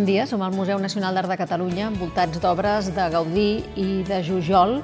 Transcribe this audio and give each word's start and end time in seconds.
Bon 0.00 0.06
dia, 0.08 0.24
som 0.24 0.40
al 0.40 0.54
Museu 0.56 0.78
Nacional 0.80 1.12
d'Art 1.12 1.28
de 1.28 1.36
Catalunya, 1.36 1.90
envoltats 1.90 2.40
d'obres 2.40 2.86
de 2.96 3.04
Gaudí 3.12 3.60
i 3.76 3.98
de 4.08 4.22
Jujol. 4.24 4.78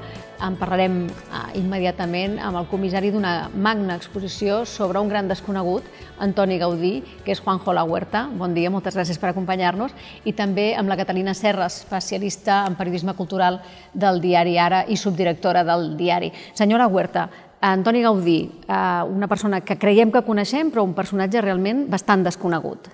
En 0.45 0.59
parlarem 0.61 1.07
eh, 1.09 1.39
immediatament 1.57 2.35
amb 2.37 2.59
el 2.61 2.67
comissari 2.69 3.09
d'una 3.15 3.49
magna 3.57 3.97
exposició 3.97 4.59
sobre 4.69 5.01
un 5.01 5.09
gran 5.09 5.25
desconegut, 5.31 5.89
Antoni 6.21 6.59
Gaudí, 6.61 6.91
que 7.25 7.33
és 7.33 7.41
Juanjo 7.41 7.73
La 7.73 7.87
Huerta. 7.89 8.27
Bon 8.29 8.53
dia, 8.53 8.69
moltes 8.69 8.93
gràcies 8.93 9.17
per 9.17 9.31
acompanyar-nos. 9.31 9.97
I 10.29 10.37
també 10.37 10.67
amb 10.77 10.93
la 10.93 11.01
Catalina 11.01 11.33
Serres, 11.33 11.81
especialista 11.87 12.67
en 12.69 12.77
periodisme 12.77 13.17
cultural 13.17 13.63
del 13.95 14.21
diari 14.21 14.59
Ara 14.61 14.83
i 14.85 15.01
subdirectora 15.01 15.65
del 15.65 15.95
diari. 15.97 16.29
Senyora 16.53 16.93
Huerta, 16.93 17.31
Antoni 17.65 18.05
Gaudí, 18.05 18.39
eh, 18.69 18.77
una 19.09 19.33
persona 19.33 19.65
que 19.65 19.81
creiem 19.81 20.13
que 20.13 20.27
coneixem, 20.29 20.69
però 20.69 20.85
un 20.85 20.93
personatge 20.93 21.41
realment 21.41 21.87
bastant 21.89 22.29
desconegut. 22.29 22.93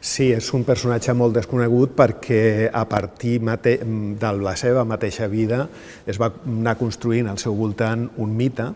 Sí, 0.00 0.30
és 0.32 0.46
un 0.56 0.62
personatge 0.64 1.12
molt 1.12 1.34
desconegut 1.36 1.90
perquè 1.92 2.70
a 2.72 2.86
partir 2.88 3.34
de 3.44 4.30
la 4.40 4.54
seva 4.56 4.84
mateixa 4.88 5.26
vida 5.28 5.66
es 6.08 6.16
va 6.16 6.30
anar 6.48 6.78
construint 6.80 7.28
al 7.28 7.36
seu 7.36 7.52
voltant 7.52 8.06
un 8.16 8.32
mite 8.32 8.70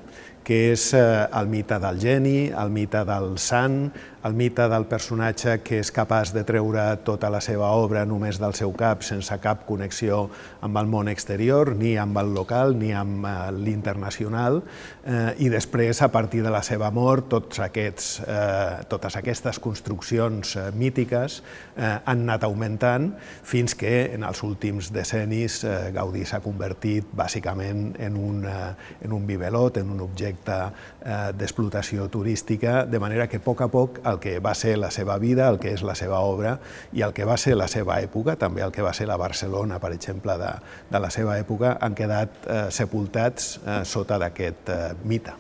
que 0.45 0.59
és 0.75 0.91
eh, 0.93 1.25
el 1.33 1.49
mite 1.49 1.79
del 1.81 1.97
geni, 2.03 2.51
el 2.53 2.69
mite 2.69 3.01
del 3.09 3.39
sant, 3.41 3.87
el 4.25 4.33
mite 4.33 4.65
del 4.73 4.87
personatge 4.89 5.59
que 5.61 5.79
és 5.83 5.91
capaç 5.93 6.33
de 6.33 6.47
treure 6.49 6.83
tota 7.05 7.29
la 7.33 7.43
seva 7.45 7.69
obra 7.77 8.07
només 8.09 8.39
del 8.41 8.55
seu 8.57 8.73
cap, 8.73 9.03
sense 9.05 9.37
cap 9.45 9.67
connexió 9.69 10.23
amb 10.65 10.81
el 10.81 10.89
món 10.89 11.11
exterior, 11.13 11.75
ni 11.77 11.95
amb 12.01 12.17
el 12.23 12.33
local, 12.33 12.73
ni 12.81 12.95
amb 12.97 13.27
eh, 13.29 13.35
l'internacional, 13.53 14.63
eh, 15.05 15.35
i 15.45 15.51
després, 15.53 16.01
a 16.01 16.09
partir 16.09 16.41
de 16.45 16.53
la 16.55 16.63
seva 16.65 16.89
mort, 16.95 17.29
tots 17.35 17.61
aquests, 17.67 18.09
eh, 18.25 18.87
totes 18.89 19.19
aquestes 19.21 19.61
construccions 19.61 20.55
eh, 20.57 20.71
mítiques 20.73 21.43
eh, 21.77 21.93
han 21.93 22.25
anat 22.25 22.49
augmentant 22.49 23.11
fins 23.45 23.77
que 23.77 23.93
en 24.17 24.25
els 24.25 24.41
últims 24.47 24.89
decennis 24.95 25.61
eh, 25.69 25.77
Gaudí 25.93 26.25
s'ha 26.25 26.41
convertit 26.45 27.13
bàsicament 27.13 27.93
en 28.01 28.17
un, 28.17 28.41
eh, 28.49 28.73
en 29.05 29.13
un 29.13 29.29
bibelot, 29.29 29.83
en 29.85 29.93
un 29.93 30.01
objecte 30.09 30.59
eh, 30.65 31.31
d'explotació 31.37 32.09
turística, 32.09 32.87
de 32.89 33.05
manera 33.05 33.29
que 33.29 33.43
a 33.43 33.45
poc 33.45 33.61
a 33.61 33.69
poc 33.69 34.01
el 34.09 34.14
que 34.21 34.39
va 34.43 34.55
ser 34.55 34.77
la 34.79 34.91
seva 34.95 35.19
vida, 35.19 35.49
el 35.49 35.59
que 35.63 35.73
és 35.75 35.85
la 35.87 35.95
seva 35.99 36.21
obra 36.27 36.57
i 36.93 37.05
el 37.07 37.15
que 37.15 37.27
va 37.29 37.37
ser 37.41 37.57
la 37.57 37.69
seva 37.71 38.01
època, 38.03 38.37
també 38.41 38.65
el 38.67 38.73
que 38.73 38.83
va 38.83 38.93
ser 38.95 39.09
la 39.11 39.19
Barcelona, 39.21 39.79
per 39.83 39.93
exemple, 39.95 40.37
de, 40.41 40.51
de 40.91 41.01
la 41.01 41.11
seva 41.15 41.39
època, 41.39 41.77
han 41.81 41.95
quedat 41.95 42.45
eh, 42.47 42.61
sepultats 42.75 43.57
eh, 43.65 43.81
sota 43.89 44.19
d'aquest 44.23 44.71
eh, 44.71 44.83
mite. 45.05 45.39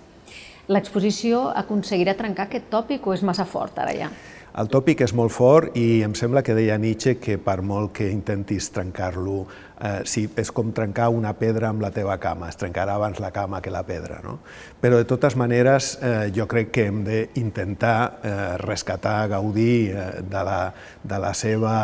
L'exposició 0.68 1.50
aconseguirà 1.52 2.14
trencar 2.16 2.48
aquest 2.48 2.70
tòpic 2.72 3.04
o 3.06 3.12
és 3.12 3.22
massa 3.26 3.44
fort 3.44 3.78
ara 3.82 3.92
ja? 3.92 4.08
El 4.54 4.68
tòpic 4.70 5.00
és 5.02 5.10
molt 5.18 5.32
fort 5.34 5.74
i 5.74 6.04
em 6.06 6.12
sembla 6.14 6.44
que 6.46 6.54
deia 6.54 6.76
Nietzsche 6.78 7.16
que 7.18 7.34
per 7.42 7.56
molt 7.66 7.90
que 7.96 8.06
intentis 8.06 8.68
trencar-lo, 8.70 9.40
eh, 9.82 10.04
sí, 10.06 10.28
és 10.38 10.52
com 10.54 10.70
trencar 10.70 11.08
una 11.10 11.32
pedra 11.34 11.72
amb 11.74 11.82
la 11.82 11.90
teva 11.90 12.14
cama, 12.22 12.52
es 12.52 12.60
trencarà 12.60 12.94
abans 12.94 13.18
la 13.18 13.32
cama 13.34 13.58
que 13.60 13.72
la 13.74 13.82
pedra. 13.82 14.20
No? 14.22 14.38
Però 14.84 14.98
de 15.00 15.06
totes 15.08 15.32
maneres 15.40 15.94
eh, 16.04 16.26
jo 16.36 16.44
crec 16.44 16.68
que 16.76 16.82
hem 16.90 16.98
d'intentar 17.06 17.98
eh, 18.20 18.32
rescatar 18.60 19.30
Gaudí 19.32 19.88
eh, 19.88 20.02
de, 20.20 20.42
la, 20.44 20.58
de 21.00 21.20
la 21.22 21.30
seva, 21.32 21.76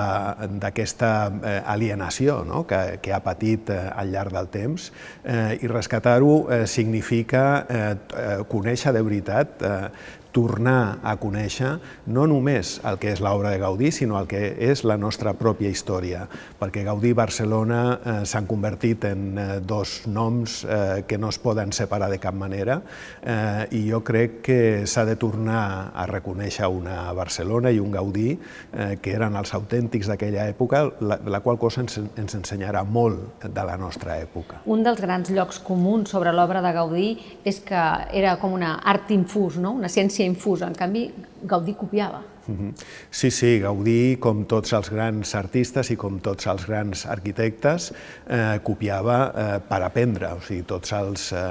d'aquesta 0.61 1.15
eh, 1.33 1.55
alienació 1.65 2.43
no? 2.45 2.67
que, 2.69 2.99
que 3.01 3.15
ha 3.17 3.23
patit 3.25 3.73
eh, 3.73 3.81
al 3.89 4.13
llarg 4.13 4.37
del 4.37 4.53
temps. 4.53 4.91
Eh, 5.25 5.57
i 5.65 5.73
rescatar-ho 5.73 6.35
eh, 6.53 6.67
significa 6.69 7.45
eh, 7.65 7.83
eh 8.21 8.39
conèixer 8.51 8.93
de 8.93 9.01
veritat 9.07 9.65
eh, 9.65 9.77
tornar 10.33 11.01
a 11.03 11.17
conèixer 11.21 11.77
no 12.11 12.27
només 12.31 12.79
el 12.87 12.99
que 13.03 13.13
és 13.13 13.23
l'obra 13.23 13.53
de 13.53 13.61
Gaudí, 13.63 13.91
sinó 13.95 14.19
el 14.21 14.29
que 14.31 14.41
és 14.71 14.85
la 14.87 14.97
nostra 15.01 15.35
pròpia 15.39 15.71
història, 15.71 16.27
perquè 16.61 16.85
Gaudí 16.87 17.13
i 17.13 17.19
Barcelona 17.19 17.81
eh, 17.99 18.17
s'han 18.29 18.49
convertit 18.51 19.07
en 19.11 19.27
eh, 19.39 19.49
dos 19.61 20.01
noms 20.07 20.61
eh, 20.65 21.03
que 21.09 21.19
no 21.19 21.31
es 21.31 21.41
poden 21.43 21.75
separar 21.77 22.11
de 22.11 22.21
cap 22.23 22.35
manera 22.35 22.81
eh, 23.23 23.67
i 23.77 23.83
jo 23.91 24.03
crec 24.07 24.41
que 24.47 24.61
s'ha 24.87 25.05
de 25.09 25.17
tornar 25.21 25.91
a 25.95 26.07
reconèixer 26.11 26.69
una 26.71 27.13
Barcelona 27.17 27.71
i 27.71 27.81
un 27.81 27.91
Gaudí 27.95 28.31
eh, 28.33 28.97
que 29.03 29.15
eren 29.17 29.37
els 29.41 29.55
autèntics 29.57 30.11
d'aquella 30.11 30.49
època, 30.51 30.85
la, 31.01 31.21
la 31.25 31.43
qual 31.45 31.59
cosa 31.61 31.85
ens, 31.85 31.99
ens 32.01 32.37
ensenyarà 32.39 32.85
molt 32.85 33.45
de 33.47 33.67
la 33.67 33.77
nostra 33.81 34.19
època. 34.21 34.63
Un 34.71 34.85
dels 34.87 35.01
grans 35.01 35.31
llocs 35.35 35.61
comuns 35.65 36.11
sobre 36.11 36.33
l'obra 36.35 36.63
de 36.65 36.73
Gaudí 36.77 37.11
és 37.45 37.61
que 37.65 37.85
era 38.17 38.37
com 38.41 38.55
una 38.57 38.77
art 38.85 39.11
infús, 39.15 39.59
no? 39.61 39.75
una 39.79 39.91
ciència 39.93 40.27
infusa. 40.27 40.69
En 40.71 40.77
canvi, 40.79 41.09
Gaudí 41.49 41.77
copiava. 41.79 42.23
Sí, 43.11 43.31
sí, 43.31 43.59
Gaudí, 43.63 44.17
com 44.23 44.45
tots 44.49 44.73
els 44.77 44.91
grans 44.93 45.35
artistes 45.39 45.91
i 45.93 45.97
com 46.01 46.19
tots 46.23 46.49
els 46.51 46.67
grans 46.69 47.05
arquitectes, 47.11 47.91
eh, 48.27 48.59
copiava 48.67 49.19
eh, 49.29 49.49
per 49.67 49.81
aprendre. 49.87 50.33
O 50.37 50.43
sigui, 50.45 50.65
tots 50.69 50.95
els 50.97 51.31
eh, 51.37 51.45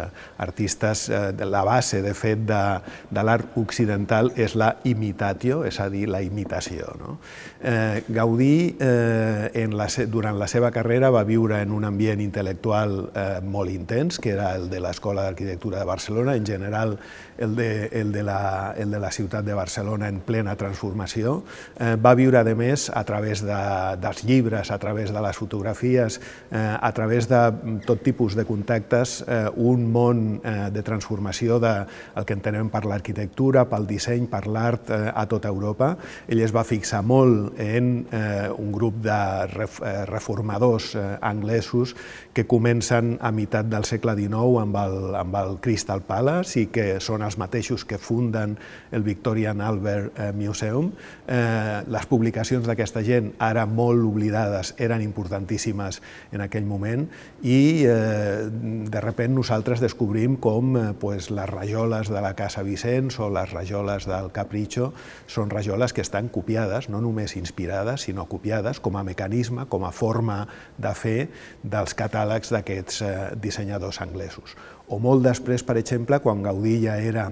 artistes, 0.46 1.08
eh, 1.10 1.32
la 1.46 1.64
base, 1.68 2.02
de 2.06 2.14
fet, 2.18 2.46
de, 2.50 2.64
de 3.10 3.26
l'art 3.26 3.58
occidental 3.60 4.34
és 4.40 4.56
la 4.60 4.74
imitatio, 4.90 5.64
és 5.68 5.80
a 5.80 5.90
dir, 5.92 6.08
la 6.10 6.24
imitació. 6.26 6.94
No? 7.00 7.18
Eh, 7.62 8.04
Gaudí, 8.08 8.78
eh, 8.80 9.52
en 9.54 9.76
la, 9.76 9.88
durant 10.08 10.38
la 10.40 10.48
seva 10.48 10.72
carrera, 10.72 11.10
va 11.12 11.26
viure 11.28 11.60
en 11.60 11.74
un 11.76 11.84
ambient 11.84 12.22
intel·lectual 12.24 12.94
eh, 13.12 13.26
molt 13.44 13.74
intens, 13.74 14.20
que 14.20 14.32
era 14.32 14.54
el 14.56 14.70
de 14.72 14.80
l'Escola 14.80 15.26
d'Arquitectura 15.28 15.80
de 15.80 15.90
Barcelona, 15.90 16.36
en 16.40 16.46
general 16.48 16.98
el 17.38 17.56
de, 17.56 17.90
el, 17.92 18.12
de 18.12 18.24
la, 18.24 18.74
el 18.78 18.92
de 18.92 19.00
la 19.00 19.12
ciutat 19.12 19.44
de 19.44 19.54
Barcelona 19.54 20.08
en 20.08 20.22
plena 20.24 20.56
transformació. 20.56 21.42
Eh, 21.80 21.96
va 22.00 22.16
viure, 22.16 22.40
a 22.40 22.56
més, 22.56 22.88
a 22.96 23.04
través 23.04 23.44
de, 23.44 23.60
dels 24.00 24.24
llibres, 24.24 24.72
a 24.72 24.80
través 24.80 25.12
de 25.12 25.22
les 25.22 25.38
fotografies, 25.38 26.20
eh, 26.52 26.78
a 26.80 26.92
través 26.94 27.28
de 27.28 27.42
tot 27.86 28.04
tipus 28.04 28.36
de 28.40 28.46
contactes, 28.48 29.20
eh, 29.28 29.48
un 29.56 29.90
món 29.92 30.40
eh, 30.44 30.70
de 30.72 30.84
transformació 30.84 31.60
del 31.60 31.86
de, 32.16 32.24
que 32.24 32.36
entenem 32.36 32.72
per 32.72 32.86
l'arquitectura, 32.88 33.66
pel 33.68 33.88
disseny, 33.88 34.28
per 34.32 34.46
l'art 34.48 34.92
eh, 34.96 35.02
a 35.12 35.28
tota 35.28 35.52
Europa. 35.52 35.96
Ell 36.28 36.44
es 36.44 36.56
va 36.56 36.64
fixar 36.68 37.04
molt 37.04 37.49
en 37.58 38.08
eh, 38.12 38.50
un 38.58 38.72
grup 38.72 39.02
de 39.04 39.12
eh, 39.12 40.06
reformadors 40.06 40.96
eh, 40.96 41.18
anglesos 41.22 41.96
que 42.40 42.48
comencen 42.48 43.18
a 43.20 43.34
meitat 43.36 43.68
del 43.68 43.84
segle 43.84 44.14
XIX 44.16 44.62
amb 44.62 44.78
el, 44.80 44.94
amb 45.20 45.34
el 45.36 45.58
Crystal 45.60 46.00
Palace 46.08 46.62
i 46.62 46.68
que 46.72 46.86
són 47.04 47.20
els 47.26 47.36
mateixos 47.36 47.84
que 47.84 47.98
funden 48.00 48.54
el 48.96 49.04
Victorian 49.04 49.60
Albert 49.60 50.16
eh, 50.16 50.30
Museum. 50.32 50.88
Eh, 51.28 51.82
les 51.84 52.08
publicacions 52.08 52.64
d'aquesta 52.64 53.04
gent, 53.04 53.34
ara 53.44 53.66
molt 53.68 54.06
oblidades, 54.08 54.72
eren 54.80 55.04
importantíssimes 55.04 56.00
en 56.32 56.46
aquell 56.46 56.64
moment 56.64 57.10
i 57.44 57.84
eh, 57.84 58.48
de 58.48 59.04
repent 59.04 59.36
nosaltres 59.36 59.84
descobrim 59.84 60.40
com 60.40 60.80
eh, 60.80 60.86
pues, 60.96 61.28
les 61.36 61.52
rajoles 61.52 62.08
de 62.08 62.24
la 62.24 62.32
Casa 62.40 62.64
Vicenç 62.64 63.20
o 63.20 63.28
les 63.36 63.52
rajoles 63.52 64.08
del 64.08 64.32
Capricho 64.32 64.94
són 65.28 65.52
rajoles 65.52 65.92
que 65.92 66.08
estan 66.08 66.32
copiades, 66.32 66.88
no 66.88 67.04
només 67.04 67.36
inspirades, 67.36 68.08
sinó 68.08 68.30
copiades 68.32 68.80
com 68.80 68.96
a 68.96 69.04
mecanisme, 69.04 69.68
com 69.68 69.84
a 69.84 69.92
forma 69.92 70.46
de 70.80 70.96
fer 70.96 71.20
dels 71.68 72.00
catàlegs 72.30 72.52
d'aquests 72.54 73.02
eh, 73.02 73.36
dissenyadors 73.42 74.00
anglesos. 74.02 74.56
O 74.90 75.00
molt 75.00 75.24
després, 75.26 75.64
per 75.64 75.78
exemple, 75.78 76.20
quan 76.22 76.44
Gaudí 76.44 76.86
ja 76.86 76.98
era 76.98 77.32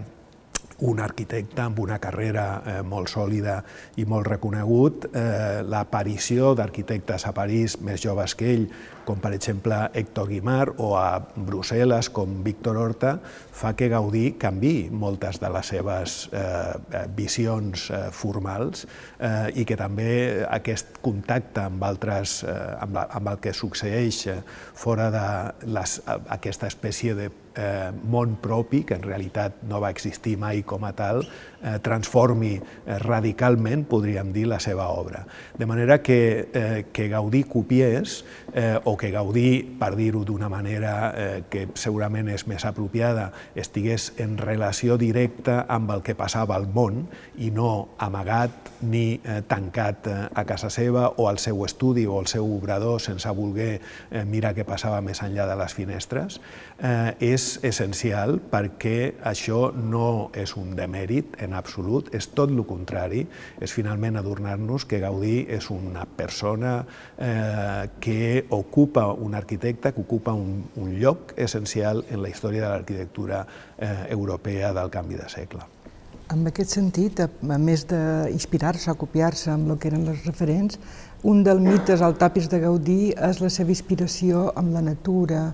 un 0.85 0.99
arquitecte 0.99 1.61
amb 1.63 1.79
una 1.79 1.97
carrera 1.99 2.45
eh, 2.61 2.81
molt 2.85 3.09
sòlida 3.09 3.61
i 3.97 4.05
molt 4.05 4.27
reconegut, 4.29 5.07
eh, 5.09 5.63
l'aparició 5.65 6.53
d'arquitectes 6.57 7.25
a 7.25 7.33
París 7.33 7.79
més 7.81 8.03
joves 8.03 8.35
que 8.37 8.51
ell, 8.53 8.67
com 9.07 9.21
per 9.23 9.31
exemple 9.33 9.77
Héctor 9.95 10.27
Guimard, 10.29 10.81
o 10.83 10.91
a 10.99 11.17
Brussel·les 11.35 12.11
com 12.13 12.41
Víctor 12.43 12.77
Horta, 12.77 13.15
fa 13.57 13.71
que 13.73 13.87
Gaudí 13.89 14.35
canvi 14.37 14.89
moltes 14.91 15.39
de 15.41 15.49
les 15.53 15.71
seves 15.73 16.17
eh, 16.29 16.41
eh, 16.43 17.05
visions 17.15 17.87
eh, 17.89 18.03
formals 18.11 18.85
eh, 18.85 19.47
i 19.55 19.65
que 19.65 19.79
també 19.79 20.43
aquest 20.45 20.99
contacte 21.01 21.63
amb 21.63 21.87
altres, 21.87 22.41
eh, 22.43 22.57
amb, 22.83 22.99
la, 22.99 23.07
amb 23.17 23.33
el 23.33 23.41
que 23.41 23.55
succeeix 23.55 24.21
eh, 24.27 24.39
fora 24.75 25.09
de 25.15 25.27
les, 25.71 25.99
aquesta 26.37 26.69
espècie 26.69 27.15
de 27.17 27.31
eh, 27.57 27.91
món 28.09 28.37
propi, 28.41 28.83
que 28.87 28.97
en 28.97 29.05
realitat 29.05 29.63
no 29.67 29.81
va 29.83 29.91
existir 29.93 30.37
mai 30.39 30.63
com 30.67 30.85
a 30.87 30.93
tal, 30.97 31.23
eh, 31.67 31.79
transformi 31.83 32.53
eh, 32.57 32.97
radicalment, 32.99 33.85
podríem 33.89 34.31
dir, 34.33 34.47
la 34.47 34.59
seva 34.59 34.89
obra. 34.93 35.25
De 35.57 35.65
manera 35.65 36.01
que, 36.01 36.49
eh, 36.53 36.85
que 36.93 37.07
Gaudí 37.09 37.43
copiés, 37.43 38.25
eh, 38.53 38.79
o 38.83 38.95
que 38.97 39.11
Gaudí, 39.11 39.63
per 39.79 39.95
dir-ho 39.95 40.23
d'una 40.25 40.49
manera 40.49 41.13
eh, 41.15 41.43
que 41.49 41.67
segurament 41.73 42.29
és 42.29 42.47
més 42.47 42.65
apropiada, 42.67 43.31
estigués 43.55 44.11
en 44.17 44.37
relació 44.37 44.97
directa 44.97 45.65
amb 45.69 45.91
el 45.95 46.03
que 46.03 46.15
passava 46.15 46.55
al 46.55 46.67
món 46.67 47.05
i 47.37 47.51
no 47.51 47.95
amagat 47.97 48.71
ni 48.81 49.19
eh, 49.23 49.41
tancat 49.47 50.07
eh, 50.07 50.17
a 50.33 50.45
casa 50.45 50.69
seva 50.69 51.07
o 51.17 51.29
al 51.29 51.39
seu 51.39 51.63
estudi 51.65 52.05
o 52.05 52.19
al 52.19 52.27
seu 52.27 52.45
obrador 52.45 53.01
sense 53.01 53.29
voler 53.33 53.79
eh, 54.11 54.23
mirar 54.25 54.53
què 54.57 54.67
passava 54.67 55.01
més 55.01 55.23
enllà 55.25 55.47
de 55.49 55.57
les 55.57 55.73
finestres, 55.73 56.41
eh, 56.77 57.15
és 57.19 57.37
és 57.37 57.59
essencial 57.63 58.39
perquè 58.51 59.13
això 59.23 59.71
no 59.75 60.29
és 60.33 60.55
un 60.57 60.73
demèrit 60.77 61.37
en 61.43 61.53
absolut, 61.57 62.09
és 62.15 62.29
tot 62.37 62.51
el 62.53 62.63
contrari, 62.69 63.25
és 63.61 63.73
finalment 63.73 64.19
adonar-nos 64.19 64.85
que 64.87 65.01
Gaudí 65.03 65.45
és 65.49 65.69
una 65.73 66.05
persona 66.05 66.79
eh, 67.17 67.87
que 67.99 68.45
ocupa 68.49 69.07
un 69.13 69.35
arquitecte, 69.35 69.93
que 69.93 70.01
ocupa 70.01 70.33
un, 70.33 70.63
un 70.75 70.93
lloc 71.01 71.33
essencial 71.37 72.05
en 72.09 72.21
la 72.21 72.29
història 72.29 72.63
de 72.65 72.69
l'arquitectura 72.69 73.45
eh, 73.77 74.07
europea 74.09 74.73
del 74.73 74.93
canvi 74.93 75.19
de 75.19 75.27
segle. 75.29 75.65
En 76.27 76.43
aquest 76.49 76.73
sentit, 76.75 77.21
a 77.23 77.57
més 77.57 77.85
d'inspirar-se 77.87 78.91
o 78.91 78.97
copiar-se 78.99 79.47
amb 79.53 79.69
el 79.71 79.77
que 79.79 79.87
eren 79.87 80.03
les 80.09 80.25
referents, 80.25 80.75
un 81.23 81.39
dels 81.45 81.61
mites 81.63 82.03
al 82.03 82.17
tapis 82.19 82.49
de 82.51 82.59
Gaudí 82.59 83.13
és 83.29 83.39
la 83.39 83.49
seva 83.49 83.71
inspiració 83.71 84.49
amb 84.59 84.75
la 84.75 84.83
natura, 84.83 85.53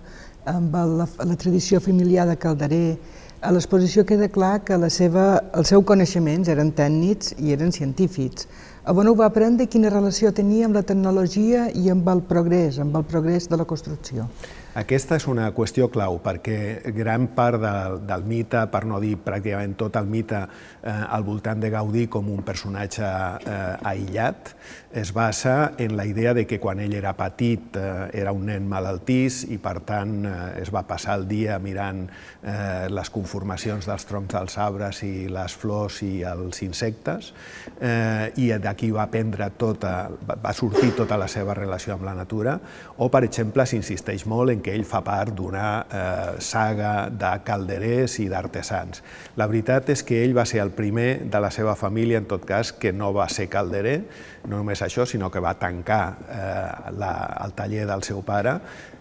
amb 0.50 0.74
la, 0.74 1.06
la 1.06 1.38
tradició 1.40 1.80
familiar 1.80 2.26
de 2.28 2.40
Calderer. 2.42 2.98
A 3.44 3.50
l'exposició 3.52 4.06
queda 4.08 4.30
clar 4.32 4.62
que 4.64 4.78
la 4.80 4.88
seva, 4.88 5.24
els 5.60 5.68
seus 5.74 5.84
coneixements 5.84 6.48
eren 6.48 6.70
tècnics 6.78 7.34
i 7.44 7.52
eren 7.52 7.74
científics. 7.76 8.48
A 8.88 8.96
on 8.96 9.10
ho 9.12 9.14
va 9.20 9.28
aprendre 9.28 9.68
quina 9.68 9.92
relació 9.92 10.32
tenia 10.32 10.70
amb 10.70 10.80
la 10.80 10.84
tecnologia 10.88 11.66
i 11.76 11.90
amb 11.92 12.08
el 12.14 12.22
progrés, 12.30 12.80
amb 12.80 12.96
el 12.96 13.04
progrés 13.04 13.50
de 13.52 13.60
la 13.60 13.66
construcció? 13.68 14.30
Aquesta 14.74 15.20
és 15.20 15.28
una 15.30 15.52
qüestió 15.54 15.86
clau, 15.94 16.16
perquè 16.26 16.56
gran 16.98 17.28
part 17.38 17.60
del, 17.62 18.00
del 18.10 18.24
mite, 18.26 18.64
per 18.74 18.80
no 18.90 18.98
dir 18.98 19.20
pràcticament 19.22 19.76
tot 19.78 20.00
el 20.00 20.08
mite 20.10 20.40
eh, 20.42 20.90
al 20.90 21.22
voltant 21.28 21.62
de 21.62 21.70
Gaudí 21.70 22.08
com 22.10 22.32
un 22.34 22.42
personatge 22.42 23.06
eh, 23.06 23.92
aïllat, 23.92 24.50
es 24.94 25.12
basa 25.14 25.74
en 25.78 25.94
la 25.98 26.08
idea 26.10 26.34
de 26.34 26.48
que 26.50 26.60
quan 26.62 26.80
ell 26.82 26.94
era 26.98 27.14
petit 27.18 27.78
eh, 27.78 28.10
era 28.18 28.32
un 28.34 28.48
nen 28.50 28.66
malaltís 28.70 29.44
i 29.54 29.60
per 29.62 29.76
tant 29.86 30.16
eh, 30.26 30.34
es 30.64 30.74
va 30.74 30.84
passar 30.90 31.20
el 31.20 31.28
dia 31.30 31.60
mirant 31.62 32.08
eh, 32.08 32.90
les 32.90 33.14
conformacions 33.14 33.86
dels 33.90 34.10
troncs 34.10 34.34
dels 34.34 34.58
arbres 34.58 35.04
i 35.06 35.28
les 35.30 35.58
flors 35.58 36.02
i 36.02 36.24
els 36.26 36.62
insectes 36.66 37.30
eh, 37.78 38.34
i 38.42 38.50
d'aquí 38.58 38.90
va 38.94 39.06
aprendre 39.06 39.52
tota, 39.54 40.10
va 40.18 40.54
sortir 40.54 40.96
tota 40.98 41.18
la 41.22 41.30
seva 41.30 41.54
relació 41.62 41.94
amb 41.94 42.10
la 42.10 42.18
natura 42.18 42.58
o 42.98 43.10
per 43.14 43.24
exemple 43.30 43.70
s'insisteix 43.70 44.26
molt 44.26 44.54
en 44.54 44.63
que 44.64 44.74
ell 44.74 44.86
fa 44.88 45.04
part 45.06 45.34
d'una 45.36 45.68
eh, 45.84 46.42
saga 46.44 46.94
de 47.12 47.34
calderers 47.46 48.18
i 48.24 48.30
d'artesans. 48.32 49.04
La 49.40 49.48
veritat 49.52 49.92
és 49.94 50.06
que 50.08 50.24
ell 50.24 50.36
va 50.38 50.48
ser 50.50 50.64
el 50.64 50.74
primer 50.76 51.26
de 51.30 51.44
la 51.44 51.52
seva 51.52 51.76
família, 51.80 52.22
en 52.22 52.30
tot 52.30 52.48
cas, 52.48 52.74
que 52.74 52.94
no 52.96 53.12
va 53.14 53.28
ser 53.30 53.50
calderer, 53.52 54.00
no 54.48 54.58
només 54.58 54.82
això, 54.84 55.06
sinó 55.08 55.30
que 55.32 55.44
va 55.44 55.54
tancar 55.60 56.04
eh, 56.28 56.92
la, 56.98 57.14
el 57.46 57.56
taller 57.58 57.86
del 57.90 58.04
seu 58.04 58.24
pare 58.26 58.58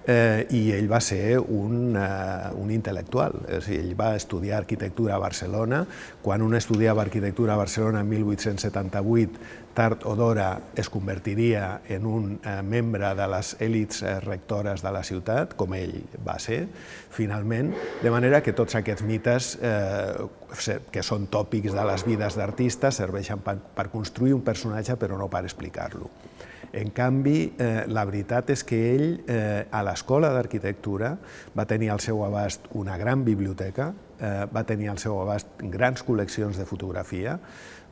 eh, 0.06 0.47
i 0.50 0.62
ell 0.75 0.88
va 0.91 1.00
ser 1.03 1.38
un, 1.38 1.97
eh, 1.97 2.50
un 2.59 2.70
intel·lectual. 2.75 3.38
És 3.59 3.69
dir, 3.70 3.81
ell 3.82 3.94
va 3.99 4.12
estudiar 4.19 4.59
arquitectura 4.61 5.17
a 5.17 5.23
Barcelona. 5.23 5.85
Quan 6.22 6.42
un 6.42 6.54
estudiava 6.54 7.02
arquitectura 7.02 7.54
a 7.54 7.58
Barcelona 7.58 8.00
en 8.00 8.08
1878 8.08 9.40
tard 9.74 10.04
o 10.06 10.12
d'hora 10.14 10.60
es 10.78 10.86
convertiria 10.92 11.80
en 11.88 12.06
un 12.06 12.36
eh, 12.44 12.60
membre 12.62 13.10
de 13.19 13.26
les 13.32 13.54
èlits 13.64 14.02
eh, 14.04 14.20
rectores 14.22 14.84
de 14.84 14.92
la 14.94 15.02
ciutat, 15.02 15.56
com 15.58 15.74
ell 15.74 15.96
va 16.22 16.36
ser, 16.38 16.60
finalment, 17.10 17.72
de 18.04 18.12
manera 18.14 18.42
que 18.44 18.54
tots 18.54 18.76
aquests 18.78 19.02
mites, 19.08 19.56
eh, 19.64 20.78
que 20.92 21.02
són 21.02 21.26
tòpics 21.32 21.74
de 21.74 21.88
les 21.88 22.06
vides 22.06 22.38
d'artistes, 22.38 23.02
serveixen 23.02 23.42
per, 23.42 23.56
per 23.75 23.88
construir 23.90 24.36
un 24.36 24.44
personatge 24.46 24.94
però 25.00 25.18
no 25.18 25.26
per 25.32 25.42
explicar-lo. 25.48 26.12
En 26.72 26.88
canvi, 26.94 27.52
eh, 27.58 27.84
la 27.92 28.06
veritat 28.08 28.54
és 28.54 28.62
que 28.64 28.78
ell, 28.94 29.08
eh, 29.28 29.66
a 29.68 29.82
l'Escola 29.84 30.30
d'Arquitectura, 30.32 31.16
va 31.56 31.66
tenir 31.68 31.90
al 31.92 32.00
seu 32.00 32.22
abast 32.25 32.70
una 32.78 32.96
gran 32.96 33.26
biblioteca, 33.26 33.90
eh, 34.22 34.46
va 34.54 34.64
tenir 34.64 34.88
al 34.92 35.02
seu 35.02 35.19
abast 35.20 35.60
grans 35.74 36.06
col·leccions 36.06 36.58
de 36.58 36.66
fotografia, 36.69 37.38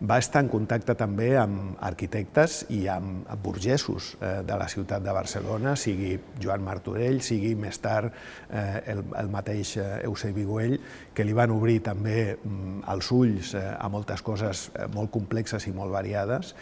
va 0.01 0.17
estar 0.17 0.41
en 0.41 0.49
contacte 0.49 0.95
també 0.97 1.35
amb 1.37 1.77
arquitectes 1.85 2.63
i 2.73 2.87
amb 2.89 3.29
burgesos 3.45 4.15
eh, 4.17 4.41
de 4.49 4.57
la 4.57 4.69
ciutat 4.73 5.05
de 5.05 5.13
Barcelona, 5.13 5.75
sigui 5.77 6.15
Joan 6.41 6.65
Martorell, 6.65 7.21
sigui 7.21 7.53
més 7.55 7.77
tard 7.85 8.09
eh, 8.49 8.81
el, 8.95 9.05
el 9.21 9.29
mateix 9.33 9.75
eh, 9.77 9.89
Eusebi 10.09 10.47
Güell, 10.49 10.79
que 11.13 11.27
li 11.27 11.37
van 11.37 11.53
obrir 11.53 11.83
també 11.85 12.17
mm, 12.33 12.81
els 12.95 13.13
ulls 13.13 13.53
a 13.61 13.89
moltes 13.93 14.25
coses 14.25 14.69
molt 14.95 15.13
complexes 15.13 15.67
i 15.69 15.73
molt 15.75 15.93
variades, 15.93 16.55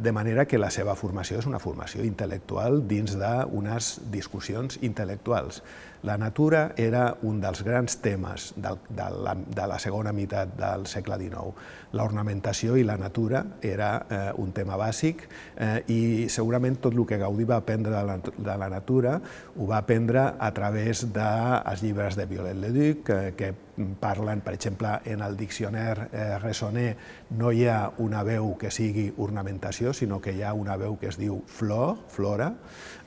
de 0.00 0.12
manera 0.14 0.44
que 0.48 0.58
la 0.58 0.70
seva 0.72 0.94
formació 0.96 1.40
és 1.40 1.46
una 1.48 1.60
formació 1.60 2.04
intel·lectual 2.06 2.80
dins 2.88 3.16
d'unes 3.18 3.90
discussions 4.14 4.78
intel·lectuals. 4.86 5.60
La 6.04 6.18
natura 6.20 6.74
era 6.76 7.16
un 7.24 7.38
dels 7.40 7.62
grans 7.64 7.96
temes 8.04 8.50
de, 8.60 8.74
de, 8.92 9.06
la, 9.24 9.32
de 9.34 9.68
la 9.70 9.78
segona 9.80 10.12
meitat 10.12 10.52
del 10.58 10.84
segle 10.90 11.16
XIX. 11.16 11.54
L'ornamentació 11.96 12.76
i 12.76 12.84
la 12.84 12.98
natura 13.00 13.40
era 13.64 13.88
eh, 14.04 14.20
un 14.42 14.52
tema 14.52 14.76
bàsic 14.76 15.24
eh, 15.56 15.80
i 15.88 16.00
segurament 16.28 16.76
tot 16.84 16.92
el 16.92 17.06
que 17.08 17.20
Gaudí 17.22 17.48
va 17.48 17.56
aprendre 17.62 17.94
de 17.94 18.04
la, 18.04 18.18
de 18.20 18.56
la 18.60 18.68
natura 18.68 19.16
ho 19.56 19.70
va 19.70 19.80
aprendre 19.80 20.26
a 20.36 20.50
través 20.52 21.06
dels 21.14 21.82
llibres 21.82 22.20
de 22.20 22.28
Viollet-le-Duc, 22.28 23.04
que, 23.08 23.20
que 23.38 23.52
parlen, 24.00 24.40
per 24.40 24.54
exemple, 24.54 24.88
en 25.04 25.22
el 25.22 25.36
diccionari 25.36 26.08
eh, 26.12 26.38
Ressoner 26.38 26.96
no 27.38 27.50
hi 27.52 27.66
ha 27.66 27.90
una 27.98 28.22
veu 28.26 28.54
que 28.58 28.70
sigui 28.70 29.08
ornamentació, 29.18 29.92
sinó 29.92 30.20
que 30.22 30.34
hi 30.34 30.42
ha 30.42 30.54
una 30.54 30.76
veu 30.80 30.98
que 31.00 31.10
es 31.10 31.18
diu 31.18 31.40
flor, 31.46 31.96
flora. 32.08 32.52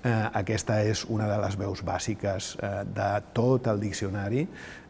Eh, 0.08 0.12
aquesta 0.40 0.78
és 0.86 1.04
una 1.10 1.25
de 1.28 1.38
les 1.42 1.56
veus 1.60 1.81
bàsiques 1.84 2.52
eh, 2.64 2.84
de 2.96 3.08
tot 3.36 3.68
el 3.68 3.80
diccionari, 3.81 4.44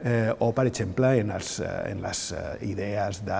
eh, 0.03 0.33
o, 0.43 0.51
per 0.53 0.67
exemple, 0.69 1.13
en, 1.21 1.31
els, 1.33 1.59
eh, 1.63 1.69
en 1.91 2.01
les 2.03 2.23
eh, 2.35 2.41
idees 2.67 3.21
de 3.25 3.39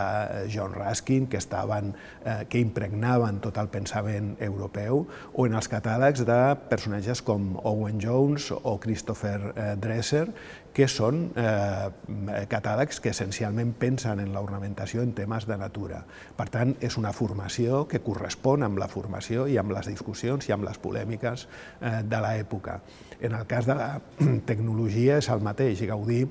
John 0.53 0.73
Ruskin, 0.73 1.27
que, 1.27 1.37
estaven, 1.37 1.93
eh, 2.23 2.45
que 2.49 2.61
impregnaven 2.63 3.41
tot 3.43 3.59
el 3.61 3.69
pensament 3.73 4.35
europeu, 4.39 5.03
o 5.33 5.45
en 5.45 5.57
els 5.59 5.69
catàlegs 5.69 6.23
de 6.25 6.39
personatges 6.71 7.21
com 7.21 7.55
Owen 7.63 8.01
Jones 8.01 8.49
o 8.57 8.77
Christopher 8.81 9.37
eh, 9.53 9.73
Dresser, 9.81 10.27
que 10.77 10.85
són 10.91 11.23
eh, 11.33 11.89
catàlegs 12.51 12.99
que 13.01 13.09
essencialment 13.09 13.71
pensen 13.81 14.21
en 14.21 14.29
l'ornamentació 14.35 15.01
en 15.01 15.15
temes 15.17 15.47
de 15.49 15.57
natura. 15.57 16.03
Per 16.37 16.45
tant, 16.53 16.75
és 16.85 16.99
una 17.01 17.15
formació 17.17 17.85
que 17.89 18.03
correspon 18.05 18.65
amb 18.67 18.77
la 18.77 18.89
formació 18.91 19.47
i 19.49 19.57
amb 19.57 19.73
les 19.73 19.89
discussions 19.89 20.45
i 20.45 20.53
amb 20.53 20.67
les 20.67 20.77
polèmiques 20.77 21.47
eh, 21.47 22.03
de 22.05 22.19
l'època. 22.21 22.81
En 23.17 23.33
el 23.33 23.47
cas 23.49 23.65
de 23.65 23.77
la 23.79 23.89
tecnologia 24.51 25.17
és 25.17 25.31
el 25.33 25.41
mateix. 25.41 25.81
Gaudí 25.89 26.21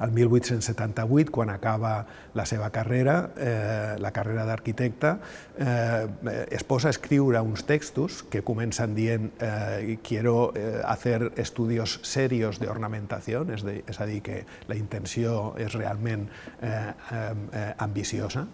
el 0.00 0.12
1878, 0.12 1.30
quan 1.32 1.50
acaba 1.50 2.06
la 2.34 2.46
seva 2.46 2.70
carrera, 2.70 3.30
eh, 3.36 3.96
la 3.98 4.12
carrera 4.12 4.44
d'arquitecte, 4.44 5.16
eh, 5.58 6.46
es 6.50 6.64
posa 6.64 6.88
a 6.88 6.94
escriure 6.94 7.40
uns 7.40 7.64
textos 7.68 8.22
que 8.22 8.42
comencen 8.42 8.94
dient 8.94 9.30
eh, 9.40 9.98
quiero 10.02 10.52
eh, 10.56 10.80
hacer 10.84 11.32
estudios 11.36 12.00
serios 12.02 12.58
de 12.58 12.68
ornamentació, 12.68 13.44
és, 13.52 13.64
de, 13.66 13.82
és 13.86 14.00
a 14.00 14.08
dir, 14.08 14.22
que 14.22 14.42
la 14.68 14.78
intenció 14.78 15.52
és 15.60 15.74
realment 15.76 16.28
eh, 16.60 16.92
eh, 17.12 17.74
ambiciosa, 17.78 18.46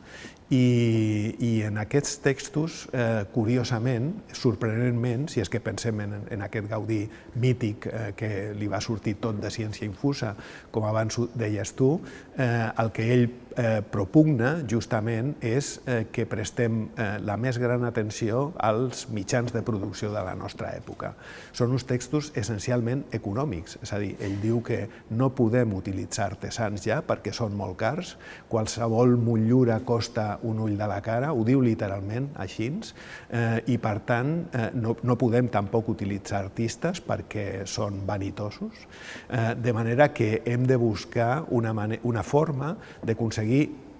i, 0.51 1.35
i 1.45 1.51
en 1.69 1.77
aquests 1.83 2.19
textos, 2.25 2.87
eh, 2.97 3.25
curiosament, 3.35 4.13
sorprenentment, 4.33 5.27
si 5.29 5.43
és 5.43 5.51
que 5.53 5.61
pensem 5.61 6.01
en, 6.05 6.15
en 6.33 6.45
aquest 6.47 6.71
Gaudí 6.71 7.03
mític 7.43 7.89
eh, 7.91 8.07
que 8.17 8.31
li 8.57 8.71
va 8.71 8.81
sortir 8.81 9.19
tot 9.21 9.43
de 9.43 9.53
ciència 9.53 9.85
infusa, 9.89 10.35
com 10.73 10.89
abans 10.89 11.21
deies 11.37 11.75
tu, 11.77 11.99
eh, 12.39 12.69
el 12.81 12.93
que 12.97 13.11
ell 13.13 13.29
eh, 13.59 13.83
propugna 13.83 14.53
justament 14.71 15.35
és 15.43 15.75
eh, 15.87 16.07
que 16.15 16.27
prestem 16.31 16.85
eh, 16.95 17.09
la 17.25 17.37
més 17.41 17.59
gran 17.59 17.83
atenció 17.89 18.53
als 18.63 19.09
mitjans 19.11 19.53
de 19.55 19.65
producció 19.67 20.13
de 20.15 20.23
la 20.23 20.37
nostra 20.39 20.71
època. 20.77 21.13
Són 21.53 21.75
uns 21.75 21.87
textos 21.89 22.31
essencialment 22.39 23.05
econòmics, 23.19 23.81
és 23.83 23.93
a 23.93 23.99
dir, 24.03 24.15
ell 24.23 24.39
diu 24.43 24.63
que 24.63 24.85
no 25.11 25.33
podem 25.35 25.75
utilitzar 25.75 26.29
artesans 26.31 26.87
ja 26.87 27.01
perquè 27.03 27.35
són 27.35 27.57
molt 27.59 27.79
cars, 27.81 28.15
qualsevol 28.49 29.17
motllura 29.19 29.81
costa 29.87 30.39
un 30.47 30.63
ull 30.63 30.79
de 30.79 30.89
la 30.89 31.01
cara, 31.03 31.33
ho 31.35 31.43
diu 31.47 31.63
literalment 31.65 32.31
així, 32.39 32.69
eh, 32.69 33.63
i 33.73 33.79
per 33.81 33.95
tant 34.05 34.33
eh, 34.53 34.69
no, 34.77 34.95
no 35.07 35.17
podem 35.17 35.49
tampoc 35.49 35.89
utilitzar 35.95 36.43
artistes 36.45 37.01
perquè 37.01 37.65
són 37.67 38.03
vanitosos, 38.07 38.83
eh, 39.31 39.55
de 39.57 39.73
manera 39.73 40.11
que 40.13 40.43
hem 40.45 40.67
de 40.69 40.77
buscar 40.77 41.47
una, 41.55 41.73
una 42.03 42.23
forma 42.23 42.75
d'aconseguir 43.03 43.48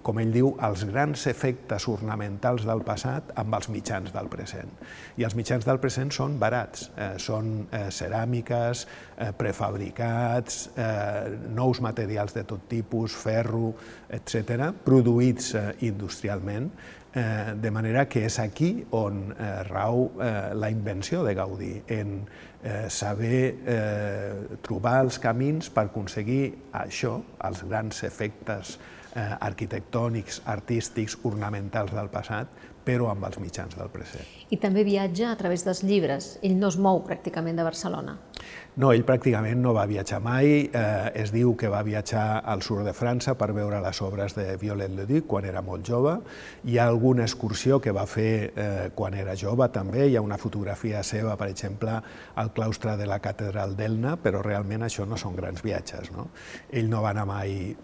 com 0.09 0.19
ell 0.21 0.31
diu, 0.33 0.53
els 0.63 0.85
grans 0.89 1.25
efectes 1.29 1.85
ornamentals 1.91 2.63
del 2.67 2.81
passat 2.87 3.33
amb 3.39 3.55
els 3.57 3.69
mitjans 3.69 4.13
del 4.15 4.29
present. 4.31 4.71
I 5.19 5.25
els 5.27 5.35
mitjans 5.37 5.67
del 5.67 5.79
present 5.83 6.11
són 6.15 6.37
barats, 6.41 6.87
eh, 6.95 7.11
són 7.21 7.51
eh, 7.67 7.87
ceràmiques, 7.93 8.85
eh, 9.17 9.31
prefabricats, 9.37 10.61
eh, 10.75 11.35
nous 11.55 11.81
materials 11.83 12.33
de 12.37 12.45
tot 12.47 12.63
tipus, 12.71 13.15
ferro, 13.15 13.73
etc., 14.09 14.71
produïts 14.85 15.53
eh, 15.55 15.67
industrialment, 15.91 16.71
Eh, 17.09 17.55
de 17.57 17.71
manera 17.73 18.03
que 18.05 18.21
és 18.27 18.35
aquí 18.37 18.83
on 18.93 19.31
rau 19.65 20.11
la 20.53 20.67
invenció 20.69 21.23
de 21.25 21.33
Gaudí, 21.33 21.71
en 21.89 22.19
saber 22.93 24.59
trobar 24.61 24.99
els 25.07 25.17
camins 25.17 25.71
per 25.73 25.87
aconseguir 25.87 26.43
això, 26.83 27.15
els 27.49 27.63
grans 27.65 28.03
efectes 28.05 28.77
eh, 29.15 29.25
arquitectònics, 29.39 30.41
artístics, 30.45 31.17
ornamentals 31.23 31.93
del 31.95 32.09
passat, 32.13 32.51
però 32.85 33.09
amb 33.11 33.25
els 33.27 33.37
mitjans 33.41 33.75
del 33.77 33.89
present. 33.93 34.25
I 34.49 34.57
també 34.61 34.83
viatja 34.87 35.31
a 35.31 35.37
través 35.37 35.65
dels 35.67 35.83
llibres. 35.85 36.37
Ell 36.41 36.57
no 36.57 36.71
es 36.71 36.77
mou 36.81 37.03
pràcticament 37.05 37.59
de 37.59 37.65
Barcelona. 37.67 38.17
No, 38.79 38.93
ell 38.95 39.01
pràcticament 39.03 39.59
no 39.59 39.73
va 39.75 39.81
viatjar 39.89 40.21
mai. 40.23 40.61
Eh, 40.63 40.83
es 41.19 41.33
diu 41.35 41.49
que 41.59 41.67
va 41.67 41.81
viatjar 41.83 42.39
al 42.47 42.61
sud 42.63 42.85
de 42.87 42.93
França 42.95 43.33
per 43.35 43.49
veure 43.51 43.81
les 43.83 43.99
obres 44.05 44.37
de 44.37 44.45
Viollet 44.61 44.93
le 44.95 45.03
Duc 45.09 45.27
quan 45.27 45.43
era 45.49 45.59
molt 45.59 45.83
jove. 45.83 46.13
Hi 46.63 46.79
ha 46.79 46.85
alguna 46.87 47.25
excursió 47.27 47.81
que 47.83 47.91
va 47.91 48.05
fer 48.07 48.31
eh, 48.55 48.87
quan 48.95 49.19
era 49.19 49.35
jove 49.35 49.67
també. 49.75 50.07
Hi 50.07 50.15
ha 50.15 50.23
una 50.23 50.39
fotografia 50.39 51.03
seva, 51.03 51.35
per 51.35 51.49
exemple, 51.51 51.97
al 52.39 52.53
claustre 52.55 52.95
de 52.95 53.09
la 53.09 53.19
catedral 53.19 53.75
d'Elna, 53.75 54.15
però 54.23 54.45
realment 54.47 54.87
això 54.87 55.03
no 55.03 55.19
són 55.19 55.35
grans 55.35 55.59
viatges. 55.65 56.13
No? 56.15 56.29
Ell 56.71 56.87
no 56.87 57.03
va 57.03 57.11
anar 57.11 57.27
mai, 57.27 57.75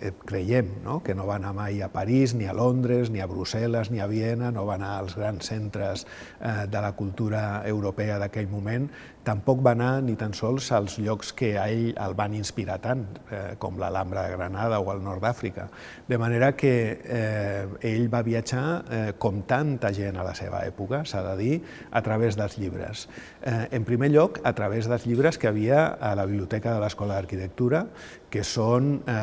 eh, 0.00 0.14
creiem, 0.24 0.72
no? 0.86 1.02
que 1.04 1.14
no 1.14 1.28
va 1.28 1.36
anar 1.36 1.52
mai 1.52 1.82
a 1.84 1.92
París, 1.92 2.32
ni 2.32 2.48
a 2.48 2.56
Londres, 2.56 3.12
ni 3.12 3.20
a 3.20 3.28
Brussel·les, 3.28 3.92
ni 3.92 4.00
a 4.00 4.08
Viena, 4.08 4.48
no 4.56 4.64
va 4.64 4.80
anar 4.80 4.96
als 5.02 5.20
grans 5.20 5.52
centres 5.52 6.06
eh, 6.40 6.64
de 6.64 6.80
la 6.80 6.94
cultura 6.96 7.62
europea 7.68 8.16
d'aquell 8.24 8.48
moment, 8.48 8.88
tampoc 9.30 9.60
va 9.62 9.74
anar 9.76 10.00
ni 10.02 10.16
tan 10.18 10.32
sols 10.34 10.70
als 10.74 10.96
llocs 10.98 11.30
que 11.36 11.52
a 11.60 11.68
ell 11.70 11.92
el 12.02 12.16
van 12.18 12.34
inspirar 12.34 12.80
tant, 12.82 13.04
eh, 13.30 13.54
com 13.62 13.78
l'Alhambra 13.78 14.26
de 14.26 14.34
Granada 14.34 14.80
o 14.82 14.90
el 14.94 15.02
nord 15.04 15.22
d'Àfrica. 15.22 15.68
De 16.08 16.18
manera 16.18 16.52
que 16.58 16.72
eh, 16.98 17.66
ell 17.92 18.08
va 18.12 18.24
viatjar, 18.26 18.64
eh, 18.90 19.02
com 19.18 19.42
tanta 19.46 19.92
gent 19.94 20.18
a 20.18 20.26
la 20.26 20.34
seva 20.34 20.64
època, 20.66 21.04
s'ha 21.06 21.22
de 21.28 21.36
dir, 21.38 21.60
a 21.90 22.02
través 22.02 22.38
dels 22.40 22.58
llibres. 22.58 23.06
Eh, 23.42 23.68
en 23.78 23.86
primer 23.86 24.10
lloc, 24.10 24.40
a 24.42 24.54
través 24.58 24.90
dels 24.90 25.06
llibres 25.06 25.38
que 25.38 25.50
havia 25.50 25.86
a 25.94 26.14
la 26.18 26.26
Biblioteca 26.26 26.74
de 26.74 26.82
l'Escola 26.82 27.20
d'Arquitectura, 27.20 27.86
que 28.30 28.42
són 28.46 29.00
eh, 29.10 29.14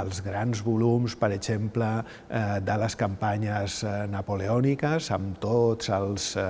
els 0.00 0.20
grans 0.24 0.62
volums, 0.64 1.14
per 1.20 1.30
exemple, 1.36 1.88
eh, 2.28 2.42
de 2.64 2.76
les 2.80 2.96
campanyes 2.96 3.82
eh, 3.84 3.92
napoleòniques, 4.10 5.10
amb 5.14 5.38
tots 5.42 5.90
els, 5.94 6.30
eh, 6.40 6.46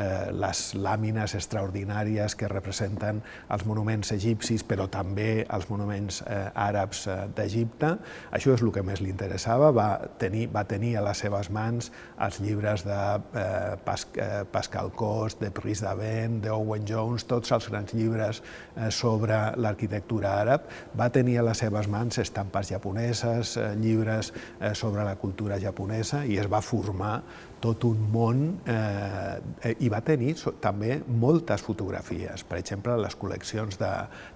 eh, 0.00 0.30
les 0.32 0.62
làmines 0.80 1.36
extraordinàries 1.36 2.36
que 2.38 2.48
representen 2.50 3.20
els 3.52 3.66
monuments 3.68 4.12
egipcis, 4.16 4.64
però 4.64 4.88
també 4.90 5.44
els 5.44 5.68
monuments 5.70 6.22
eh, 6.24 6.40
àrabs 6.54 7.04
eh, 7.06 7.18
d'Egipte. 7.36 7.92
Això 8.36 8.56
és 8.56 8.64
el 8.64 8.72
que 8.74 8.84
més 8.86 9.04
li 9.04 9.12
interessava. 9.12 9.70
Va 9.76 9.90
tenir, 10.20 10.48
va 10.54 10.64
tenir 10.64 10.96
a 10.96 11.04
les 11.04 11.20
seves 11.20 11.50
mans 11.52 11.90
els 12.24 12.40
llibres 12.40 12.86
de 12.88 13.00
eh, 13.36 13.76
Pas, 13.84 14.06
eh, 14.16 14.42
Pascal 14.50 14.92
Cost, 14.96 15.40
de 15.44 15.52
Pris 15.54 15.84
d'Avent, 15.84 16.40
d'Owen 16.44 16.88
Jones, 16.88 17.26
tots 17.28 17.52
els 17.52 17.68
grans 17.70 17.94
llibres 17.96 18.40
eh, 18.40 18.88
sobre 18.94 19.38
l'arquitectura 19.60 20.38
àrab. 20.40 20.68
Va 20.96 21.10
tenir 21.12 21.38
a 21.40 21.49
les 21.50 21.58
seves 21.58 21.88
mans 21.90 22.20
estampes 22.22 22.70
japoneses, 22.70 23.56
eh, 23.56 23.74
llibres 23.80 24.32
eh, 24.60 24.74
sobre 24.74 25.04
la 25.04 25.16
cultura 25.18 25.58
japonesa 25.60 26.24
i 26.26 26.38
es 26.38 26.48
va 26.50 26.62
formar 26.62 27.20
tot 27.60 27.84
un 27.84 28.00
món 28.12 28.38
eh, 28.70 29.74
i 29.84 29.90
va 29.92 30.00
tenir 30.04 30.32
també 30.64 31.00
moltes 31.20 31.60
fotografies, 31.64 32.44
per 32.48 32.60
exemple, 32.60 32.96
les 33.02 33.16
col·leccions 33.20 33.76
de, 33.80 33.90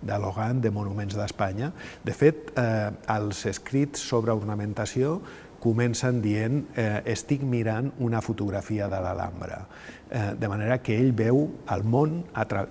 de 0.05 0.19
Logan, 0.21 0.61
de 0.61 0.73
Monuments 0.75 1.17
d'Espanya. 1.17 1.71
De 2.05 2.13
fet, 2.17 2.53
eh, 2.61 2.91
els 3.17 3.47
escrits 3.49 4.05
sobre 4.05 4.37
ornamentació 4.37 5.21
comencen 5.65 6.21
dient 6.21 6.61
eh, 6.77 7.01
estic 7.15 7.45
mirant 7.49 7.89
una 8.05 8.21
fotografia 8.25 8.89
de 8.93 9.01
l'Alhambra, 9.01 9.63
eh, 10.11 10.25
de 10.41 10.51
manera 10.53 10.81
que 10.85 10.99
ell 11.01 11.15
veu 11.17 11.47
el 11.73 11.87
món 11.89 12.19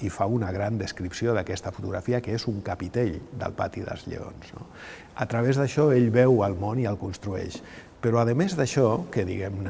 i 0.06 0.12
fa 0.14 0.28
una 0.30 0.52
gran 0.54 0.78
descripció 0.78 1.34
d'aquesta 1.34 1.74
fotografia, 1.74 2.22
que 2.22 2.36
és 2.38 2.46
un 2.52 2.62
capitell 2.62 3.18
del 3.40 3.58
pati 3.58 3.82
dels 3.88 4.06
lleons. 4.10 4.54
No? 4.54 4.70
A 5.16 5.26
través 5.30 5.58
d'això 5.58 5.90
ell 5.96 6.12
veu 6.14 6.44
el 6.46 6.56
món 6.60 6.82
i 6.84 6.88
el 6.90 7.02
construeix. 7.02 7.62
Però 8.04 8.20
a 8.20 8.28
més 8.36 8.54
d'això, 8.60 9.06
que, 9.10 9.24
diguem 9.26 9.64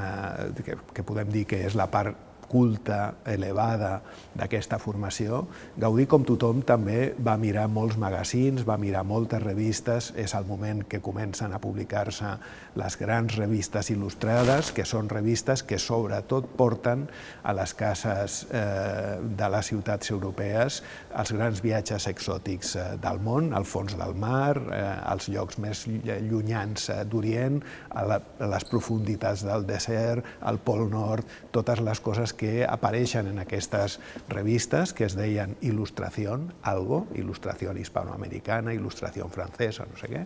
que, 0.65 0.77
que 0.93 1.03
podem 1.05 1.29
dir 1.31 1.45
que 1.47 1.63
és 1.67 1.75
la 1.77 1.87
part 1.93 2.32
culta, 2.53 3.15
elevada 3.25 3.95
d'aquesta 4.37 4.77
formació, 4.81 5.43
Gaudí, 5.81 6.05
com 6.09 6.25
tothom, 6.27 6.61
també 6.61 7.13
va 7.17 7.33
mirar 7.41 7.65
molts 7.71 7.97
magazins, 7.97 8.61
va 8.67 8.77
mirar 8.77 9.01
moltes 9.09 9.41
revistes, 9.41 10.11
és 10.19 10.35
el 10.37 10.45
moment 10.45 10.83
que 10.89 11.01
comencen 11.01 11.53
a 11.53 11.61
publicar-se 11.63 12.35
les 12.77 12.97
grans 13.01 13.35
revistes 13.39 13.89
il·lustrades, 13.93 14.69
que 14.75 14.85
són 14.85 15.09
revistes 15.09 15.65
que 15.65 15.79
sobretot 15.81 16.51
porten 16.57 17.07
a 17.43 17.55
les 17.57 17.73
cases 17.73 18.43
eh, 18.51 19.17
de 19.23 19.49
les 19.49 19.73
ciutats 19.73 20.13
europees 20.13 20.81
els 21.19 21.31
grans 21.35 21.61
viatges 21.63 22.07
exòtics 22.09 22.75
eh, 22.75 22.85
del 23.01 23.19
món, 23.23 23.51
al 23.53 23.65
fons 23.69 23.95
del 23.97 24.15
mar, 24.19 24.57
eh, 24.57 24.81
als 25.13 25.29
llocs 25.31 25.59
més 25.61 25.85
llunyans 25.87 26.89
eh, 26.89 26.99
d'Orient, 27.09 27.59
a, 27.93 28.19
les 28.53 28.67
profunditats 28.69 29.45
del 29.45 29.65
desert, 29.69 30.25
al 30.41 30.59
Pol 30.63 30.87
Nord, 30.91 31.29
totes 31.55 31.81
les 31.85 32.01
coses 32.03 32.33
que 32.33 32.42
que 32.43 32.65
apareixen 32.67 33.29
en 33.31 33.39
aquestes 33.39 33.99
revistes 34.27 34.91
que 34.91 35.07
es 35.07 35.15
deien 35.15 35.55
Il·lustració, 35.63 36.35
algo, 36.67 37.05
il·lustració 37.15 37.71
hispanoamericana, 37.79 38.73
il·lustració 38.75 39.29
francesa, 39.31 39.87
no 39.87 39.99
sé 40.01 40.11
què, 40.11 40.25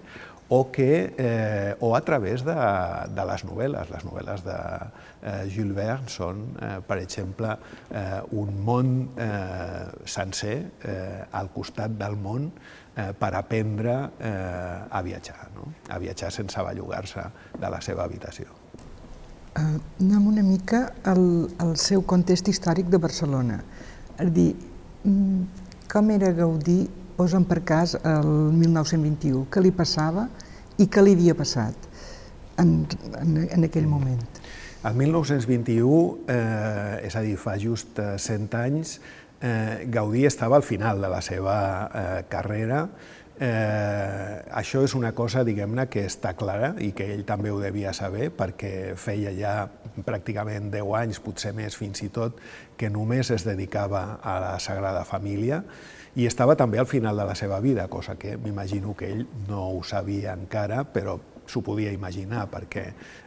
o, 0.50 0.71
que, 0.71 1.13
eh, 1.17 1.75
o 1.79 1.93
a 1.95 2.01
través 2.01 2.43
de, 2.47 2.55
de 3.13 3.25
les 3.29 3.45
novel·les. 3.45 3.91
Les 3.91 4.05
novel·les 4.07 4.43
de 4.47 4.57
eh, 4.57 5.45
Jules 5.53 5.75
Verne 5.77 6.09
són, 6.12 6.43
eh, 6.57 6.74
per 6.88 7.00
exemple, 7.03 7.53
eh, 7.91 8.21
un 8.39 8.62
món 8.65 8.93
eh, 9.13 9.86
sencer 10.07 10.57
eh, 10.88 11.25
al 11.38 11.51
costat 11.53 11.97
del 12.00 12.17
món 12.17 12.50
eh, 12.50 13.12
per 13.19 13.33
aprendre 13.38 13.97
eh, 14.17 14.88
a 14.89 15.03
viatjar, 15.03 15.51
no? 15.57 15.74
a 15.89 16.00
viatjar 16.01 16.31
sense 16.33 16.63
bellugar-se 16.71 17.27
de 17.59 17.75
la 17.75 17.83
seva 17.83 18.07
habitació. 18.07 18.66
Uh, 19.58 19.80
anem 20.04 20.28
una 20.30 20.44
mica 20.46 20.84
al, 21.10 21.24
al 21.58 21.74
seu 21.82 22.04
context 22.06 22.48
històric 22.52 22.92
de 22.94 23.00
Barcelona. 23.02 23.58
És 24.22 24.30
dir, 24.36 24.52
mm, 25.02 25.64
com 25.90 26.12
era 26.14 26.30
Gaudí, 26.38 26.84
posa'm 27.18 27.48
per 27.50 27.64
cas, 27.66 27.96
el 28.06 28.30
1921, 28.54 29.48
què 29.50 29.64
li 29.66 29.74
passava 29.74 30.28
i 30.78 30.86
què 30.86 31.02
li 31.02 31.16
havia 31.18 31.34
passat 31.34 31.90
en, 32.62 32.84
en, 33.18 33.34
en 33.48 33.66
aquell 33.66 33.90
moment? 33.90 34.22
El 34.86 34.94
1921, 34.94 36.02
eh, 36.30 37.08
és 37.10 37.18
a 37.18 37.24
dir, 37.26 37.34
fa 37.42 37.58
just 37.58 37.98
100 37.98 38.46
eh, 38.54 38.62
anys, 38.62 39.00
eh, 39.42 39.88
Gaudí 39.90 40.26
estava 40.30 40.56
al 40.56 40.64
final 40.64 41.02
de 41.02 41.10
la 41.10 41.22
seva 41.26 41.58
eh, 41.88 42.24
carrera, 42.30 42.86
Eh, 43.39 44.41
això 44.58 44.82
és 44.82 44.96
una 44.98 45.12
cosa, 45.13 45.44
diguem-ne, 45.46 45.86
que 45.94 46.08
està 46.10 46.32
clara 46.34 46.72
i 46.82 46.89
que 46.98 47.06
ell 47.13 47.22
també 47.27 47.51
ho 47.53 47.60
devia 47.62 47.91
saber 47.94 48.32
perquè 48.34 48.96
feia 48.98 49.34
ja 49.38 49.51
pràcticament 50.08 50.72
10 50.74 50.96
anys, 50.98 51.20
potser 51.22 51.53
més 51.53 51.77
fins 51.77 52.01
i 52.01 52.10
tot, 52.10 52.41
que 52.77 52.89
només 52.89 53.29
es 53.34 53.46
dedicava 53.46 54.17
a 54.25 54.39
la 54.41 54.56
Sagrada 54.58 55.06
Família 55.06 55.62
i 56.17 56.25
estava 56.25 56.56
també 56.58 56.82
al 56.82 56.89
final 56.89 57.17
de 57.17 57.27
la 57.29 57.36
seva 57.38 57.60
vida, 57.62 57.86
cosa 57.94 58.15
que 58.17 58.39
m'imagino 58.41 58.96
que 58.98 59.12
ell 59.13 59.27
no 59.46 59.67
ho 59.70 59.84
sabia 59.86 60.34
encara, 60.34 60.82
però 60.89 61.20
s'ho 61.48 61.63
podia 61.66 61.92
imaginar 61.96 62.46
perquè 62.51 62.84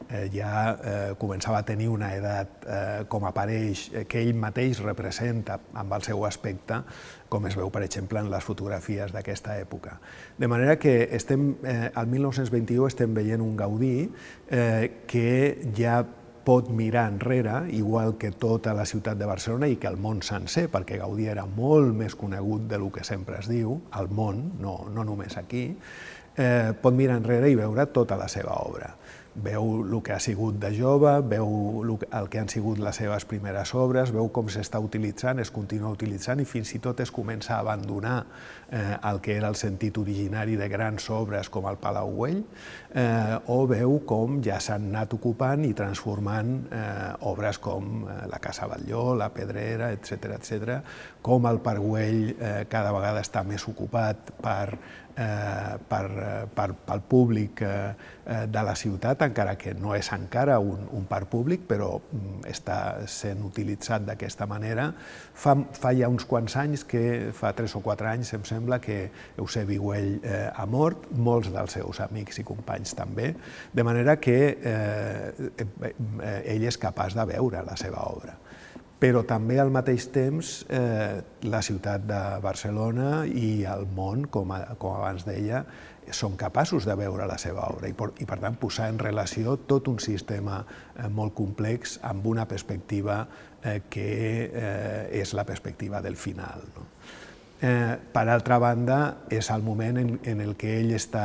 eh, 0.08 0.26
ja 0.32 0.52
eh, 0.72 1.14
començava 1.20 1.60
a 1.60 1.66
tenir 1.66 1.88
una 1.90 2.12
edat 2.16 2.66
eh, 2.66 3.04
com 3.08 3.26
apareix, 3.28 3.88
eh, 3.94 4.04
que 4.08 4.22
ell 4.22 4.34
mateix 4.38 4.82
representa 4.84 5.58
amb 5.74 5.96
el 5.96 6.06
seu 6.06 6.24
aspecte, 6.28 6.82
com 7.30 7.46
es 7.46 7.56
veu, 7.56 7.70
per 7.70 7.84
exemple, 7.86 8.20
en 8.20 8.30
les 8.30 8.44
fotografies 8.44 9.14
d'aquesta 9.14 9.56
època. 9.60 9.98
De 10.38 10.48
manera 10.50 10.78
que 10.78 11.08
estem, 11.16 11.54
eh, 11.64 11.90
al 11.94 12.08
1921 12.10 12.88
estem 12.90 13.14
veient 13.14 13.42
un 13.42 13.56
Gaudí 13.56 14.10
eh, 14.50 15.04
que 15.06 15.70
ja 15.76 16.02
pot 16.44 16.70
mirar 16.72 17.08
enrere, 17.12 17.68
igual 17.76 18.16
que 18.18 18.32
tota 18.32 18.72
la 18.74 18.86
ciutat 18.88 19.18
de 19.18 19.26
Barcelona 19.28 19.68
i 19.68 19.76
que 19.76 19.88
el 19.90 19.98
món 20.00 20.22
sencer, 20.24 20.66
perquè 20.72 20.98
Gaudí 20.98 21.28
era 21.30 21.44
molt 21.46 21.92
més 21.96 22.16
conegut 22.18 22.64
de 22.70 22.80
lo 22.80 22.88
que 22.90 23.04
sempre 23.04 23.38
es 23.38 23.48
diu, 23.50 23.76
al 23.92 24.08
món, 24.10 24.40
no, 24.58 24.80
no 24.90 25.04
només 25.04 25.36
aquí, 25.38 25.68
eh, 26.36 26.72
pot 26.82 26.94
mirar 26.94 27.20
enrere 27.20 27.50
i 27.50 27.58
veure 27.58 27.86
tota 27.94 28.18
la 28.20 28.28
seva 28.28 28.58
obra. 28.66 28.94
veu 29.34 29.84
el 29.84 30.02
que 30.02 30.12
ha 30.12 30.18
sigut 30.20 30.56
de 30.60 30.70
jove, 30.74 31.12
veu 31.30 31.84
el 31.86 32.28
que 32.28 32.40
han 32.40 32.48
sigut 32.50 32.80
les 32.82 32.96
seves 32.98 33.24
primeres 33.30 33.72
obres, 33.78 34.10
veu 34.12 34.28
com 34.34 34.48
s'està 34.50 34.80
utilitzant, 34.82 35.38
es 35.38 35.52
continua 35.54 35.92
utilitzant 35.94 36.42
i 36.42 36.46
fins 36.48 36.74
i 36.74 36.80
tot 36.82 37.00
es 37.00 37.12
comença 37.14 37.54
a 37.54 37.60
abandonar 37.62 38.16
eh, 38.70 38.96
el 39.10 39.20
que 39.22 39.36
era 39.36 39.48
el 39.48 39.56
sentit 39.56 39.98
originari 40.02 40.58
de 40.58 40.68
grans 40.68 41.08
obres 41.14 41.48
com 41.48 41.68
el 41.70 41.78
Palau 41.80 42.10
Güell, 42.16 42.42
eh, 42.90 43.38
o 43.54 43.60
veu 43.70 44.00
com 44.06 44.40
ja 44.44 44.58
s'han 44.60 44.90
anat 44.90 45.14
ocupant 45.14 45.64
i 45.64 45.72
transformant 45.78 46.56
eh, 46.66 46.84
obres 47.30 47.62
com 47.62 48.08
eh, 48.08 48.22
la 48.30 48.42
Casa 48.42 48.66
Batlló, 48.70 49.14
la 49.14 49.30
Pedrera, 49.34 49.92
etc 49.94 50.34
etc, 50.40 50.80
com 51.22 51.46
el 51.46 51.62
Parc 51.62 51.86
Güell 51.86 52.34
eh, 52.34 52.56
cada 52.68 52.92
vegada 52.96 53.22
està 53.22 53.46
més 53.46 53.66
ocupat 53.70 54.34
per 54.42 54.74
per, 55.88 56.04
eh, 56.10 56.46
per, 56.54 56.68
pel 56.86 57.02
públic 57.08 57.62
eh, 57.62 57.92
eh, 58.24 58.46
de 58.48 58.62
la 58.64 58.74
ciutat, 58.78 59.22
encara 59.26 59.56
que 59.60 59.74
no 59.74 59.94
és 59.96 60.10
encara 60.16 60.58
un, 60.62 60.86
un 60.96 61.06
parc 61.10 61.30
públic, 61.32 61.66
però 61.68 61.90
mm, 62.00 62.44
està 62.50 62.78
sent 63.10 63.42
utilitzat 63.46 64.06
d'aquesta 64.08 64.48
manera. 64.50 64.90
Fa, 65.34 65.56
fa 65.76 65.92
ja 65.96 66.08
uns 66.12 66.26
quants 66.28 66.56
anys, 66.60 66.84
que 66.88 67.32
fa 67.36 67.52
tres 67.56 67.76
o 67.76 67.82
quatre 67.84 68.08
anys, 68.12 68.32
em 68.36 68.46
sembla 68.48 68.80
que 68.82 69.00
Eusebi 69.38 69.80
Güell 69.80 70.12
eh, 70.22 70.46
ha 70.54 70.66
mort, 70.66 71.10
molts 71.16 71.52
dels 71.52 71.78
seus 71.78 72.00
amics 72.04 72.40
i 72.40 72.46
companys 72.46 72.96
també, 72.98 73.34
de 73.72 73.86
manera 73.86 74.16
que 74.20 74.38
eh, 74.50 75.50
eh, 75.60 76.38
ell 76.54 76.70
és 76.70 76.80
capaç 76.80 77.18
de 77.18 77.28
veure 77.34 77.64
la 77.66 77.76
seva 77.80 78.06
obra 78.08 78.38
però 79.00 79.22
també 79.24 79.56
al 79.60 79.70
mateix 79.72 80.10
temps 80.12 80.50
eh, 80.68 81.22
la 81.48 81.62
ciutat 81.64 82.04
de 82.08 82.20
Barcelona 82.44 83.24
i 83.26 83.62
el 83.64 83.86
món, 83.96 84.26
com, 84.28 84.52
a, 84.52 84.76
com 84.80 84.98
abans 84.98 85.24
deia, 85.24 85.64
són 86.12 86.34
capaços 86.36 86.84
de 86.88 86.96
veure 86.98 87.26
la 87.28 87.38
seva 87.38 87.68
obra 87.70 87.88
i, 87.88 87.94
per, 87.96 88.10
i 88.20 88.26
per 88.28 88.40
tant 88.42 88.56
posar 88.60 88.88
en 88.90 88.98
relació 89.00 89.56
tot 89.70 89.88
un 89.88 90.00
sistema 90.02 90.60
eh, 90.64 91.08
molt 91.08 91.34
complex 91.38 91.98
amb 92.06 92.26
una 92.28 92.46
perspectiva 92.50 93.22
eh, 93.62 93.80
que 93.88 94.10
eh, 94.50 95.20
és 95.22 95.34
la 95.38 95.46
perspectiva 95.48 96.02
del 96.04 96.16
final. 96.16 96.66
No? 96.76 96.88
Eh, 97.60 97.96
per 98.12 98.22
altra 98.32 98.56
banda, 98.56 99.26
és 99.28 99.50
el 99.52 99.60
moment 99.60 99.98
en, 100.00 100.14
en 100.24 100.38
el 100.40 100.54
que 100.56 100.78
ell 100.78 100.94
està 100.96 101.24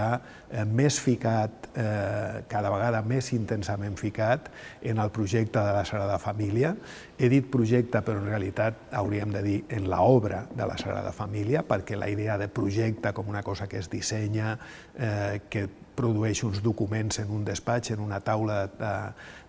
eh, 0.51 0.65
més 0.67 0.97
ficat, 0.99 1.69
eh, 1.79 2.41
cada 2.51 2.73
vegada 2.73 2.99
més 3.07 3.29
intensament 3.37 3.95
ficat, 3.95 4.49
en 4.83 4.99
el 4.99 5.13
projecte 5.15 5.63
de 5.63 5.77
la 5.77 5.85
Sagrada 5.87 6.17
Família. 6.19 6.73
He 7.15 7.29
dit 7.31 7.47
projecte, 7.47 8.03
però 8.03 8.19
en 8.19 8.27
realitat 8.27 8.91
hauríem 8.99 9.31
de 9.31 9.45
dir 9.47 9.55
en 9.79 9.87
l'obra 9.87 10.43
de 10.51 10.67
la 10.67 10.75
Sagrada 10.75 11.15
Família, 11.15 11.63
perquè 11.63 11.95
la 11.95 12.11
idea 12.11 12.35
de 12.41 12.51
projecte 12.51 13.15
com 13.15 13.31
una 13.31 13.43
cosa 13.43 13.69
que 13.71 13.79
es 13.79 13.87
dissenya, 13.87 14.57
eh, 14.99 15.39
que 15.47 15.69
produeix 15.95 16.43
uns 16.47 16.61
documents 16.63 17.19
en 17.23 17.31
un 17.31 17.45
despatx, 17.47 17.93
en 17.95 18.03
una 18.03 18.19
taula 18.23 18.65
de, 18.67 18.91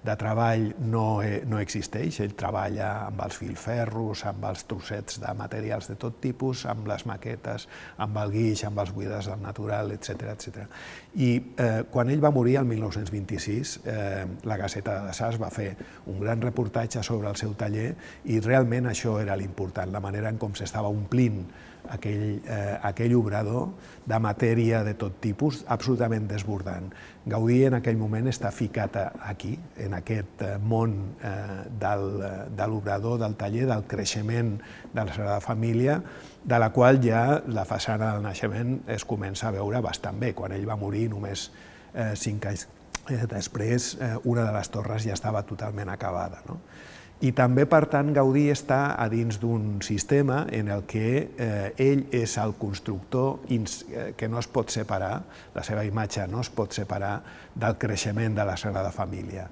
de 0.06 0.16
treball, 0.16 0.68
no, 0.86 1.22
eh, 1.22 1.42
no 1.46 1.58
existeix. 1.60 2.20
Ell 2.22 2.36
treballa 2.38 2.90
amb 3.08 3.20
els 3.26 3.38
filferros, 3.40 4.24
amb 4.30 4.46
els 4.50 4.64
trossets 4.70 5.20
de 5.22 5.34
materials 5.38 5.90
de 5.90 5.98
tot 6.00 6.20
tipus, 6.22 6.64
amb 6.70 6.86
les 6.88 7.06
maquetes, 7.10 7.66
amb 8.02 8.18
el 8.22 8.32
guix, 8.34 8.64
amb 8.68 8.80
els 8.84 8.94
buides 8.94 9.30
del 9.30 9.42
natural, 9.42 9.92
etc 9.96 10.30
etc. 10.32 10.66
I 11.18 11.30
eh, 11.34 11.84
quan 11.90 12.10
ell 12.12 12.22
va 12.22 12.32
morir 12.34 12.58
el 12.62 12.70
1926, 12.70 13.76
eh, 13.84 14.24
la 14.46 14.58
Gaceta 14.60 15.00
de 15.06 15.14
Sas 15.16 15.40
va 15.42 15.50
fer 15.50 15.72
un 16.06 16.20
gran 16.22 16.42
reportatge 16.44 17.02
sobre 17.02 17.28
el 17.30 17.36
seu 17.40 17.56
taller 17.58 17.90
i 18.30 18.40
realment 18.40 18.92
això 18.92 19.18
era 19.22 19.36
l'important, 19.36 19.90
la 19.92 20.04
manera 20.04 20.30
en 20.30 20.38
com 20.38 20.54
s'estava 20.54 20.92
omplint 20.92 21.42
aquell, 21.90 22.40
eh, 22.44 22.78
aquell 22.82 23.14
obrador 23.16 23.70
de 24.06 24.18
matèria 24.22 24.82
de 24.84 24.94
tot 24.98 25.18
tipus, 25.20 25.64
absolutament 25.68 26.28
desbordant. 26.30 26.90
Gaudí 27.26 27.62
en 27.66 27.78
aquell 27.78 27.98
moment 27.98 28.28
està 28.30 28.52
ficat 28.54 28.96
aquí, 29.26 29.56
en 29.82 29.96
aquest 29.98 30.42
eh, 30.46 30.54
món 30.62 30.96
eh, 31.22 31.64
del, 31.80 32.06
de 32.56 32.68
l'obrador, 32.70 33.18
del 33.22 33.36
taller, 33.36 33.66
del 33.70 33.84
creixement 33.90 34.56
de 34.92 35.04
la 35.04 35.12
Sagrada 35.12 35.40
Família, 35.40 36.00
de 36.46 36.58
la 36.62 36.70
qual 36.70 37.00
ja 37.02 37.42
la 37.48 37.66
façana 37.66 38.12
del 38.14 38.22
naixement 38.22 38.80
es 38.86 39.04
comença 39.04 39.48
a 39.48 39.54
veure 39.56 39.82
bastant 39.82 40.20
bé. 40.22 40.32
Quan 40.34 40.54
ell 40.54 40.68
va 40.68 40.78
morir, 40.78 41.08
només 41.10 41.50
eh, 41.94 42.12
cinc 42.14 42.46
anys 42.46 42.68
eh, 43.10 43.24
després, 43.30 43.96
eh, 44.00 44.14
una 44.24 44.44
de 44.46 44.52
les 44.54 44.70
torres 44.70 45.06
ja 45.06 45.16
estava 45.16 45.42
totalment 45.46 45.90
acabada. 45.90 46.42
No? 46.48 46.60
I 47.24 47.30
també, 47.32 47.64
per 47.64 47.86
tant, 47.88 48.10
Gaudí 48.12 48.50
està 48.52 48.90
a 49.00 49.06
dins 49.08 49.38
d'un 49.40 49.78
sistema 49.80 50.42
en 50.52 50.68
el 50.68 50.82
que 50.84 51.06
eh, 51.24 51.70
ell 51.80 52.02
és 52.12 52.34
el 52.42 52.52
constructor 52.60 53.46
eh, 53.48 54.10
que 54.16 54.28
no 54.28 54.42
es 54.42 54.48
pot 54.52 54.68
separar, 54.74 55.22
la 55.54 55.64
seva 55.64 55.86
imatge 55.88 56.26
no 56.28 56.42
es 56.44 56.50
pot 56.52 56.76
separar 56.76 57.14
del 57.54 57.78
creixement 57.80 58.36
de 58.36 58.44
la 58.44 58.58
Sagrada 58.60 58.92
Família, 58.92 59.46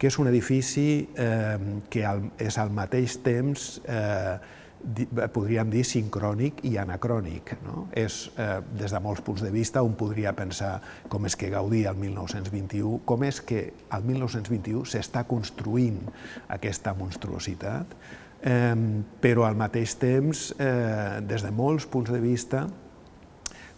que 0.00 0.08
és 0.08 0.16
un 0.16 0.30
edifici 0.32 1.10
eh, 1.12 1.58
que 1.92 2.06
al, 2.08 2.24
és 2.40 2.56
al 2.56 2.72
mateix 2.72 3.18
temps 3.20 3.68
eh, 3.84 4.38
podríem 5.34 5.70
dir 5.70 5.84
sincrònic 5.84 6.62
i 6.68 6.76
anacrònic. 6.80 7.56
No? 7.66 7.86
És, 7.92 8.30
eh, 8.36 8.60
des 8.78 8.92
de 8.92 9.00
molts 9.00 9.20
punts 9.20 9.42
de 9.42 9.50
vista, 9.50 9.82
un 9.82 9.94
podria 9.94 10.32
pensar 10.32 10.80
com 11.08 11.26
és 11.26 11.36
que 11.36 11.50
Gaudí 11.50 11.84
al 11.86 11.96
1921, 11.96 13.00
com 13.04 13.24
és 13.24 13.40
que 13.40 13.72
al 13.90 14.04
1921 14.04 14.84
s'està 14.84 15.24
construint 15.24 16.00
aquesta 16.48 16.94
monstruositat, 16.94 17.86
eh, 18.42 18.74
però 19.20 19.46
al 19.46 19.56
mateix 19.56 19.96
temps, 19.98 20.54
eh, 20.58 21.20
des 21.20 21.42
de 21.42 21.50
molts 21.50 21.86
punts 21.86 22.10
de 22.10 22.20
vista, 22.20 22.68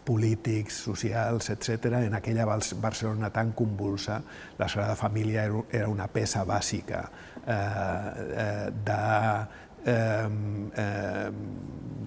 polítics, 0.05 0.75
socials, 0.75 1.51
etc. 1.51 1.93
En 2.03 2.15
aquella 2.15 2.45
Barcelona 2.45 3.31
tan 3.31 3.53
convulsa, 3.53 4.23
la 4.59 4.69
Sagrada 4.69 4.97
Família 4.97 5.45
era 5.71 5.89
una 5.89 6.09
peça 6.09 6.45
bàsica 6.45 7.05
eh, 7.47 7.55
eh, 7.55 8.71
de 8.85 9.03
eh, 9.85 10.29
eh, 10.77 11.31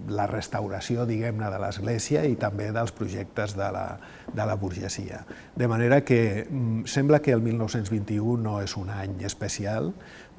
la 0.10 0.28
restauració, 0.30 1.06
diguem-ne, 1.10 1.48
de 1.50 1.60
l'Església 1.62 2.26
i 2.30 2.36
també 2.40 2.70
dels 2.74 2.94
projectes 2.96 3.56
de 3.58 3.70
la, 3.74 3.86
de 4.34 4.46
la 4.46 4.56
burgesia. 4.60 5.24
De 5.56 5.68
manera 5.68 6.04
que 6.06 6.46
mm, 6.46 6.86
sembla 6.86 7.22
que 7.26 7.34
el 7.34 7.42
1921 7.42 8.38
no 8.44 8.60
és 8.62 8.76
un 8.78 8.92
any 8.94 9.18
especial, 9.26 9.94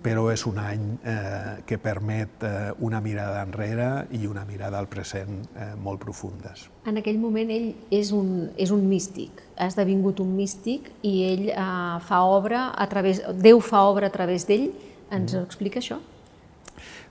però 0.06 0.28
és 0.30 0.44
un 0.46 0.58
any 0.60 0.82
eh, 1.02 1.62
que 1.66 1.78
permet 1.82 2.44
eh, 2.46 2.72
una 2.84 3.00
mirada 3.02 3.42
enrere 3.42 4.06
i 4.14 4.26
una 4.30 4.44
mirada 4.46 4.78
al 4.78 4.86
present 4.92 5.40
eh, 5.56 5.72
molt 5.82 6.02
profundes. 6.02 6.68
En 6.86 7.00
aquell 7.00 7.18
moment 7.18 7.50
ell 7.50 7.72
és 7.90 8.12
un, 8.14 8.50
és 8.60 8.70
un 8.74 8.84
místic, 8.86 9.42
ha 9.56 9.66
esdevingut 9.72 10.20
un 10.22 10.34
místic 10.36 10.92
i 11.02 11.16
ell 11.32 11.46
eh, 11.50 11.62
fa 12.06 12.22
obra 12.28 12.68
a 12.76 12.86
través, 12.92 13.24
Déu 13.42 13.62
fa 13.64 13.86
obra 13.90 14.12
a 14.12 14.14
través 14.14 14.46
d'ell. 14.46 14.68
Ens 15.10 15.32
mm. 15.32 15.42
explica 15.42 15.82
això? 15.82 15.98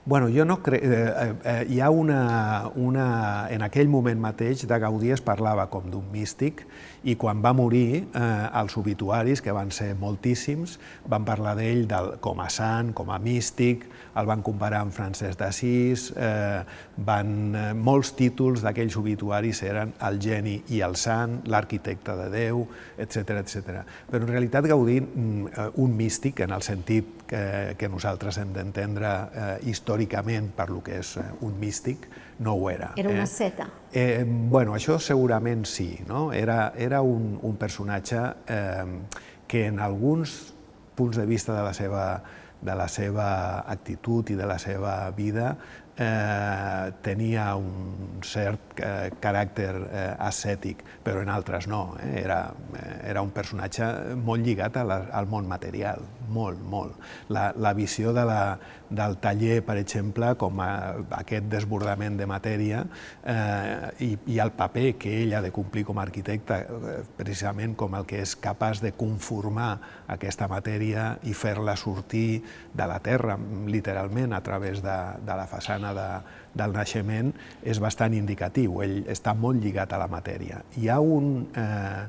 Bueno, 0.06 0.28
jo 0.30 0.44
no 0.44 0.62
crec... 0.62 0.84
Eh, 0.84 0.88
eh, 0.88 1.34
eh, 1.44 1.66
hi 1.68 1.80
ha 1.80 1.90
una, 1.90 2.70
una... 2.76 3.48
En 3.50 3.64
aquell 3.66 3.88
moment 3.90 4.20
mateix 4.22 4.62
de 4.62 4.78
Gaudí 4.78 5.10
es 5.10 5.22
parlava 5.26 5.64
com 5.66 5.88
d'un 5.90 6.06
místic 6.12 6.62
i 7.06 7.14
quan 7.14 7.38
va 7.42 7.52
morir, 7.54 8.02
eh, 8.02 8.20
els 8.60 8.76
obituaris, 8.76 9.42
que 9.42 9.54
van 9.54 9.70
ser 9.70 9.92
moltíssims, 9.98 10.78
van 11.06 11.24
parlar 11.24 11.54
d'ell 11.58 11.86
com 12.20 12.40
a 12.42 12.48
sant, 12.50 12.92
com 12.98 13.12
a 13.14 13.18
místic, 13.22 13.86
el 14.16 14.26
van 14.26 14.42
comparar 14.42 14.80
amb 14.82 14.94
Francesc 14.94 15.38
d'Assís, 15.38 16.08
eh, 16.16 16.64
van, 16.96 17.54
eh, 17.54 17.72
molts 17.74 18.14
títols 18.18 18.62
d'aquells 18.64 18.96
obituaris 18.96 19.62
eren 19.62 19.92
el 20.08 20.18
geni 20.20 20.62
i 20.68 20.80
el 20.80 20.96
sant, 20.96 21.42
l'arquitecte 21.46 22.16
de 22.16 22.28
Déu, 22.32 22.66
etc 22.98 23.38
etc. 23.38 23.84
Però 24.10 24.22
en 24.22 24.28
realitat 24.28 24.66
Gaudí, 24.66 25.00
mm, 25.00 25.46
un 25.76 25.96
místic 25.96 26.40
en 26.40 26.50
el 26.50 26.62
sentit 26.62 27.22
que, 27.26 27.74
que 27.78 27.88
nosaltres 27.88 28.38
hem 28.38 28.52
d'entendre 28.52 29.10
eh, 29.12 29.58
històricament 29.70 30.50
per 30.56 30.70
lo 30.70 30.82
que 30.82 30.98
és 31.02 31.16
eh, 31.18 31.26
un 31.46 31.58
místic, 31.60 32.08
no 32.38 32.54
ho 32.54 32.70
era. 32.70 32.92
Era 32.96 33.10
una 33.10 33.24
eh? 33.24 33.30
seta. 33.30 33.68
Eh, 33.92 34.24
bueno, 34.26 34.74
això 34.76 34.98
segurament 35.00 35.64
sí, 35.66 35.94
no? 36.08 36.32
Era, 36.32 36.72
era 36.76 37.00
un, 37.02 37.38
un 37.42 37.56
personatge 37.56 38.20
eh, 38.46 38.84
que 39.46 39.66
en 39.66 39.80
alguns 39.80 40.54
punts 40.96 41.16
de 41.16 41.26
vista 41.26 41.54
de 41.56 41.62
la 41.62 41.72
seva 41.74 42.06
de 42.66 42.74
la 42.74 42.86
seva 42.88 43.26
actitud 43.68 44.30
i 44.32 44.34
de 44.34 44.46
la 44.48 44.56
seva 44.58 45.10
vida 45.14 45.50
eh, 45.96 46.92
tenia 47.02 47.54
un 47.56 48.20
cert 48.24 48.80
eh, 48.80 49.10
caràcter 49.20 49.72
eh, 49.86 50.04
ascètic, 50.28 50.82
però 51.04 51.22
en 51.24 51.30
altres 51.32 51.68
no. 51.70 51.96
Eh? 52.02 52.22
Era, 52.22 52.40
eh, 52.76 52.96
era 53.12 53.22
un 53.24 53.32
personatge 53.36 53.88
molt 54.16 54.44
lligat 54.44 54.76
a 54.76 54.84
la, 54.88 55.00
al 55.12 55.28
món 55.30 55.48
material, 55.48 56.04
molt, 56.32 56.60
molt. 56.60 56.98
La, 57.28 57.48
la 57.56 57.72
visió 57.76 58.12
de 58.16 58.26
la, 58.28 58.40
del 58.90 59.16
taller, 59.22 59.60
per 59.66 59.76
exemple, 59.80 60.32
com 60.38 60.60
a, 60.62 60.70
aquest 61.18 61.48
desbordament 61.50 62.16
de 62.18 62.26
matèria 62.30 62.84
eh, 63.26 63.90
i, 64.06 64.10
i 64.34 64.38
el 64.42 64.52
paper 64.56 64.94
que 65.00 65.12
ell 65.22 65.34
ha 65.36 65.42
de 65.44 65.52
complir 65.54 65.84
com 65.88 65.98
a 65.98 66.04
arquitecte, 66.06 66.60
eh, 66.62 66.96
precisament 67.18 67.76
com 67.78 67.96
el 67.98 68.06
que 68.06 68.20
és 68.22 68.36
capaç 68.38 68.82
de 68.84 68.92
conformar 68.96 69.72
aquesta 70.12 70.48
matèria 70.50 71.16
i 71.26 71.34
fer-la 71.34 71.76
sortir 71.76 72.42
de 72.76 72.86
la 72.86 73.00
terra, 73.02 73.38
literalment, 73.66 74.36
a 74.36 74.42
través 74.46 74.82
de, 74.84 74.98
de 75.26 75.38
la 75.38 75.48
façana 75.50 75.92
de, 75.96 76.10
del 76.56 76.76
naixement 76.76 77.32
és 77.66 77.80
bastant 77.82 78.14
indicatiu, 78.16 78.80
ell 78.84 79.02
està 79.12 79.34
molt 79.36 79.62
lligat 79.62 79.92
a 79.92 80.00
la 80.00 80.08
matèria. 80.10 80.62
Hi 80.80 80.88
ha 80.88 81.00
un, 81.00 81.48
eh, 81.56 82.06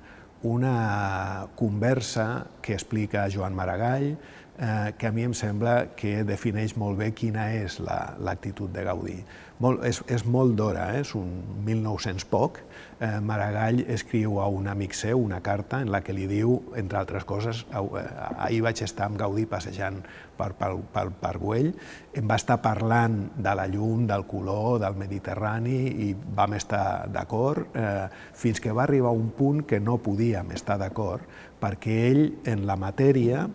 una 0.48 1.48
conversa 1.56 2.46
que 2.62 2.74
explica 2.74 3.28
Joan 3.34 3.56
Maragall, 3.56 4.16
eh, 4.58 4.94
que 4.98 5.08
a 5.08 5.12
mi 5.12 5.24
em 5.28 5.34
sembla 5.38 5.94
que 5.98 6.24
defineix 6.28 6.76
molt 6.78 6.98
bé 7.00 7.12
quina 7.16 7.52
és 7.56 7.80
l'actitud 7.80 8.72
la, 8.72 8.80
de 8.80 8.88
Gaudí. 8.88 9.18
Molt, 9.58 9.82
és, 9.90 10.04
és 10.14 10.22
molt 10.30 10.54
d'hora, 10.58 10.92
eh? 10.94 11.02
és 11.02 11.16
un 11.18 11.32
1900 11.66 12.28
poc. 12.30 12.60
Eh, 13.02 13.18
Maragall 13.26 13.80
escriu 13.90 14.38
a 14.42 14.46
un 14.54 14.68
amic 14.70 14.94
seu 14.94 15.18
una 15.22 15.40
carta 15.42 15.80
en 15.82 15.90
la 15.94 16.04
que 16.06 16.14
li 16.14 16.28
diu, 16.30 16.60
entre 16.78 17.00
altres 17.00 17.26
coses, 17.26 17.64
eh, 17.74 18.04
ahir 18.38 18.62
vaig 18.66 18.84
estar 18.86 19.08
amb 19.10 19.18
Gaudí 19.18 19.48
passejant 19.50 19.98
per, 20.38 20.52
per, 20.60 20.76
per, 20.94 21.08
per 21.22 21.34
Güell, 21.42 21.72
em 22.18 22.30
va 22.30 22.38
estar 22.38 22.60
parlant 22.62 23.18
de 23.34 23.56
la 23.58 23.66
llum, 23.70 24.06
del 24.10 24.28
color, 24.30 24.78
del 24.84 24.98
Mediterrani 24.98 25.80
i 26.06 26.12
vam 26.14 26.54
estar 26.58 27.08
d'acord 27.14 27.74
eh, 27.74 28.06
fins 28.38 28.62
que 28.62 28.74
va 28.74 28.86
arribar 28.86 29.16
un 29.18 29.32
punt 29.38 29.66
que 29.66 29.82
no 29.82 29.98
podíem 30.06 30.54
estar 30.54 30.78
d'acord 30.78 31.26
perquè 31.58 31.98
ell 32.12 32.24
en 32.46 32.68
la 32.70 32.78
matèria 32.78 33.48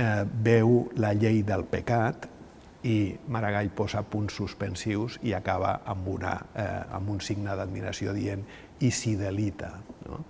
eh, 0.00 0.24
veu 0.24 0.86
la 1.00 1.12
llei 1.14 1.42
del 1.46 1.66
pecat 1.68 2.28
i 2.88 3.12
Maragall 3.28 3.68
posa 3.76 4.00
punts 4.08 4.38
suspensius 4.40 5.18
i 5.28 5.34
acaba 5.36 5.80
amb, 5.92 6.08
una, 6.08 6.34
eh, 6.56 6.80
amb 6.96 7.12
un 7.12 7.20
signe 7.20 7.54
d'admiració 7.56 8.14
dient 8.16 8.44
i 8.80 8.90
s'hi 8.90 9.14
delita. 9.20 9.74
No? 10.08 10.24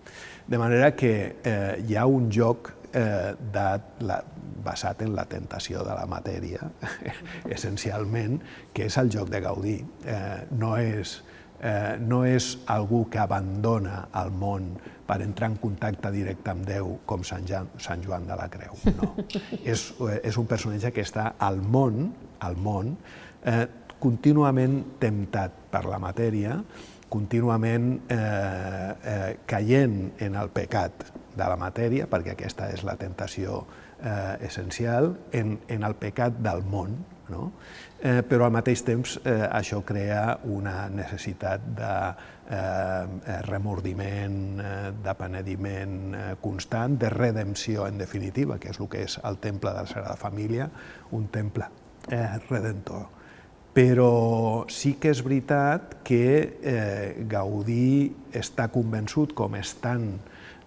De 0.51 0.59
manera 0.59 0.91
que 0.99 1.15
eh, 1.47 1.79
hi 1.87 1.97
ha 1.97 2.07
un 2.11 2.27
joc 2.35 2.73
eh, 2.93 3.37
de 3.39 3.67
la, 4.03 4.19
basat 4.65 5.05
en 5.07 5.15
la 5.15 5.25
tentació 5.31 5.85
de 5.87 5.95
la 5.95 6.07
matèria, 6.11 6.67
essencialment, 7.57 8.41
que 8.75 8.89
és 8.91 8.99
el 8.99 9.13
joc 9.15 9.31
de 9.31 9.41
Gaudí. 9.45 9.77
Eh, 10.05 10.41
no 10.59 10.75
és 10.81 11.21
eh, 11.61 11.97
no 12.01 12.23
és 12.27 12.53
algú 12.73 13.05
que 13.11 13.21
abandona 13.23 14.07
el 14.21 14.33
món 14.33 14.73
per 15.07 15.21
entrar 15.25 15.51
en 15.51 15.59
contacte 15.61 16.13
directe 16.15 16.53
amb 16.53 16.67
Déu 16.69 16.97
com 17.07 17.25
Sant, 17.27 17.47
Joan, 17.49 17.69
Sant 17.83 18.05
Joan 18.05 18.29
de 18.29 18.39
la 18.39 18.49
Creu. 18.53 18.79
No. 18.97 19.13
és, 19.73 19.91
eh, 20.07 20.21
és 20.31 20.39
un 20.41 20.49
personatge 20.51 20.93
que 20.95 21.05
està 21.07 21.33
al 21.39 21.61
món, 21.61 22.09
al 22.47 22.57
món 22.57 22.95
eh, 23.45 23.67
contínuament 24.01 24.81
temptat 25.03 25.57
per 25.71 25.85
la 25.89 26.01
matèria, 26.01 26.57
contínuament 27.11 27.93
eh, 28.09 28.17
eh, 28.17 29.31
caient 29.51 29.97
en 30.23 30.39
el 30.39 30.53
pecat 30.55 31.11
de 31.37 31.47
la 31.47 31.59
matèria, 31.59 32.07
perquè 32.11 32.37
aquesta 32.37 32.71
és 32.73 32.85
la 32.87 32.97
tentació 33.01 33.65
eh, 33.99 34.47
essencial, 34.47 35.13
en, 35.33 35.59
en 35.69 35.87
el 35.87 35.97
pecat 36.01 36.39
del 36.43 36.63
món, 36.71 36.97
no? 37.31 37.51
Eh, 38.03 38.23
però 38.27 38.47
al 38.47 38.55
mateix 38.55 38.83
temps 38.87 39.19
eh, 39.25 39.37
això 39.47 39.83
crea 39.87 40.39
una 40.49 40.89
necessitat 40.93 41.67
de 41.77 41.93
eh, 42.11 42.57
eh, 42.57 43.39
remordiment, 43.47 44.41
eh, 44.61 44.91
de 45.05 45.15
penediment 45.19 45.97
eh, 46.15 46.25
constant, 46.41 46.99
de 46.99 47.11
redempció 47.13 47.87
en 47.87 47.99
definitiva, 47.99 48.59
que 48.59 48.73
és 48.73 48.81
el 48.81 48.91
que 48.91 49.05
és 49.07 49.19
el 49.25 49.39
temple 49.39 49.73
de 49.75 49.85
la 49.85 49.93
Sagrada 49.93 50.17
Família, 50.17 50.71
un 51.13 51.29
temple 51.29 51.69
eh, 52.09 52.39
redentor. 52.49 53.09
Però 53.71 54.67
sí 54.73 54.97
que 54.99 55.13
és 55.15 55.21
veritat 55.23 56.01
que 56.03 56.25
eh, 56.59 57.27
Gaudí 57.31 58.11
està 58.35 58.67
convençut, 58.73 59.37
com 59.39 59.55
estan 59.55 60.09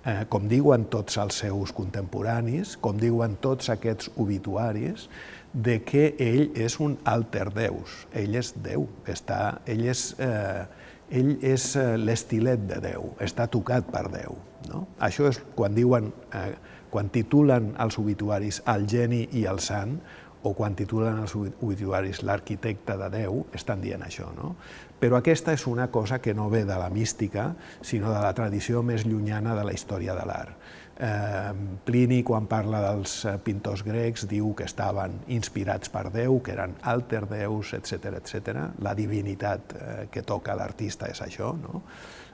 eh, 0.06 0.24
com 0.30 0.48
diuen 0.48 0.86
tots 0.92 1.18
els 1.22 1.42
seus 1.44 1.74
contemporanis, 1.76 2.78
com 2.80 3.00
diuen 3.00 3.38
tots 3.44 3.72
aquests 3.74 4.12
obituaris, 4.22 5.08
de 5.54 5.78
que 5.86 6.16
ell 6.18 6.50
és 6.58 6.80
un 6.82 6.98
alter 7.06 7.48
deus, 7.54 8.04
ell 8.18 8.34
és 8.40 8.54
Déu, 8.66 8.88
està, 9.10 9.60
ell 9.70 9.86
és, 9.86 10.08
eh, 10.18 10.66
ell 11.14 11.36
és 11.46 11.68
eh, 11.78 11.94
l'estilet 12.02 12.66
de 12.70 12.82
Déu, 12.82 13.14
està 13.22 13.46
tocat 13.48 13.86
per 13.94 14.08
Déu. 14.14 14.36
No? 14.72 14.88
Això 15.04 15.30
és 15.30 15.40
quan 15.56 15.76
diuen, 15.78 16.10
eh, 16.34 16.56
quan 16.90 17.10
titulen 17.14 17.74
els 17.82 18.00
obituaris 18.02 18.64
el 18.74 18.88
geni 18.90 19.28
i 19.32 19.46
el 19.50 19.62
sant, 19.62 20.00
o 20.44 20.52
quan 20.58 20.74
titulen 20.76 21.22
els 21.24 21.38
obituaris 21.38 22.20
l'arquitecte 22.28 22.98
de 23.00 23.10
Déu, 23.14 23.46
estan 23.56 23.80
dient 23.82 24.02
això. 24.04 24.28
No? 24.36 24.56
Però 25.00 25.18
aquesta 25.20 25.54
és 25.56 25.64
una 25.68 25.88
cosa 25.92 26.20
que 26.20 26.34
no 26.36 26.50
ve 26.52 26.66
de 26.68 26.76
la 26.80 26.90
mística, 26.92 27.54
sinó 27.82 28.12
de 28.12 28.20
la 28.20 28.34
tradició 28.36 28.84
més 28.84 29.06
llunyana 29.08 29.56
de 29.56 29.64
la 29.64 29.74
història 29.76 30.18
de 30.18 30.26
l'art. 30.28 30.58
Eh, 31.00 31.54
Plini, 31.86 32.22
quan 32.22 32.46
parla 32.46 32.78
dels 32.84 33.24
eh, 33.26 33.38
pintors 33.42 33.82
grecs, 33.82 34.28
diu 34.30 34.52
que 34.54 34.68
estaven 34.70 35.16
inspirats 35.34 35.90
per 35.90 36.12
Déu, 36.14 36.38
que 36.46 36.54
eren 36.54 36.76
alter 36.86 37.24
déus, 37.32 37.72
etc 37.74 38.12
etc. 38.20 38.68
La 38.86 38.94
divinitat 38.94 39.74
eh, 39.74 39.96
que 40.14 40.22
toca 40.22 40.54
l'artista 40.54 41.10
és 41.10 41.24
això, 41.26 41.50
no? 41.58 41.82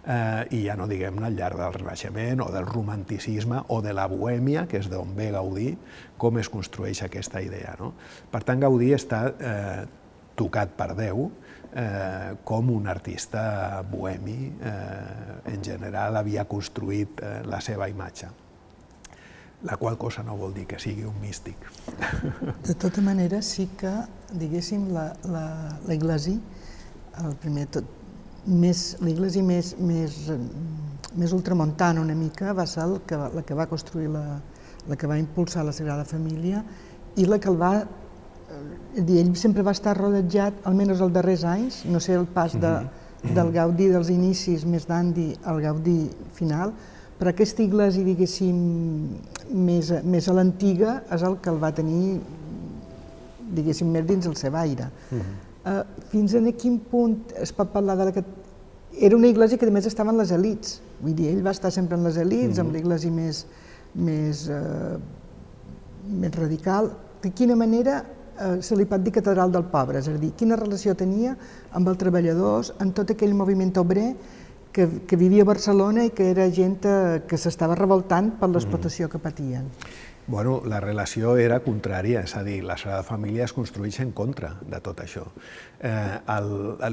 eh, 0.04 0.44
i 0.58 0.66
ja 0.66 0.76
no 0.76 0.90
diguem-ne 0.92 1.30
al 1.30 1.38
llarg 1.40 1.62
del 1.62 1.78
Renaixement 1.78 2.44
o 2.44 2.50
del 2.52 2.68
romanticisme 2.68 3.62
o 3.70 3.80
de 3.82 3.96
la 3.96 4.10
bohèmia, 4.12 4.66
que 4.68 4.84
és 4.84 4.92
d'on 4.92 5.16
ve 5.16 5.30
Gaudí, 5.32 5.70
com 6.20 6.42
es 6.44 6.52
construeix 6.52 7.04
aquesta 7.06 7.40
idea. 7.40 7.78
No? 7.80 7.94
Per 8.32 8.44
tant, 8.44 8.60
Gaudí 8.60 8.92
està 8.92 9.22
eh, 9.40 9.88
tocat 10.36 10.76
per 10.76 10.90
Déu, 11.00 11.30
eh, 11.72 12.36
com 12.44 12.76
un 12.76 12.92
artista 12.92 13.88
bohemi 13.88 14.52
eh, 14.52 15.40
en 15.56 15.64
general 15.64 16.20
havia 16.20 16.44
construït 16.44 17.24
eh, 17.24 17.34
la 17.48 17.64
seva 17.64 17.88
imatge 17.88 18.49
la 19.64 19.76
qual 19.76 19.98
cosa 19.98 20.24
no 20.24 20.38
vol 20.40 20.54
dir 20.56 20.66
que 20.68 20.80
sigui 20.80 21.04
un 21.04 21.20
místic. 21.20 21.56
De 22.68 22.76
tota 22.80 23.02
manera, 23.02 23.42
sí 23.44 23.68
que, 23.78 23.92
diguéssim, 24.32 24.88
la, 24.96 25.10
la, 25.28 25.46
la 25.86 25.96
Iglesi, 25.98 26.38
el 27.20 27.36
primer 27.44 27.66
tot, 27.74 27.88
més, 28.48 28.96
la 29.04 29.10
Iglesi 29.12 29.44
més, 29.44 29.74
més, 29.84 30.22
més 31.20 31.34
ultramontana 31.36 32.02
una 32.02 32.16
mica 32.16 32.54
va 32.56 32.66
ser 32.70 32.86
el 32.88 33.00
que, 33.08 33.18
la 33.18 33.44
que 33.44 33.58
va 33.58 33.68
construir, 33.68 34.10
la, 34.14 34.40
la 34.88 34.96
que 34.96 35.10
va 35.10 35.20
impulsar 35.20 35.66
la 35.68 35.76
Sagrada 35.76 36.06
Família 36.08 36.64
i 37.20 37.26
la 37.28 37.40
que 37.42 37.50
el 37.52 37.60
va 37.60 37.74
eh, 37.84 39.02
dir, 39.02 39.20
ell 39.20 39.34
sempre 39.36 39.66
va 39.66 39.76
estar 39.76 39.98
rodejat, 39.98 40.64
almenys 40.70 41.04
els 41.04 41.14
darrers 41.14 41.44
anys, 41.44 41.84
no 41.90 42.00
sé 42.00 42.16
el 42.16 42.30
pas 42.32 42.56
de, 42.56 42.72
mm 42.80 42.88
-hmm. 42.88 43.34
del 43.36 43.52
Gaudí 43.52 43.90
dels 43.90 44.10
inicis 44.10 44.66
més 44.66 44.88
d'Andi 44.88 45.36
al 45.44 45.62
Gaudí 45.62 46.10
final, 46.34 46.74
però 47.20 47.34
aquesta 47.34 47.60
iglesia, 47.66 48.06
diguéssim, 48.08 48.60
més, 49.52 49.92
més 50.08 50.28
a 50.32 50.36
l'antiga 50.38 51.02
és 51.12 51.26
el 51.28 51.36
que 51.44 51.52
el 51.52 51.58
va 51.60 51.74
tenir, 51.76 52.20
diguéssim, 53.58 53.90
més 53.92 54.06
dins 54.08 54.30
el 54.30 54.38
seu 54.40 54.56
aire. 54.56 54.88
Uh 55.12 55.18
-huh. 55.18 55.82
uh, 55.82 56.06
fins 56.14 56.36
a 56.36 56.40
quin 56.52 56.80
punt 56.80 57.34
es 57.36 57.52
pot 57.52 57.74
parlar 57.74 57.98
de 57.98 58.06
la 58.06 58.12
que... 58.12 58.24
Era 59.00 59.16
una 59.16 59.28
iglesia 59.28 59.58
que, 59.58 59.66
a 59.66 59.72
més, 59.72 59.86
estava 59.86 60.12
en 60.12 60.18
les 60.18 60.32
elites. 60.32 60.82
Vull 61.02 61.14
dir, 61.16 61.28
ell 61.28 61.46
va 61.46 61.52
estar 61.52 61.72
sempre 61.72 61.98
en 61.98 62.04
les 62.04 62.18
elites, 62.18 62.58
uh 62.58 62.64
-huh. 62.64 62.66
amb 62.66 62.74
l'iglesia 62.74 63.12
més, 63.12 63.46
més, 63.94 64.48
uh, 64.48 64.98
més 66.08 66.36
radical. 66.36 66.92
De 67.22 67.32
quina 67.32 67.56
manera 67.56 68.06
uh, 68.40 68.62
se 68.62 68.76
li 68.76 68.86
pot 68.86 69.04
dir 69.04 69.12
catedral 69.12 69.52
del 69.52 69.64
pobre? 69.64 70.00
És 70.00 70.08
a 70.08 70.12
dir, 70.12 70.32
quina 70.32 70.56
relació 70.56 70.96
tenia 70.96 71.38
amb 71.72 71.88
els 71.88 71.98
treballadors, 71.98 72.74
en 72.80 72.94
tot 72.94 73.10
aquell 73.10 73.34
moviment 73.34 73.78
obrer 73.78 74.16
que, 74.80 74.88
que 75.04 75.20
vivia 75.20 75.44
a 75.44 75.50
Barcelona 75.50 76.06
i 76.08 76.14
que 76.16 76.30
era 76.32 76.48
gent 76.56 76.78
eh, 76.88 77.20
que 77.28 77.40
s'estava 77.42 77.76
revoltant 77.76 78.32
per 78.40 78.48
l'explotació 78.54 79.10
que 79.12 79.20
patien. 79.20 79.68
Bueno, 80.30 80.62
la 80.64 80.78
relació 80.78 81.32
era 81.42 81.56
contrària, 81.66 82.20
és 82.22 82.36
a 82.38 82.44
dir, 82.46 82.60
la 82.62 82.76
Sagrada 82.78 83.02
Família 83.02 83.48
es 83.48 83.54
construeix 83.58 83.96
en 84.04 84.12
contra 84.14 84.52
de 84.62 84.78
tot 84.86 85.00
això. 85.02 85.24
Eh, 85.82 86.20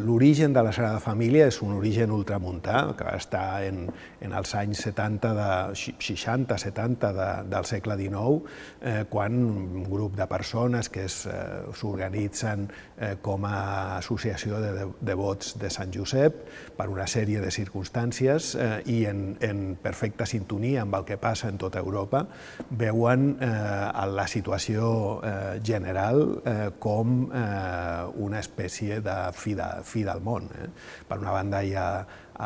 L'origen 0.01 0.55
de 0.57 0.62
la 0.64 0.70
Sagrada 0.72 1.03
Família 1.05 1.51
és 1.51 1.59
un 1.61 1.75
origen 1.77 2.14
ultramuntà, 2.16 2.94
que 2.96 3.05
va 3.05 3.12
estar 3.20 3.61
en, 3.66 3.83
en 4.25 4.33
els 4.38 4.55
anys 4.57 4.81
70 4.87 5.35
de, 5.37 5.49
60, 5.77 6.57
70 6.62 7.11
de, 7.12 7.27
del 7.53 7.68
segle 7.68 7.99
XIX, 8.01 8.55
eh, 8.81 9.05
quan 9.11 9.37
un 9.44 9.85
grup 9.85 10.16
de 10.16 10.29
persones 10.31 10.88
que 10.88 11.05
eh, 11.05 11.37
s'organitzen 11.77 12.64
eh, 12.70 13.12
com 13.20 13.44
a 13.44 13.99
associació 13.99 14.62
de, 14.64 14.72
de 14.79 14.88
devots 15.12 15.59
de 15.61 15.68
Sant 15.77 15.92
Josep 15.92 16.40
per 16.79 16.88
una 16.88 17.05
sèrie 17.05 17.44
de 17.44 17.53
circumstàncies 17.53 18.55
eh, 18.57 18.72
i 18.96 19.03
en, 19.12 19.27
en 19.44 19.62
perfecta 19.77 20.25
sintonia 20.25 20.88
amb 20.88 20.96
el 21.03 21.05
que 21.05 21.20
passa 21.20 21.53
en 21.53 21.61
tota 21.61 21.85
Europa, 21.85 22.25
veuen 22.70 23.25
eh, 23.40 24.06
la 24.16 24.26
situació 24.30 24.90
eh, 25.22 25.32
general 25.64 26.22
eh, 26.44 26.70
com 26.78 27.16
eh, 27.30 28.04
una 28.26 28.40
espècie 28.42 29.00
de 29.04 29.16
fi, 29.36 29.56
de, 29.58 29.68
fi 29.84 30.04
del 30.06 30.22
món. 30.24 30.48
Eh? 30.54 30.70
Per 31.08 31.18
una 31.22 31.34
banda 31.34 31.62
hi 31.62 31.74
ha 31.76 31.88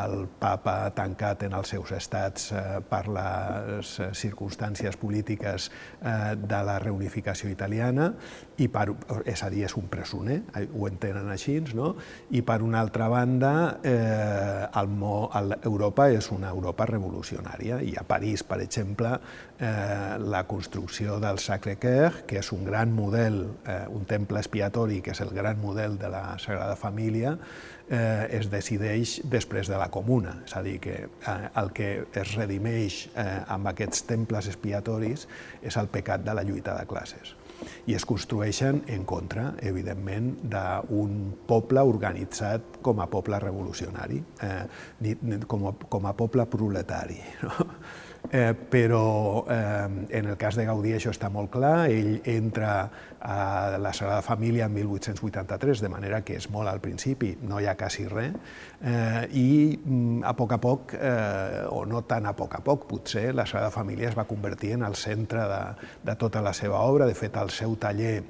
el 0.03 0.27
papa 0.39 0.91
tancat 0.95 1.43
en 1.47 1.55
els 1.57 1.71
seus 1.73 1.91
estats 1.95 2.51
eh, 2.55 2.61
per 2.87 3.03
les 3.11 3.93
eh, 3.99 4.09
circumstàncies 4.17 4.97
polítiques 5.01 5.67
eh, 5.69 6.35
de 6.39 6.61
la 6.67 6.77
reunificació 6.79 7.51
italiana, 7.51 8.11
i 8.61 8.67
per, 8.71 8.87
és 9.25 9.43
a 9.43 9.49
dir, 9.51 9.65
és 9.67 9.75
un 9.79 9.87
presoner, 9.91 10.41
ho 10.71 10.87
entenen 10.87 11.29
així, 11.33 11.59
no? 11.75 11.95
i 12.31 12.43
per 12.45 12.61
una 12.63 12.79
altra 12.81 13.09
banda, 13.11 13.53
eh, 13.83 14.67
Europa 15.67 16.07
és 16.11 16.31
una 16.31 16.51
Europa 16.53 16.87
revolucionària, 16.89 17.81
i 17.83 17.95
a 17.99 18.05
París, 18.07 18.45
per 18.47 18.61
exemple, 18.63 19.17
eh, 19.59 20.17
la 20.19 20.45
construcció 20.47 21.19
del 21.19 21.39
Sacré-Cœur, 21.39 22.23
que 22.27 22.39
és 22.39 22.51
un 22.55 22.65
gran 22.65 22.93
model, 22.95 23.43
eh, 23.65 23.85
un 23.89 24.05
temple 24.05 24.39
expiatori, 24.39 25.01
que 25.01 25.11
és 25.15 25.21
el 25.21 25.35
gran 25.35 25.59
model 25.61 25.97
de 25.99 26.09
la 26.09 26.37
Sagrada 26.39 26.75
Família, 26.75 27.37
eh, 27.91 28.39
es 28.39 28.49
decideix 28.51 29.19
després 29.29 29.69
de 29.69 29.77
la 29.79 29.89
comuna, 29.93 30.37
és 30.47 30.55
a 30.55 30.63
dir, 30.65 30.77
que 30.83 30.95
eh, 31.05 31.35
el 31.61 31.71
que 31.75 31.91
es 32.23 32.33
redimeix 32.37 33.03
eh, 33.11 33.27
amb 33.51 33.71
aquests 33.73 34.07
temples 34.09 34.47
expiatoris 34.51 35.27
és 35.61 35.77
el 35.77 35.91
pecat 35.91 36.25
de 36.25 36.35
la 36.37 36.47
lluita 36.47 36.77
de 36.79 36.87
classes 36.89 37.35
i 37.85 37.93
es 37.93 38.05
construeixen 38.09 38.81
en 38.89 39.03
contra, 39.05 39.51
evidentment, 39.61 40.31
d'un 40.49 41.17
poble 41.49 41.83
organitzat 41.85 42.79
com 42.81 43.01
a 43.01 43.05
poble 43.11 43.37
revolucionari, 43.41 44.21
eh, 44.41 45.17
com, 45.47 45.67
a, 45.69 45.75
com 45.89 46.07
a 46.09 46.15
poble 46.17 46.47
proletari. 46.49 47.19
No? 47.41 47.67
Eh, 48.29 48.53
però 48.53 49.45
eh, 49.49 50.05
en 50.09 50.25
el 50.25 50.37
cas 50.37 50.55
de 50.55 50.63
Gaudí 50.67 50.93
això 50.93 51.09
està 51.11 51.27
molt 51.33 51.49
clar, 51.51 51.89
ell 51.89 52.21
entra 52.29 52.73
a 53.19 53.77
la 53.81 53.91
Sagrada 53.97 54.21
Família 54.21 54.67
en 54.69 54.75
1883, 54.75 55.81
de 55.81 55.89
manera 55.89 56.21
que 56.23 56.37
és 56.37 56.47
molt 56.53 56.69
al 56.69 56.79
principi, 56.79 57.33
no 57.41 57.59
hi 57.59 57.67
ha 57.67 57.75
quasi 57.75 58.05
res, 58.07 58.37
eh, 58.85 59.25
i 59.35 59.47
mm, 59.73 60.21
a 60.23 60.35
poc 60.37 60.53
a 60.53 60.61
poc, 60.61 60.93
eh, 60.95 61.63
o 61.73 61.83
no 61.89 62.03
tan 62.07 62.29
a 62.29 62.35
poc 62.37 62.59
a 62.59 62.61
poc, 62.63 62.85
potser 62.87 63.31
la 63.35 63.47
Sagrada 63.49 63.73
Família 63.73 64.11
es 64.13 64.17
va 64.17 64.29
convertir 64.29 64.77
en 64.77 64.85
el 64.87 64.95
centre 64.95 65.47
de, 65.49 65.63
de 66.05 66.15
tota 66.15 66.45
la 66.45 66.53
seva 66.53 66.85
obra, 66.85 67.09
de 67.09 67.17
fet 67.17 67.41
el 67.41 67.51
seu 67.51 67.75
taller 67.81 68.21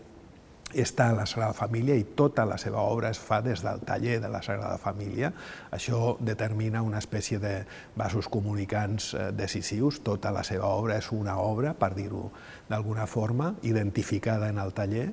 està 0.73 1.09
a 1.09 1.15
la 1.15 1.25
Sagrada 1.25 1.53
Família 1.53 1.95
i 1.99 2.05
tota 2.15 2.45
la 2.47 2.57
seva 2.61 2.81
obra 2.87 3.11
es 3.11 3.19
fa 3.19 3.41
des 3.43 3.63
del 3.63 3.81
taller 3.87 4.19
de 4.21 4.29
la 4.31 4.41
Sagrada 4.41 4.77
Família. 4.77 5.31
Això 5.71 6.17
determina 6.19 6.81
una 6.83 6.99
espècie 6.99 7.39
de 7.39 7.53
vasos 7.95 8.27
comunicants 8.27 9.13
eh, 9.13 9.29
decisius. 9.31 10.01
Tota 10.03 10.33
la 10.35 10.43
seva 10.43 10.67
obra 10.75 10.97
és 10.99 11.11
una 11.15 11.37
obra, 11.39 11.71
per 11.73 11.93
dir-ho 11.95 12.29
d'alguna 12.69 13.07
forma, 13.07 13.53
identificada 13.67 14.49
en 14.51 14.59
el 14.59 14.73
taller, 14.75 15.07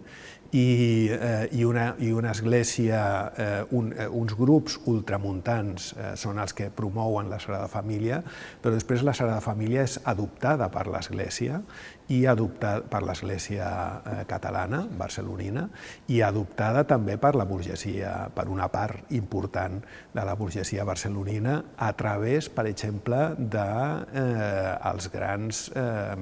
i, 0.51 1.11
eh, 1.13 1.49
i, 1.53 1.65
una, 1.65 1.95
i 2.01 2.11
una 2.13 2.31
església, 2.33 3.33
eh, 3.37 3.65
un, 3.77 3.93
eh, 3.93 4.09
uns 4.09 4.33
grups 4.37 4.79
ultramuntans 4.89 5.93
eh, 5.93 6.13
són 6.17 6.41
els 6.41 6.55
que 6.57 6.71
promouen 6.73 7.29
la 7.29 7.41
Sagrada 7.43 7.69
Família, 7.69 8.23
però 8.63 8.73
després 8.73 9.05
la 9.05 9.13
Sagrada 9.13 9.45
Família 9.45 9.85
és 9.85 9.99
adoptada 10.09 10.71
per 10.73 10.87
l'església 10.89 11.61
i 12.09 12.23
adoptada 12.27 12.87
per 12.89 13.03
l'església 13.05 13.69
eh, 13.69 14.25
catalana, 14.31 14.87
barcelonina, 14.89 15.67
i 16.09 16.23
adoptada 16.25 16.87
també 16.89 17.19
per 17.21 17.35
la 17.37 17.45
burgesia, 17.45 18.31
per 18.33 18.49
una 18.49 18.71
part 18.73 19.13
important 19.13 19.83
de 20.15 20.25
la 20.25 20.33
burgesia 20.33 20.48
barcelonina, 20.85 21.65
a 21.77 21.93
través, 21.93 22.49
per 22.49 22.67
exemple, 22.67 23.35
dels 23.39 24.09
de, 24.13 24.21
eh, 24.21 25.11
grans 25.13 25.71
eh, 25.75 26.17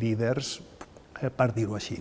líders 0.00 0.60
eh, 1.20 1.30
per 1.30 1.52
dir-ho 1.54 1.76
així, 1.76 1.98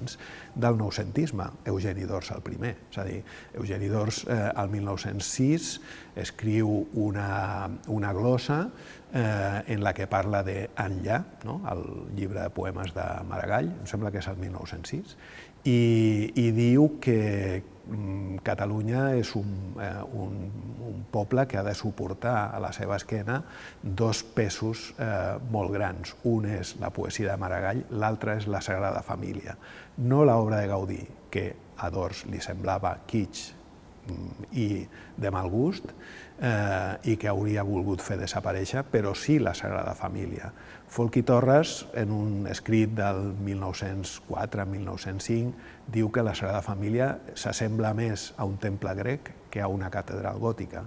del 0.56 0.78
noucentisme, 0.78 1.48
Eugeni 1.66 2.06
d'Ors 2.08 2.32
el 2.36 2.42
primer. 2.46 2.76
És 2.92 2.98
a 3.00 3.06
dir, 3.08 3.22
Eugeni 3.54 3.90
d'Ors 3.92 4.24
eh, 4.28 4.52
el 4.56 4.70
1906 4.74 5.70
escriu 6.16 6.88
una, 6.94 7.70
una 7.88 8.14
glossa 8.14 8.70
eh, 9.14 9.74
en 9.74 9.84
la 9.84 9.94
que 9.94 10.08
parla 10.12 10.44
d'Enllà, 10.44 11.22
no? 11.46 11.62
el 11.72 11.86
llibre 12.18 12.42
de 12.42 12.50
poemes 12.56 12.94
de 12.96 13.06
Maragall, 13.30 13.72
em 13.80 13.88
sembla 13.90 14.12
que 14.12 14.24
és 14.24 14.30
el 14.32 14.40
1906, 14.42 15.16
i, 15.66 15.80
i 16.36 16.50
diu 16.56 16.96
que 17.02 17.64
Catalunya 18.46 19.12
és 19.20 19.32
un, 19.38 19.50
eh, 19.82 20.02
un, 20.18 20.38
un 20.88 21.04
poble 21.12 21.46
que 21.48 21.60
ha 21.60 21.64
de 21.64 21.76
suportar 21.78 22.36
a 22.56 22.62
la 22.62 22.72
seva 22.74 22.98
esquena 22.98 23.42
dos 23.82 24.24
pesos 24.24 24.88
eh, 24.98 25.38
molt 25.52 25.74
grans. 25.74 26.16
Un 26.26 26.48
és 26.50 26.76
la 26.82 26.90
poesia 26.94 27.32
de 27.32 27.38
Maragall, 27.42 27.84
l'altre 27.92 28.38
és 28.40 28.48
la 28.50 28.64
Sagrada 28.66 29.04
Família. 29.06 29.58
No 29.98 30.24
l'obra 30.26 30.64
de 30.64 30.72
Gaudí, 30.72 31.02
que 31.30 31.48
a 31.78 31.92
Dors 31.92 32.26
li 32.32 32.42
semblava 32.42 32.96
kitsch 33.08 33.52
mm, 34.10 34.50
i 34.58 34.70
de 35.18 35.32
mal 35.34 35.52
gust, 35.52 35.94
eh, 36.42 36.98
i 37.12 37.18
que 37.18 37.28
hauria 37.32 37.64
volgut 37.66 38.02
fer 38.04 38.18
desaparèixer, 38.20 38.84
però 38.92 39.16
sí 39.16 39.40
la 39.40 39.54
Sagrada 39.54 39.96
Família. 39.96 40.52
Folchi 40.88 41.24
Torres, 41.24 41.88
en 41.94 42.12
un 42.12 42.48
escrit 42.48 42.90
del 42.96 43.34
1904-1905, 43.46 45.54
diu 45.92 46.12
que 46.12 46.24
la 46.24 46.36
Sagrada 46.36 46.62
Família 46.66 47.20
s'assembla 47.36 47.94
més 47.98 48.34
a 48.38 48.46
un 48.46 48.58
temple 48.58 48.94
grec 48.96 49.32
que 49.52 49.62
a 49.62 49.68
una 49.68 49.90
catedral 49.92 50.40
gòtica. 50.40 50.86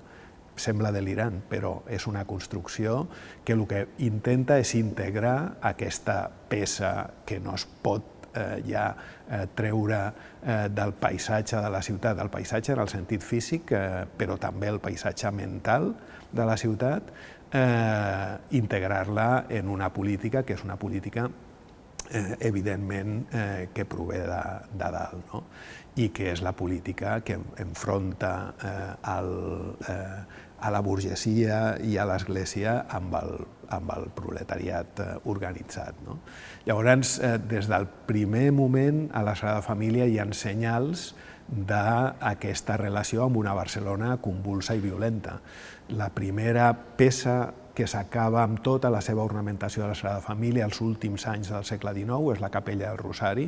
Sembla 0.59 0.93
delirant, 0.93 1.43
però 1.49 1.83
és 1.87 2.07
una 2.11 2.25
construcció 2.27 3.07
que 3.45 3.53
el 3.55 3.67
que 3.71 3.87
intenta 4.03 4.59
és 4.59 4.75
integrar 4.75 5.57
aquesta 5.63 6.31
peça 6.51 7.11
que 7.27 7.41
no 7.41 7.55
es 7.55 7.67
pot 7.83 8.18
eh, 8.35 8.63
ja 8.69 8.85
eh, 9.31 9.47
treure 9.55 10.01
eh, 10.43 10.69
del 10.71 10.93
paisatge 10.93 11.63
de 11.63 11.73
la 11.73 11.83
ciutat, 11.83 12.17
del 12.19 12.31
paisatge 12.31 12.73
en 12.75 12.85
el 12.85 12.93
sentit 12.93 13.25
físic, 13.25 13.73
eh, 13.73 14.07
però 14.19 14.39
també 14.41 14.71
el 14.73 14.81
paisatge 14.81 15.33
mental 15.35 15.93
de 16.33 16.47
la 16.47 16.57
ciutat, 16.57 17.13
eh, 17.53 18.39
integrar-la 18.59 19.47
en 19.49 19.69
una 19.69 19.93
política 19.93 20.45
que 20.45 20.55
és 20.55 20.65
una 20.65 20.77
política 20.77 21.29
eh, 22.11 22.37
evidentment 22.41 23.27
eh, 23.33 23.69
que 23.75 23.85
prové 23.85 24.21
de, 24.27 24.43
de 24.73 24.91
dalt, 24.93 25.33
no? 25.33 25.45
i 25.99 26.11
que 26.15 26.29
és 26.31 26.43
la 26.47 26.53
política 26.55 27.19
que 27.27 27.39
enfronta 27.59 28.33
eh, 28.63 28.93
el, 29.17 29.33
eh, 29.89 30.47
a 30.61 30.73
la 30.75 30.83
burgesia 30.83 31.79
i 31.85 31.97
a 31.99 32.07
l'Església 32.09 32.83
amb 32.95 33.15
el, 33.21 33.35
amb 33.75 33.93
el 33.95 34.09
proletariat 34.17 35.03
eh, 35.05 35.09
organitzat. 35.31 36.03
No? 36.07 36.19
Llavors, 36.67 37.19
eh, 37.21 37.37
des 37.39 37.71
del 37.71 37.87
primer 38.09 38.51
moment 38.53 39.07
a 39.15 39.23
la 39.27 39.37
Sagrada 39.39 39.63
Família 39.63 40.09
hi 40.09 40.19
ha 40.19 40.27
senyals 40.35 41.13
d'aquesta 41.49 42.77
relació 42.77 43.25
amb 43.25 43.39
una 43.41 43.55
Barcelona 43.57 44.19
convulsa 44.21 44.77
i 44.77 44.83
violenta. 44.85 45.39
La 45.89 46.11
primera 46.13 46.73
peça 46.75 47.39
que 47.79 47.87
s'acaba 47.87 48.43
amb 48.43 48.59
tota 48.67 48.91
la 48.91 48.99
seva 49.05 49.23
ornamentació 49.23 49.85
de 49.85 49.93
la 49.93 49.95
Sagrada 49.95 50.25
Família 50.25 50.65
als 50.67 50.81
últims 50.83 51.29
anys 51.31 51.53
del 51.53 51.67
segle 51.69 51.93
XIX, 51.95 52.33
és 52.35 52.41
la 52.43 52.51
Capella 52.51 52.89
del 52.89 52.99
Rosari, 52.99 53.45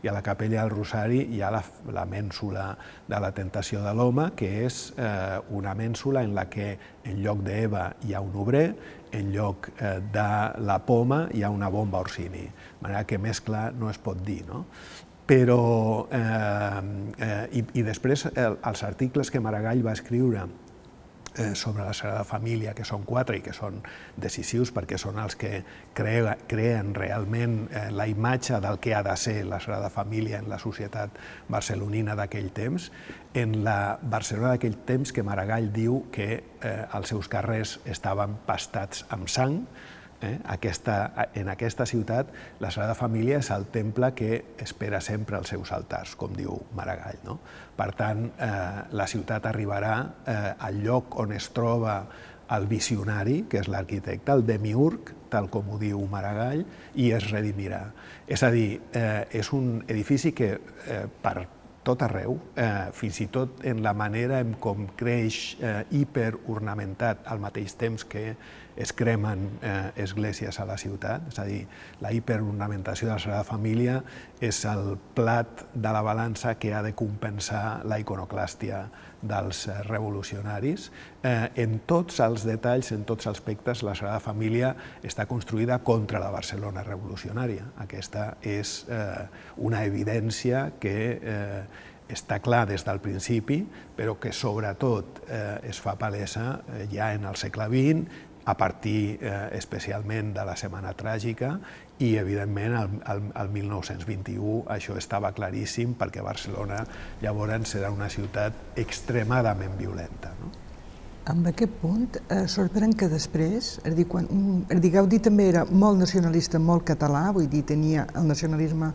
i 0.00 0.08
a 0.08 0.14
la 0.16 0.22
Capella 0.24 0.62
del 0.62 0.72
Rosari 0.72 1.20
hi 1.36 1.42
ha 1.44 1.50
la, 1.52 1.60
la 1.92 2.06
mènsula 2.08 2.70
de 3.10 3.20
la 3.20 3.32
tentació 3.36 3.84
de 3.84 3.92
l'home, 3.92 4.30
que 4.40 4.48
és 4.64 4.80
eh, 4.96 5.36
una 5.52 5.76
mènsula 5.76 6.24
en 6.24 6.32
la 6.32 6.46
que 6.48 6.70
en 7.04 7.20
lloc 7.20 7.44
d'Eva 7.44 7.90
hi 8.08 8.16
ha 8.16 8.24
un 8.24 8.32
obrer, 8.40 8.66
en 9.12 9.32
lloc 9.36 9.68
eh, 9.76 9.98
de 10.16 10.28
la 10.64 10.80
poma 10.88 11.26
hi 11.34 11.44
ha 11.44 11.52
una 11.52 11.68
bomba 11.68 12.00
Orsini, 12.00 12.48
de 12.48 12.80
manera 12.88 13.04
que 13.04 13.20
més 13.20 13.44
clar 13.44 13.68
no 13.76 13.92
es 13.92 14.00
pot 14.00 14.24
dir. 14.24 14.40
No? 14.48 14.64
Però, 15.28 15.62
eh, 16.08 16.82
eh, 17.20 17.40
i, 17.60 17.68
i 17.80 17.84
després 17.84 18.30
els 18.32 18.88
articles 18.88 19.28
que 19.28 19.44
Maragall 19.44 19.84
va 19.84 19.92
escriure 19.92 20.48
eh, 21.36 21.54
sobre 21.54 21.84
la 21.84 21.92
Sagrada 21.92 22.24
Família, 22.24 22.74
que 22.74 22.84
són 22.84 23.04
quatre 23.04 23.38
i 23.38 23.42
que 23.44 23.54
són 23.56 23.80
decisius 24.16 24.72
perquè 24.74 24.98
són 25.00 25.18
els 25.22 25.36
que 25.38 25.62
creen 25.94 26.94
realment 26.94 27.56
eh, 27.70 27.88
la 27.94 28.06
imatge 28.10 28.60
del 28.62 28.78
que 28.82 28.94
ha 28.94 29.02
de 29.06 29.16
ser 29.16 29.36
la 29.48 29.60
Sagrada 29.60 29.90
Família 29.90 30.38
en 30.38 30.48
la 30.50 30.58
societat 30.62 31.18
barcelonina 31.48 32.14
d'aquell 32.18 32.50
temps, 32.54 32.90
en 33.34 33.58
la 33.64 33.98
Barcelona 34.02 34.54
d'aquell 34.54 34.78
temps 34.86 35.12
que 35.12 35.26
Maragall 35.26 35.72
diu 35.74 36.04
que 36.14 36.28
eh, 36.34 36.76
els 36.94 37.10
seus 37.10 37.28
carrers 37.28 37.78
estaven 37.84 38.38
pastats 38.46 39.04
amb 39.14 39.28
sang, 39.28 39.62
Eh? 40.24 40.34
Aquesta, 40.56 41.28
en 41.36 41.50
aquesta 41.52 41.86
ciutat, 41.86 42.30
la 42.60 42.70
Sagrada 42.72 42.96
Família 42.98 43.38
és 43.42 43.50
el 43.54 43.66
temple 43.74 44.12
que 44.16 44.30
espera 44.64 45.00
sempre 45.04 45.38
els 45.38 45.52
seus 45.52 45.72
altars, 45.76 46.14
com 46.16 46.32
diu 46.36 46.56
Maragall. 46.76 47.20
No? 47.26 47.38
Per 47.76 47.90
tant, 47.98 48.26
eh, 48.38 48.52
la 48.96 49.08
ciutat 49.10 49.50
arribarà 49.50 49.96
eh, 50.04 50.38
al 50.68 50.80
lloc 50.84 51.18
on 51.20 51.34
es 51.36 51.50
troba 51.56 51.98
el 52.54 52.66
visionari, 52.68 53.42
que 53.48 53.60
és 53.62 53.68
l'arquitecte, 53.72 54.32
el 54.32 54.44
demiurg, 54.46 55.14
tal 55.32 55.48
com 55.52 55.72
ho 55.72 55.80
diu 55.80 56.00
Maragall, 56.10 56.64
i 57.00 57.10
es 57.16 57.30
redimirà. 57.30 57.84
És 58.26 58.44
a 58.44 58.50
dir, 58.54 58.80
eh, 58.92 59.26
és 59.32 59.52
un 59.52 59.82
edifici 59.88 60.32
que 60.36 60.54
eh, 60.54 61.04
per 61.22 61.36
tot 61.84 62.00
arreu, 62.02 62.38
eh, 62.56 62.90
fins 62.96 63.20
i 63.20 63.26
tot 63.28 63.64
en 63.68 63.82
la 63.84 63.92
manera 63.92 64.40
en 64.40 64.54
com 64.60 64.86
creix 64.96 65.56
eh, 65.60 65.84
hiperornamentat 65.92 67.28
al 67.28 67.42
mateix 67.42 67.76
temps 67.76 68.06
que 68.08 68.30
es 68.76 68.92
cremen 68.92 69.46
eh, 69.62 69.92
esglésies 70.02 70.58
a 70.60 70.66
la 70.66 70.76
ciutat, 70.78 71.28
és 71.30 71.38
a 71.38 71.46
dir, 71.46 71.62
la 72.02 72.10
hiperornamentació 72.12 73.08
de 73.08 73.14
la 73.14 73.22
Sagrada 73.22 73.46
Família 73.46 74.00
és 74.42 74.64
el 74.68 74.96
plat 75.14 75.64
de 75.74 75.94
la 75.94 76.02
balança 76.02 76.56
que 76.58 76.74
ha 76.74 76.82
de 76.82 76.94
compensar 76.98 77.84
la 77.86 78.00
iconoclàstia 78.02 78.84
dels 79.22 79.64
eh, 79.68 79.78
revolucionaris. 79.86 80.90
Eh, 81.22 81.48
en 81.64 81.78
tots 81.86 82.20
els 82.24 82.44
detalls, 82.46 82.92
en 82.92 83.06
tots 83.08 83.30
els 83.30 83.38
aspectes, 83.38 83.84
la 83.86 83.94
Sagrada 83.94 84.20
Família 84.20 84.74
està 85.02 85.28
construïda 85.30 85.80
contra 85.86 86.20
la 86.22 86.32
Barcelona 86.34 86.84
revolucionària. 86.84 87.70
Aquesta 87.86 88.34
és 88.42 88.82
eh, 88.90 89.24
una 89.56 89.84
evidència 89.86 90.70
que 90.82 90.98
eh, 91.14 91.64
està 92.10 92.38
clar 92.44 92.66
des 92.68 92.84
del 92.84 93.00
principi, 93.00 93.62
però 93.96 94.18
que 94.20 94.32
sobretot 94.32 95.22
eh, 95.24 95.70
es 95.70 95.80
fa 95.80 95.96
palesa 95.96 96.60
eh, 96.74 96.86
ja 96.92 97.14
en 97.14 97.24
el 97.24 97.38
segle 97.40 97.70
XX 97.72 98.32
a 98.44 98.56
partir 98.56 99.18
eh, 99.20 99.48
especialment 99.58 100.34
de 100.36 100.44
la 100.44 100.56
Setmana 100.56 100.92
Tràgica 100.96 101.54
i, 101.98 102.16
evidentment, 102.20 102.74
al, 102.76 102.98
al, 103.08 103.22
al 103.34 103.54
1921 103.54 104.64
això 104.74 104.98
estava 105.00 105.32
claríssim 105.32 105.94
perquè 105.98 106.24
Barcelona 106.24 106.82
llavors 107.22 107.74
era 107.78 107.90
una 107.94 108.10
ciutat 108.12 108.78
extremadament 108.80 109.78
violenta. 109.80 110.34
No? 110.42 110.52
amb 111.24 111.46
aquest 111.48 111.76
punt 111.80 112.18
eh, 112.20 112.44
sorprèn 112.50 112.92
que 113.00 113.08
després, 113.08 113.78
és 113.80 113.94
dir, 113.96 114.04
quan, 114.10 114.26
és 114.68 114.80
dir, 114.82 114.90
Gaudí 114.92 115.20
també 115.24 115.48
era 115.48 115.64
molt 115.64 115.96
nacionalista, 115.96 116.60
molt 116.60 116.84
català, 116.90 117.30
vull 117.32 117.48
dir, 117.48 117.62
tenia 117.64 118.04
el 118.12 118.28
nacionalisme 118.28 118.90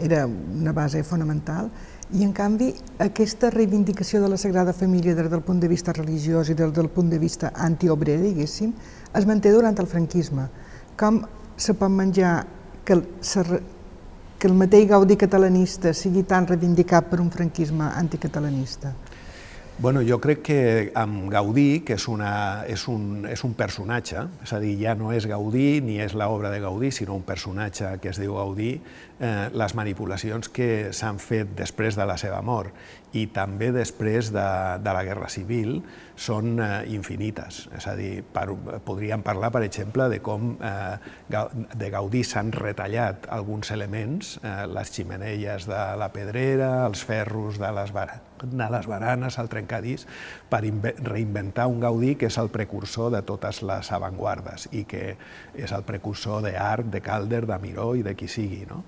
era 0.00 0.24
una 0.26 0.72
base 0.76 1.02
fonamental, 1.04 1.70
i 2.14 2.22
en 2.22 2.30
canvi 2.32 2.68
aquesta 3.02 3.50
reivindicació 3.50 4.20
de 4.22 4.28
la 4.30 4.38
Sagrada 4.38 4.72
Família 4.72 5.14
des 5.14 5.30
del 5.30 5.42
punt 5.42 5.58
de 5.58 5.68
vista 5.68 5.92
religiós 5.96 6.50
i 6.50 6.54
des 6.54 6.72
del 6.72 6.88
punt 6.88 7.10
de 7.10 7.18
vista 7.18 7.50
antiobrer, 7.54 8.20
diguéssim, 8.22 8.72
es 9.14 9.26
manté 9.26 9.50
durant 9.50 9.74
el 9.78 9.88
franquisme. 9.90 10.46
Com 10.96 11.24
se 11.56 11.74
pot 11.74 11.90
menjar 11.90 12.46
que 12.84 12.94
el, 12.94 13.02
que 14.38 14.46
el 14.46 14.54
mateix 14.54 14.86
Gaudí 14.88 15.16
catalanista 15.18 15.92
sigui 15.92 16.22
tan 16.22 16.46
reivindicat 16.46 17.10
per 17.10 17.20
un 17.20 17.30
franquisme 17.34 17.90
anticatalanista? 17.90 18.94
Bueno, 19.78 20.00
jo 20.00 20.16
crec 20.24 20.38
que 20.40 20.60
amb 20.96 21.26
Gaudí, 21.28 21.82
que 21.84 21.98
és, 21.98 22.06
una, 22.08 22.64
és, 22.64 22.86
un, 22.88 23.26
és 23.28 23.42
un 23.44 23.52
personatge, 23.52 24.22
és 24.46 24.54
a 24.56 24.60
dir, 24.62 24.70
ja 24.80 24.94
no 24.96 25.10
és 25.12 25.26
Gaudí 25.28 25.82
ni 25.84 25.98
és 26.00 26.14
l'obra 26.16 26.48
de 26.48 26.62
Gaudí, 26.64 26.88
sinó 26.96 27.12
un 27.12 27.26
personatge 27.28 27.90
que 28.00 28.08
es 28.08 28.16
diu 28.16 28.38
Gaudí, 28.38 28.70
eh, 29.20 29.50
les 29.52 29.74
manipulacions 29.76 30.48
que 30.48 30.94
s'han 30.96 31.20
fet 31.20 31.52
després 31.58 31.92
de 31.92 32.06
la 32.08 32.16
seva 32.16 32.40
mort 32.40 32.72
i 33.12 33.26
també 33.36 33.68
després 33.72 34.30
de, 34.32 34.46
de 34.80 34.94
la 34.96 35.02
Guerra 35.04 35.28
Civil 35.28 35.82
són 36.16 36.56
eh, 36.56 36.70
infinites. 36.96 37.66
És 37.76 37.84
a 37.84 37.92
dir, 38.00 38.22
per, 38.32 38.46
podríem 38.88 39.20
parlar, 39.26 39.52
per 39.52 39.60
exemple, 39.66 40.08
de 40.08 40.22
com 40.24 40.54
eh, 40.56 40.96
de 41.28 41.90
Gaudí 41.92 42.24
s'han 42.24 42.54
retallat 42.56 43.28
alguns 43.28 43.76
elements, 43.76 44.38
eh, 44.40 44.62
les 44.72 44.96
ximeneies 44.96 45.68
de 45.68 45.84
la 46.00 46.08
pedrera, 46.16 46.86
els 46.88 47.04
ferros 47.04 47.60
de 47.60 47.72
les, 47.76 47.92
bar 47.92 48.08
de 48.42 48.68
les 48.70 48.86
baranes, 48.86 49.38
el 49.38 49.48
trencadís, 49.52 50.06
per 50.50 50.62
reinventar 50.62 51.66
un 51.70 51.80
Gaudí 51.80 52.14
que 52.20 52.30
és 52.30 52.38
el 52.40 52.50
precursor 52.54 53.12
de 53.14 53.22
totes 53.26 53.62
les 53.66 53.90
avantguardes 53.92 54.68
i 54.76 54.84
que 54.88 55.16
és 55.54 55.72
el 55.72 55.86
precursor 55.88 56.44
d'Art, 56.44 56.90
de 56.92 57.00
Calder, 57.04 57.44
de 57.46 57.58
Miró 57.62 57.94
i 57.96 58.04
de 58.06 58.14
qui 58.18 58.28
sigui. 58.28 58.64
No? 58.68 58.82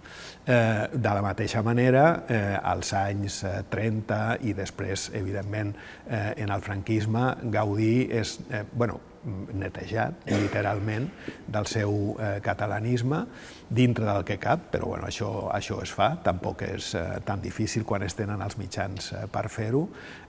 Eh, 0.47 0.89
de 0.93 1.15
la 1.15 1.25
mateixa 1.25 1.63
manera, 1.63 2.25
eh, 2.29 2.57
als 2.63 2.93
anys 2.97 3.43
30 3.71 4.23
eh, 4.39 4.49
i 4.51 4.57
després, 4.57 5.11
evidentment, 5.15 5.75
eh, 6.09 6.35
en 6.37 6.51
el 6.55 6.65
franquisme, 6.65 7.35
Gaudí 7.53 8.09
és, 8.11 8.39
eh, 8.51 8.65
bueno, 8.73 9.01
netejat, 9.29 10.27
literalment, 10.31 11.09
del 11.49 11.67
seu 11.67 12.17
eh, 12.19 12.39
catalanisme, 12.45 13.25
dintre 13.69 14.07
del 14.07 14.25
que 14.25 14.39
cap, 14.41 14.71
però 14.73 14.89
bueno, 14.95 15.09
això, 15.09 15.51
això 15.53 15.83
es 15.85 15.93
fa, 15.93 16.15
tampoc 16.25 16.63
és 16.65 16.95
eh, 16.97 17.05
tan 17.25 17.43
difícil 17.45 17.85
quan 17.85 18.03
es 18.07 18.17
tenen 18.17 18.41
els 18.45 18.57
mitjans 18.57 19.13
eh, 19.13 19.27
per 19.29 19.45
fer-ho, 19.53 19.83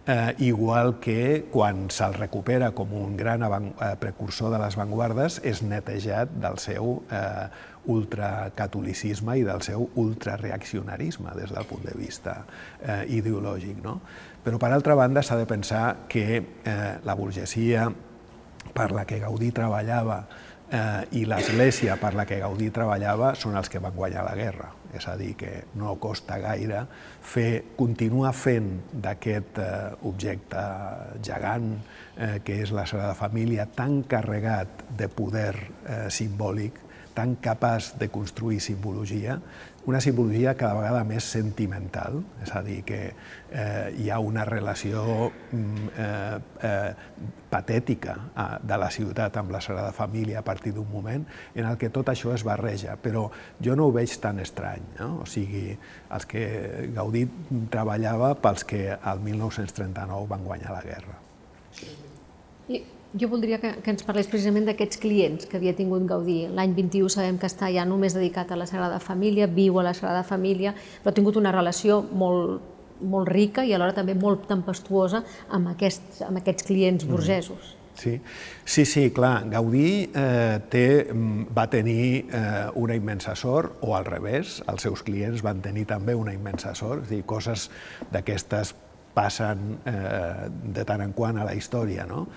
eh, 0.05 0.33
igual 0.43 0.97
que 0.99 1.45
quan 1.51 1.87
se'l 1.93 2.17
recupera 2.17 2.73
com 2.75 2.91
un 2.99 3.15
gran 3.17 3.45
eh, 3.47 3.93
precursor 4.01 4.51
de 4.51 4.59
les 4.59 4.75
vanguardes, 4.75 5.39
és 5.47 5.63
netejat 5.63 6.35
del 6.43 6.59
seu 6.59 6.97
eh, 7.07 7.47
ultracatolicisme 7.89 9.37
i 9.39 9.47
del 9.47 9.63
seu 9.63 9.87
ultrareaccionarisme 9.95 11.31
des 11.39 11.55
del 11.55 11.65
punt 11.69 11.87
de 11.87 11.95
vista 11.95 12.41
eh, 12.83 13.05
ideològic. 13.07 13.79
No? 13.85 13.99
Però, 14.43 14.59
per 14.59 14.73
altra 14.75 14.99
banda, 14.99 15.23
s'ha 15.23 15.39
de 15.39 15.47
pensar 15.47 16.09
que 16.11 16.27
eh, 16.41 16.93
la 17.07 17.15
burgesia 17.15 17.87
per 18.75 18.91
la 18.91 19.05
que 19.07 19.19
Gaudí 19.23 19.53
treballava 19.55 20.25
eh, 20.71 21.19
i 21.19 21.25
l'Església 21.27 21.97
per 22.01 22.13
la 22.17 22.25
que 22.29 22.39
Gaudí 22.41 22.69
treballava 22.73 23.33
són 23.37 23.57
els 23.59 23.69
que 23.71 23.81
van 23.83 23.95
guanyar 23.95 24.25
la 24.27 24.35
guerra. 24.37 24.69
És 24.95 25.05
a 25.05 25.13
dir, 25.19 25.35
que 25.37 25.51
no 25.77 25.93
costa 26.01 26.39
gaire 26.41 26.81
fer, 27.21 27.75
continuar 27.77 28.33
fent 28.33 28.71
d'aquest 29.05 29.61
eh, 29.61 29.71
objecte 30.09 30.65
gegant 31.25 31.71
eh, 31.75 32.39
que 32.45 32.61
és 32.63 32.73
la 32.73 32.87
Sagrada 32.89 33.17
Família 33.17 33.67
tan 33.69 34.01
carregat 34.09 34.85
de 34.97 35.09
poder 35.13 35.53
eh, 35.55 36.05
simbòlic 36.09 36.85
tan 37.19 37.35
capaç 37.35 37.97
de 37.99 38.07
construir 38.07 38.61
simbologia, 38.63 39.39
una 39.85 40.01
simbologia 40.01 40.55
cada 40.59 40.75
vegada 40.77 41.03
més 41.07 41.25
sentimental, 41.31 42.19
és 42.43 42.51
a 42.55 42.61
dir, 42.65 42.81
que 42.87 42.99
eh, 43.09 43.87
hi 43.97 44.09
ha 44.11 44.19
una 44.19 44.43
relació 44.47 45.29
mm, 45.29 45.87
eh, 45.95 46.39
eh, 46.67 47.23
patètica 47.49 48.15
de 48.61 48.77
la 48.77 48.91
ciutat 48.93 49.39
amb 49.41 49.55
la 49.55 49.61
Sagrada 49.63 49.93
Família 49.95 50.43
a 50.43 50.45
partir 50.45 50.75
d'un 50.75 50.85
moment 50.91 51.23
en 51.55 51.65
el 51.65 51.79
que 51.81 51.89
tot 51.89 52.11
això 52.11 52.35
es 52.35 52.43
barreja, 52.45 52.97
però 53.01 53.25
jo 53.63 53.75
no 53.79 53.87
ho 53.89 53.95
veig 53.95 54.13
tan 54.21 54.43
estrany, 54.43 54.85
no? 54.99 55.09
o 55.23 55.25
sigui, 55.25 55.73
els 56.13 56.29
que 56.29 56.45
Gaudí 56.93 57.25
treballava 57.73 58.35
pels 58.43 58.67
que 58.69 58.85
al 58.93 59.23
1939 59.25 60.29
van 60.29 60.45
guanyar 60.45 60.77
la 60.77 60.85
guerra. 60.85 61.19
I 62.69 62.83
jo 63.17 63.29
voldria 63.29 63.57
que, 63.57 63.71
que 63.81 63.93
ens 63.93 64.03
parlés 64.05 64.29
precisament 64.29 64.67
d'aquests 64.69 64.99
clients 65.01 65.47
que 65.49 65.57
havia 65.57 65.73
tingut 65.77 66.05
Gaudí. 66.09 66.43
L'any 66.53 66.75
21 66.77 67.09
sabem 67.13 67.39
que 67.41 67.49
està 67.49 67.71
ja 67.73 67.85
només 67.87 68.13
dedicat 68.17 68.51
a 68.51 68.59
la 68.59 68.67
Sagrada 68.69 68.99
Família, 69.01 69.47
viu 69.49 69.79
a 69.79 69.87
la 69.87 69.95
Sagrada 69.97 70.23
Família, 70.27 70.75
però 71.01 71.13
ha 71.13 71.17
tingut 71.17 71.39
una 71.41 71.53
relació 71.55 72.03
molt, 72.03 72.61
molt 73.01 73.31
rica 73.31 73.65
i 73.65 73.73
alhora 73.73 73.97
també 73.97 74.13
molt 74.13 74.45
tempestuosa 74.49 75.23
amb 75.49 75.73
aquests, 75.73 76.21
amb 76.27 76.41
aquests 76.41 76.67
clients 76.69 77.05
mm. 77.05 77.11
burgesos. 77.15 77.75
Sí, 77.99 78.13
sí, 78.63 78.85
sí 78.87 79.09
clar, 79.11 79.41
Gaudí 79.51 80.07
eh, 80.15 80.59
té, 80.71 80.85
mm, 81.11 81.49
va 81.55 81.65
tenir 81.67 82.03
eh, 82.31 82.69
una 82.79 82.95
immensa 82.95 83.33
sort, 83.35 83.81
o 83.83 83.95
al 83.97 84.05
revés, 84.07 84.61
els 84.71 84.85
seus 84.85 85.03
clients 85.03 85.43
van 85.43 85.59
tenir 85.65 85.83
també 85.89 86.15
una 86.15 86.31
immensa 86.31 86.71
sort, 86.77 87.03
és 87.03 87.17
dir, 87.17 87.25
coses 87.27 87.67
d'aquestes 88.13 88.71
passen 89.13 89.79
eh, 89.89 90.47
de 90.47 90.85
tant 90.87 91.03
en 91.03 91.11
quant 91.17 91.41
a 91.41 91.47
la 91.47 91.55
història, 91.57 92.05
no? 92.07 92.27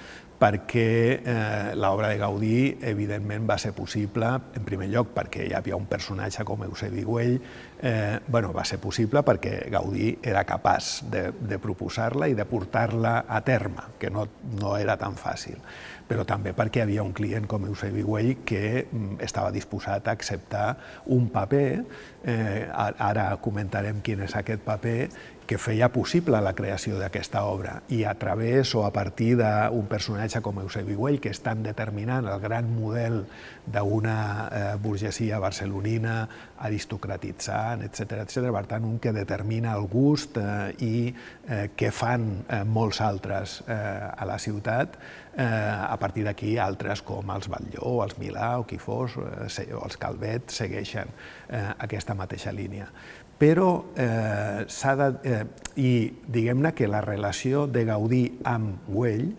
Perquè 0.42 1.22
eh, 1.22 1.74
l'obra 1.78 2.08
de 2.10 2.18
Gaudí, 2.18 2.56
evidentment, 2.82 3.46
va 3.46 3.58
ser 3.62 3.70
possible, 3.76 4.26
en 4.56 4.64
primer 4.66 4.88
lloc, 4.90 5.12
perquè 5.14 5.46
hi 5.46 5.54
havia 5.54 5.78
un 5.78 5.86
personatge 5.86 6.42
com 6.48 6.64
Eusebi 6.66 7.04
Güell, 7.06 7.36
eh, 7.78 8.18
bueno, 8.26 8.50
va 8.56 8.64
ser 8.66 8.80
possible 8.82 9.22
perquè 9.22 9.68
Gaudí 9.70 10.16
era 10.18 10.42
capaç 10.48 11.04
de, 11.12 11.28
de 11.38 11.60
proposar-la 11.62 12.26
i 12.26 12.34
de 12.34 12.46
portar-la 12.48 13.20
a 13.28 13.42
terme, 13.46 13.86
que 14.02 14.10
no, 14.10 14.26
no 14.58 14.76
era 14.78 14.98
tan 14.98 15.14
fàcil. 15.14 15.62
Però 16.10 16.26
també 16.28 16.50
perquè 16.58 16.80
hi 16.80 16.86
havia 16.88 17.04
un 17.06 17.14
client 17.14 17.46
com 17.48 17.62
Eusebi 17.70 18.02
Güell 18.02 18.42
que 18.44 18.88
mm, 18.90 19.20
estava 19.22 19.54
disposat 19.54 20.10
a 20.10 20.16
acceptar 20.18 20.66
un 21.14 21.30
paper, 21.30 21.68
eh, 22.26 22.66
ara 22.72 23.30
comentarem 23.42 24.02
quin 24.02 24.26
és 24.26 24.34
aquest 24.36 24.66
paper, 24.66 24.98
que 25.52 25.58
feia 25.60 25.90
possible 25.92 26.38
la 26.40 26.54
creació 26.56 26.96
d'aquesta 26.96 27.42
obra 27.44 27.74
i 27.92 28.06
a 28.08 28.14
través 28.16 28.70
o 28.72 28.86
a 28.86 28.92
partir 28.94 29.34
d'un 29.36 29.84
personatge 29.90 30.40
com 30.40 30.62
Eusebi 30.62 30.96
Güell, 30.96 31.18
que 31.20 31.28
és 31.28 31.42
tan 31.44 31.60
determinant, 31.60 32.24
el 32.24 32.40
gran 32.40 32.70
model 32.72 33.18
d'una 33.68 34.16
eh, 34.48 34.62
burgesia 34.80 35.42
barcelonina 35.44 36.22
aristocratitzant, 36.64 37.84
etc 37.84 38.22
etc. 38.24 38.48
per 38.48 38.64
tant, 38.70 38.88
un 38.88 38.96
que 39.02 39.12
determina 39.12 39.76
el 39.76 39.90
gust 39.92 40.40
eh, 40.40 40.72
i 40.80 40.94
eh, 41.12 41.66
què 41.76 41.92
fan 41.92 42.30
eh, 42.48 42.64
molts 42.64 43.02
altres 43.04 43.60
eh, 43.66 43.76
a 43.76 44.24
la 44.24 44.40
ciutat, 44.40 44.96
eh, 45.36 45.44
a 45.44 45.98
partir 46.00 46.24
d'aquí 46.24 46.56
altres 46.56 47.04
com 47.04 47.28
els 47.36 47.52
Batlló, 47.52 47.98
els 48.06 48.16
Milà 48.16 48.54
o 48.62 48.64
qui 48.64 48.80
fos, 48.80 49.20
eh, 49.20 49.68
o 49.76 49.84
els 49.84 50.00
Calvet, 50.00 50.48
segueixen 50.48 51.12
eh, 51.12 51.66
aquesta 51.76 52.16
mateixa 52.16 52.56
línia 52.56 52.88
però 53.42 53.84
eh, 53.98 54.62
s'ha 54.70 54.94
de... 54.94 55.10
Eh, 55.26 55.42
I 55.82 55.90
diguem-ne 56.28 56.74
que 56.76 56.86
la 56.86 57.00
relació 57.02 57.64
de 57.66 57.86
Gaudí 57.88 58.26
amb 58.44 58.84
Güell 58.92 59.30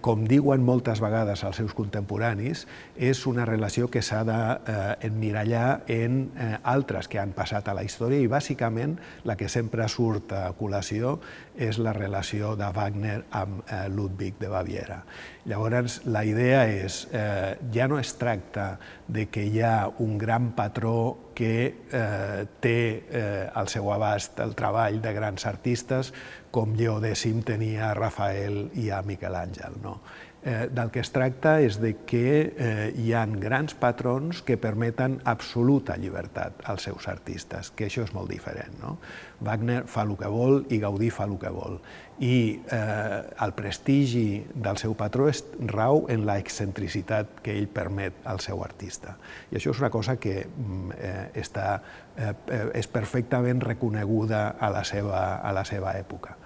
com 0.00 0.22
diuen 0.28 0.62
moltes 0.62 1.00
vegades 1.02 1.42
els 1.42 1.56
seus 1.58 1.74
contemporanis, 1.74 2.64
és 2.94 3.24
una 3.26 3.46
relació 3.48 3.88
que 3.90 4.02
s'ha 4.02 4.22
d'emmirallar 4.24 5.68
eh, 5.88 6.04
en 6.04 6.20
eh, 6.38 6.50
altres 6.62 7.08
que 7.10 7.18
han 7.18 7.34
passat 7.34 7.68
a 7.68 7.74
la 7.74 7.82
història 7.82 8.22
i 8.22 8.30
bàsicament 8.30 8.96
la 9.26 9.34
que 9.40 9.48
sempre 9.50 9.88
surt 9.90 10.32
a 10.36 10.44
col·lació 10.58 11.16
és 11.58 11.78
la 11.82 11.92
relació 11.94 12.54
de 12.58 12.70
Wagner 12.74 13.18
amb 13.34 13.62
eh, 13.66 13.88
Ludwig 13.90 14.38
de 14.40 14.50
Baviera. 14.52 15.02
Llavors, 15.50 16.00
la 16.06 16.24
idea 16.24 16.64
és, 16.70 17.04
eh, 17.12 17.56
ja 17.74 17.88
no 17.90 17.98
es 17.98 18.14
tracta 18.18 18.78
de 19.08 19.26
que 19.28 19.44
hi 19.44 19.60
ha 19.60 19.90
un 19.98 20.16
gran 20.18 20.52
patró 20.56 21.32
que 21.34 21.54
eh, 21.90 22.46
té 22.62 22.78
eh, 23.10 23.50
al 23.52 23.68
seu 23.68 23.90
abast 23.92 24.38
el 24.40 24.54
treball 24.54 25.02
de 25.02 25.12
grans 25.12 25.46
artistes, 25.50 26.14
com 26.54 26.76
X 26.78 27.26
tenia 27.42 27.90
a 27.90 27.94
Rafael 27.98 28.68
i 28.78 28.90
a 28.94 29.02
Miquel 29.02 29.34
Àngel. 29.34 29.80
No? 29.82 29.98
Eh, 30.46 30.68
del 30.70 30.90
que 30.92 31.00
es 31.00 31.08
tracta 31.08 31.54
és 31.64 31.78
de 31.80 31.94
que 32.04 32.52
eh, 32.52 32.90
hi 33.00 33.14
ha 33.16 33.22
grans 33.24 33.72
patrons 33.80 34.42
que 34.44 34.58
permeten 34.60 35.16
absoluta 35.24 35.96
llibertat 35.96 36.60
als 36.68 36.84
seus 36.84 37.08
artistes, 37.08 37.70
que 37.72 37.88
això 37.88 38.04
és 38.04 38.12
molt 38.12 38.28
diferent. 38.28 38.76
No? 38.82 38.98
Wagner 39.40 39.86
fa 39.88 40.04
el 40.04 40.12
que 40.20 40.28
vol 40.28 40.66
i 40.68 40.82
Gaudí 40.82 41.08
fa 41.08 41.24
el 41.24 41.38
que 41.40 41.48
vol. 41.48 41.80
I 42.20 42.60
eh, 42.60 43.22
el 43.46 43.56
prestigi 43.56 44.44
del 44.52 44.76
seu 44.76 44.92
patró 45.00 45.30
és, 45.32 45.40
rau 45.72 46.04
en 46.12 46.28
la 46.28 46.36
excentricitat 46.42 47.40
que 47.40 47.56
ell 47.56 47.70
permet 47.72 48.20
al 48.28 48.44
seu 48.44 48.60
artista. 48.68 49.16
I 49.48 49.56
això 49.56 49.72
és 49.72 49.80
una 49.80 49.90
cosa 49.90 50.20
que 50.20 50.42
mm, 50.44 51.00
eh, 51.00 51.26
està, 51.40 51.80
eh, 52.18 52.34
eh, 52.52 52.64
és 52.84 52.92
perfectament 52.92 53.64
reconeguda 53.64 54.50
a 54.60 54.68
la 54.68 54.84
seva, 54.84 55.40
a 55.40 55.56
la 55.56 55.64
seva 55.64 55.96
època. 55.96 56.36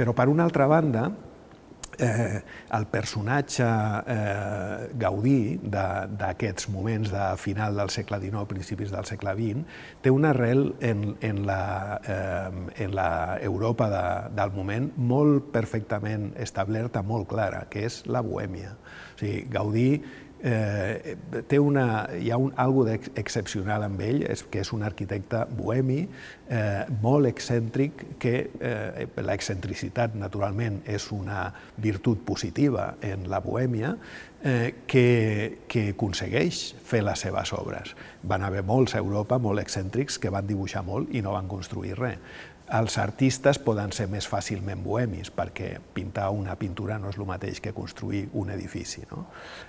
Però, 0.00 0.14
per 0.16 0.30
una 0.32 0.46
altra 0.48 0.64
banda, 0.64 1.10
eh, 1.98 2.40
el 2.72 2.86
personatge 2.88 3.66
eh, 4.08 4.86
Gaudí 4.96 5.58
d'aquests 5.60 6.70
moments 6.72 7.10
de 7.12 7.26
final 7.36 7.76
del 7.76 7.92
segle 7.92 8.16
XIX, 8.22 8.46
principis 8.48 8.94
del 8.94 9.04
segle 9.04 9.34
XX, 9.36 9.66
té 10.00 10.14
una 10.14 10.30
arrel 10.32 10.70
en, 10.80 11.18
en, 11.20 11.42
la, 11.44 11.60
eh, 12.00 12.64
en 12.86 12.96
la 12.96 13.10
Europa 13.44 13.90
de, 13.92 14.06
del 14.40 14.56
moment 14.56 14.88
molt 14.96 15.52
perfectament 15.52 16.30
establerta, 16.40 17.04
molt 17.04 17.28
clara, 17.28 17.66
que 17.68 17.84
és 17.90 18.00
la 18.08 18.24
bohèmia. 18.24 18.72
O 18.72 19.20
sigui, 19.20 19.44
Gaudí 19.52 19.88
eh, 20.42 21.16
té 21.48 21.58
una, 21.58 22.08
hi 22.16 22.30
ha 22.30 22.38
un, 22.40 22.52
algo 22.56 22.86
excepcional 22.90 23.84
amb 23.86 24.00
ell, 24.04 24.24
és 24.30 24.42
que 24.50 24.62
és 24.64 24.72
un 24.76 24.84
arquitecte 24.86 25.44
bohemi, 25.56 26.00
eh, 26.48 26.84
molt 27.02 27.28
excèntric, 27.30 28.04
que 28.22 28.34
eh, 28.60 29.06
l'excentricitat, 29.24 30.16
naturalment, 30.18 30.80
és 30.86 31.10
una 31.16 31.48
virtut 31.76 32.24
positiva 32.26 32.94
en 33.06 33.28
la 33.30 33.42
bohèmia, 33.44 33.94
eh, 34.42 34.84
que, 34.86 35.64
que 35.68 35.90
aconsegueix 35.94 36.62
fer 36.84 37.02
les 37.04 37.26
seves 37.26 37.52
obres. 37.56 37.94
Van 38.22 38.44
haver 38.44 38.64
molts 38.66 38.96
a 38.96 39.02
Europa, 39.04 39.38
molt 39.38 39.60
excèntrics, 39.62 40.18
que 40.20 40.32
van 40.32 40.48
dibuixar 40.48 40.84
molt 40.86 41.12
i 41.14 41.24
no 41.24 41.36
van 41.36 41.50
construir 41.50 41.98
res 42.00 42.48
els 42.70 42.96
artistes 43.02 43.58
poden 43.62 43.90
ser 43.94 44.06
més 44.10 44.26
fàcilment 44.30 44.82
bohemis, 44.84 45.30
perquè 45.34 45.72
pintar 45.94 46.28
una 46.34 46.54
pintura 46.58 46.98
no 47.02 47.10
és 47.10 47.18
el 47.18 47.26
mateix 47.26 47.60
que 47.62 47.72
construir 47.74 48.28
un 48.38 48.52
edifici. 48.54 49.02
No? 49.10 49.24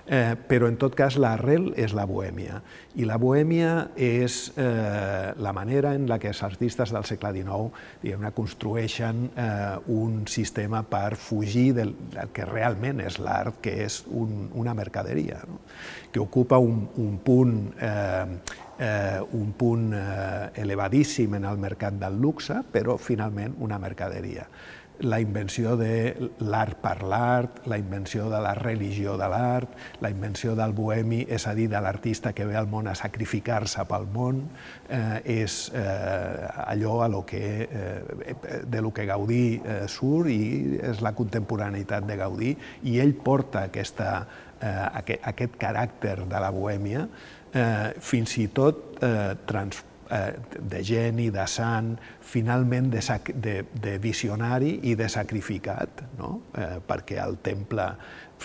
Eh, 0.06 0.34
però, 0.48 0.68
en 0.70 0.78
tot 0.80 0.94
cas, 0.98 1.18
l'arrel 1.18 1.72
és 1.80 1.94
la 1.96 2.06
bohèmia. 2.06 2.60
I 2.94 3.06
la 3.08 3.18
bohèmia 3.18 3.72
és 3.96 4.52
eh, 4.56 5.32
la 5.36 5.54
manera 5.56 5.94
en 5.98 6.06
la 6.10 6.20
que 6.22 6.30
els 6.30 6.42
artistes 6.46 6.94
del 6.94 7.06
segle 7.08 7.32
XIX 7.34 7.84
diguem 8.04 8.28
construeixen 8.36 9.24
eh, 9.34 9.48
un 9.92 10.22
sistema 10.30 10.84
per 10.86 11.16
fugir 11.18 11.72
del, 11.78 11.94
del 12.12 12.30
que 12.34 12.46
realment 12.46 13.02
és 13.02 13.18
l'art, 13.18 13.58
que 13.64 13.80
és 13.86 14.02
un, 14.10 14.50
una 14.58 14.74
mercaderia, 14.78 15.42
no? 15.48 15.62
que 16.12 16.20
ocupa 16.20 16.58
un, 16.60 16.84
un 17.00 17.16
punt 17.24 17.56
eh, 17.80 18.38
eh, 18.82 19.22
un 19.32 19.52
punt 19.52 19.92
eh, 19.94 20.50
elevadíssim 20.62 21.34
en 21.38 21.46
el 21.46 21.58
mercat 21.58 21.98
del 22.00 22.20
luxe, 22.20 22.62
però 22.72 22.98
finalment 22.98 23.54
una 23.62 23.78
mercaderia. 23.78 24.48
La 25.02 25.18
invenció 25.18 25.72
de 25.74 26.12
l'art 26.46 26.76
per 26.78 27.00
l'art, 27.02 27.62
la 27.66 27.78
invenció 27.80 28.28
de 28.30 28.38
la 28.44 28.52
religió 28.54 29.16
de 29.18 29.26
l'art, 29.32 29.72
la 30.04 30.10
invenció 30.12 30.52
del 30.54 30.74
bohemi, 30.76 31.22
és 31.26 31.46
a 31.48 31.54
dir, 31.58 31.66
de 31.72 31.80
l'artista 31.82 32.34
que 32.36 32.46
ve 32.46 32.54
al 32.58 32.68
món 32.70 32.86
a 32.86 32.94
sacrificar-se 32.94 33.82
pel 33.90 34.06
món, 34.12 34.44
eh, 34.86 35.40
és 35.40 35.56
eh, 35.74 36.46
allò 36.66 37.00
a 37.02 37.10
lo 37.10 37.24
que, 37.26 37.42
eh, 37.66 38.62
de 38.62 38.82
lo 38.84 38.92
que 38.94 39.08
Gaudí 39.08 39.44
eh, 39.58 39.82
surt 39.90 40.30
i 40.30 40.78
és 40.92 41.02
la 41.02 41.16
contemporaneïtat 41.18 42.06
de 42.06 42.20
Gaudí 42.20 42.54
i 42.84 42.98
ell 43.02 43.16
porta 43.16 43.66
aquesta, 43.72 44.14
eh, 44.60 44.88
aquest, 45.02 45.30
aquest 45.34 45.58
caràcter 45.58 46.20
de 46.28 46.46
la 46.46 46.52
bohèmia 46.54 47.08
eh, 47.52 47.92
fins 48.00 48.36
i 48.40 48.48
tot 48.54 49.02
eh, 49.02 49.32
trans, 49.46 49.82
eh, 50.10 50.34
de 50.58 50.82
geni, 50.84 51.30
de 51.30 51.46
sant, 51.46 51.94
finalment 52.20 52.90
de, 52.92 53.02
de, 53.34 53.56
de 53.72 53.96
visionari 54.02 54.78
i 54.90 54.96
de 54.98 55.08
sacrificat, 55.12 56.04
no? 56.18 56.34
eh, 56.56 56.76
perquè 56.86 57.20
el 57.22 57.38
temple, 57.44 57.88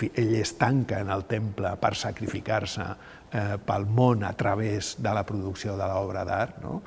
ell 0.08 0.34
es 0.38 0.54
tanca 0.58 1.00
en 1.02 1.10
el 1.10 1.24
temple 1.26 1.74
per 1.80 1.94
sacrificar-se 1.98 2.88
eh, 3.32 3.56
pel 3.66 3.86
món 3.90 4.24
a 4.24 4.32
través 4.38 4.96
de 5.02 5.14
la 5.14 5.24
producció 5.26 5.76
de 5.76 5.88
l'obra 5.90 6.24
d'art. 6.28 6.60
No? 6.62 6.82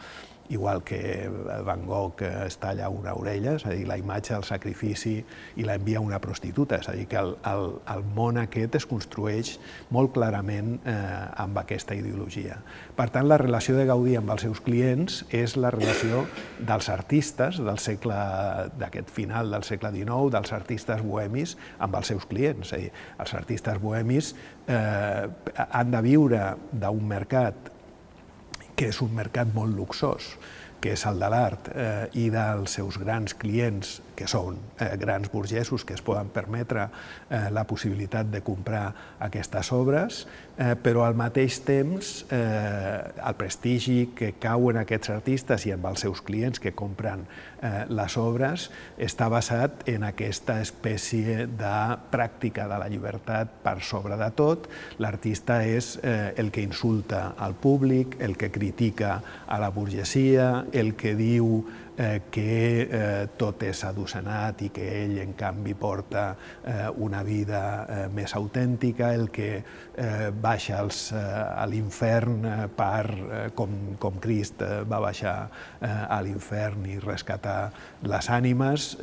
Igual 0.51 0.83
que 0.83 1.29
Van 1.65 1.85
Gogh 1.87 2.21
es 2.21 2.57
talla 2.59 2.89
una 2.91 3.13
orella, 3.15 3.55
és 3.55 3.65
a 3.65 3.71
dir, 3.71 3.85
la 3.87 3.97
imatge 3.97 4.33
del 4.35 4.43
sacrifici 4.43 5.15
i 5.55 5.65
la 5.67 5.77
envia 5.79 6.01
una 6.03 6.19
prostituta, 6.19 6.81
és 6.81 6.89
a 6.91 6.95
dir, 6.97 7.07
que 7.07 7.19
el, 7.19 7.33
el, 7.47 7.67
el 7.95 8.03
món 8.15 8.39
aquest 8.41 8.75
es 8.81 8.87
construeix 8.89 9.53
molt 9.95 10.11
clarament 10.15 10.75
eh, 10.83 10.95
amb 11.41 11.61
aquesta 11.63 11.95
ideologia. 11.95 12.59
Per 12.97 13.07
tant, 13.15 13.29
la 13.31 13.39
relació 13.39 13.77
de 13.79 13.87
Gaudí 13.87 14.17
amb 14.19 14.35
els 14.35 14.45
seus 14.47 14.61
clients 14.63 15.21
és 15.31 15.55
la 15.55 15.71
relació 15.71 16.25
dels 16.59 16.91
artistes 16.91 17.61
del 17.63 17.79
segle, 17.79 18.19
d'aquest 18.79 19.11
final 19.11 19.55
del 19.55 19.63
segle 19.67 19.93
XIX, 19.95 20.31
dels 20.35 20.55
artistes 20.57 21.03
bohemis 21.05 21.55
amb 21.79 21.95
els 21.99 22.11
seus 22.11 22.27
clients. 22.27 22.67
És 22.67 22.75
a 22.75 22.81
dir, 22.83 22.91
els 23.23 23.35
artistes 23.39 23.79
bohemis 23.81 24.35
eh, 24.67 25.27
han 25.69 25.95
de 25.95 26.03
viure 26.03 26.49
d'un 26.71 27.07
mercat 27.07 27.71
que 28.75 28.89
és 28.91 29.01
un 29.01 29.13
mercat 29.15 29.51
molt 29.53 29.75
luxós, 29.75 30.35
que 30.81 30.95
és 30.95 31.05
el 31.05 31.19
de 31.21 31.29
l'art, 31.29 31.69
eh, 31.75 32.07
i 32.17 32.29
dels 32.33 32.77
seus 32.79 32.97
grans 33.01 33.35
clients, 33.37 33.99
que 34.21 34.29
són 34.29 34.59
eh, 34.77 34.93
grans 35.01 35.31
burgesos 35.33 35.85
que 35.87 35.95
es 35.97 36.05
poden 36.05 36.29
permetre 36.33 36.85
eh, 36.85 37.49
la 37.49 37.65
possibilitat 37.65 38.29
de 38.29 38.43
comprar 38.45 38.83
aquestes 39.25 39.71
obres, 39.73 40.25
eh, 40.57 40.75
però 40.77 41.07
al 41.07 41.17
mateix 41.17 41.61
temps 41.65 42.11
eh, 42.29 43.01
el 43.17 43.37
prestigi 43.39 44.11
que 44.17 44.35
cau 44.41 44.69
en 44.69 44.83
aquests 44.83 45.13
artistes 45.15 45.65
i 45.65 45.73
en 45.73 45.89
els 45.89 46.05
seus 46.05 46.21
clients 46.21 46.61
que 46.61 46.75
compren 46.77 47.25
eh, 47.61 47.85
les 47.89 48.17
obres 48.21 48.69
està 49.01 49.29
basat 49.33 49.87
en 49.89 50.05
aquesta 50.05 50.59
espècie 50.61 51.47
de 51.49 51.75
pràctica 52.13 52.67
de 52.69 52.77
la 52.81 52.89
llibertat 52.91 53.57
per 53.65 53.79
sobre 53.81 54.17
de 54.21 54.29
tot. 54.37 54.69
L'artista 55.01 55.61
és 55.65 55.95
eh, 56.03 56.33
el 56.37 56.53
que 56.53 56.61
insulta 56.65 57.31
al 57.41 57.55
públic, 57.57 58.19
el 58.21 58.37
que 58.37 58.51
critica 58.53 59.21
a 59.47 59.57
la 59.61 59.71
burgesia, 59.73 60.67
el 60.71 60.93
que 60.93 61.15
diu 61.17 61.63
eh, 62.01 62.21
que 62.33 62.81
eh, 62.81 63.27
tot 63.37 63.61
és 63.67 63.83
adocenat 63.85 64.63
i 64.65 64.69
que 64.73 64.87
ell, 65.03 65.17
en 65.21 65.35
canvi, 65.37 65.75
porta 65.77 66.23
eh, 66.65 66.87
una 67.05 67.21
vida 67.27 67.61
més 68.13 68.33
autèntica, 68.35 69.11
el 69.13 69.29
que 69.33 69.63
baixa 70.41 70.79
als, 70.81 71.11
a 71.13 71.65
l'infern 71.69 72.45
per, 72.75 73.51
com, 73.55 73.73
com 74.01 74.17
Crist 74.23 74.63
va 74.89 75.01
baixar 75.03 75.35
a 75.81 76.19
l'infern 76.25 76.87
i 76.89 76.97
rescatar 77.03 77.59
les 78.07 78.29
ànimes, 78.33 78.95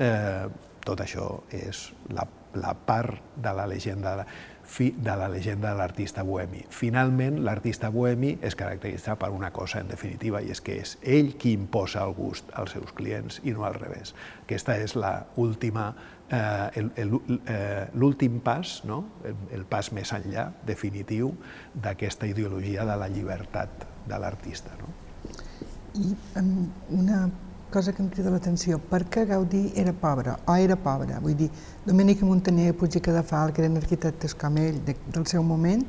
tot 0.85 1.03
això 1.05 1.29
és 1.55 1.85
la, 2.17 2.27
la 2.59 2.75
part 2.75 3.37
de 3.37 3.53
la 3.55 3.67
llegenda 3.71 4.25
de 4.79 5.17
la 5.17 5.29
llegenda 5.29 5.73
de 5.73 5.79
l'artista 5.79 6.23
bohemi. 6.23 6.65
Finalment, 6.71 7.41
l'artista 7.45 7.89
bohemi 7.91 8.35
es 8.43 8.55
caracteritza 8.55 9.17
per 9.19 9.31
una 9.31 9.51
cosa, 9.51 9.81
en 9.81 9.89
definitiva, 9.89 10.43
i 10.43 10.53
és 10.53 10.61
que 10.61 10.77
és 10.83 10.97
ell 11.03 11.33
qui 11.41 11.55
imposa 11.57 12.05
el 12.05 12.15
gust 12.15 12.53
als 12.53 12.77
seus 12.77 12.93
clients 12.93 13.41
i 13.45 13.57
no 13.57 13.65
al 13.65 13.79
revés. 13.79 14.15
Aquesta 14.45 14.77
és 14.77 14.95
l'última 14.95 15.89
eh, 16.31 16.89
eh, 16.97 17.89
l'últim 17.95 18.41
pas, 18.45 18.83
no? 18.85 19.03
el, 19.25 19.37
el 19.57 19.65
pas 19.65 19.91
més 19.97 20.13
enllà, 20.13 20.51
definitiu, 20.67 21.33
d'aquesta 21.75 22.29
ideologia 22.29 22.85
de 22.85 22.97
la 23.01 23.09
llibertat 23.09 23.89
de 24.09 24.21
l'artista. 24.21 24.77
No? 24.79 24.93
I 25.99 26.15
una 26.95 27.25
cosa 27.71 27.93
que 27.93 28.03
em 28.03 28.09
crida 28.09 28.31
l'atenció, 28.33 28.79
per 28.91 29.03
què 29.13 29.25
Gaudí 29.29 29.73
era 29.77 29.93
pobre, 29.93 30.35
o 30.47 30.55
era 30.57 30.77
pobre? 30.77 31.19
Vull 31.23 31.37
dir, 31.37 31.49
Domènec 31.87 32.23
Montaner, 32.25 32.73
Puig 32.77 32.97
i 32.97 33.03
Cadafal, 33.05 33.53
que 33.53 33.65
eren 33.65 33.77
arquitectes 33.81 34.35
com 34.35 34.57
ell 34.61 34.79
de, 34.87 34.97
del 35.15 35.27
seu 35.29 35.45
moment, 35.45 35.85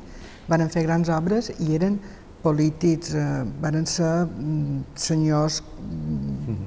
van 0.50 0.66
fer 0.72 0.84
grans 0.86 1.08
obres 1.12 1.50
i 1.58 1.74
eren 1.78 1.98
polítics, 2.42 3.14
eh, 3.14 3.44
van 3.62 3.86
ser 3.86 4.26
mm, 4.26 4.82
senyors 4.96 5.60
mm, 5.80 6.58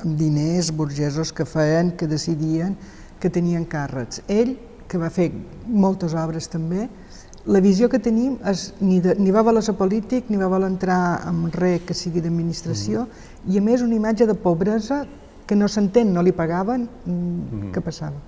amb 0.00 0.16
diners, 0.18 0.72
burgesos 0.74 1.32
que 1.32 1.46
feien, 1.46 1.94
que 1.96 2.08
decidien, 2.10 2.76
que 3.20 3.30
tenien 3.30 3.66
càrrecs. 3.68 4.22
Ell, 4.28 4.56
que 4.90 4.98
va 4.98 5.10
fer 5.14 5.30
moltes 5.66 6.16
obres 6.18 6.48
també, 6.50 6.88
la 7.46 7.60
visió 7.64 7.88
que 7.88 7.98
tenim 8.02 8.34
és 8.44 8.66
ni, 8.84 8.98
de, 9.00 9.14
ni 9.16 9.32
va 9.32 9.42
voler 9.46 9.62
ser 9.64 9.72
polític, 9.78 10.28
ni 10.28 10.36
va 10.36 10.50
voler 10.52 10.68
entrar 10.68 11.22
en 11.28 11.46
res 11.54 11.86
que 11.88 11.96
sigui 11.96 12.20
d'administració, 12.20 13.06
mm. 13.06 13.29
I 13.48 13.58
a 13.58 13.62
més 13.64 13.84
una 13.84 13.96
imatge 13.96 14.26
de 14.28 14.36
pobresa 14.36 15.04
que 15.46 15.56
no 15.56 15.68
s'entén, 15.68 16.12
no 16.14 16.22
li 16.22 16.32
pagaven, 16.36 16.86
mm. 17.06 17.70
què 17.74 17.82
passava? 17.82 18.20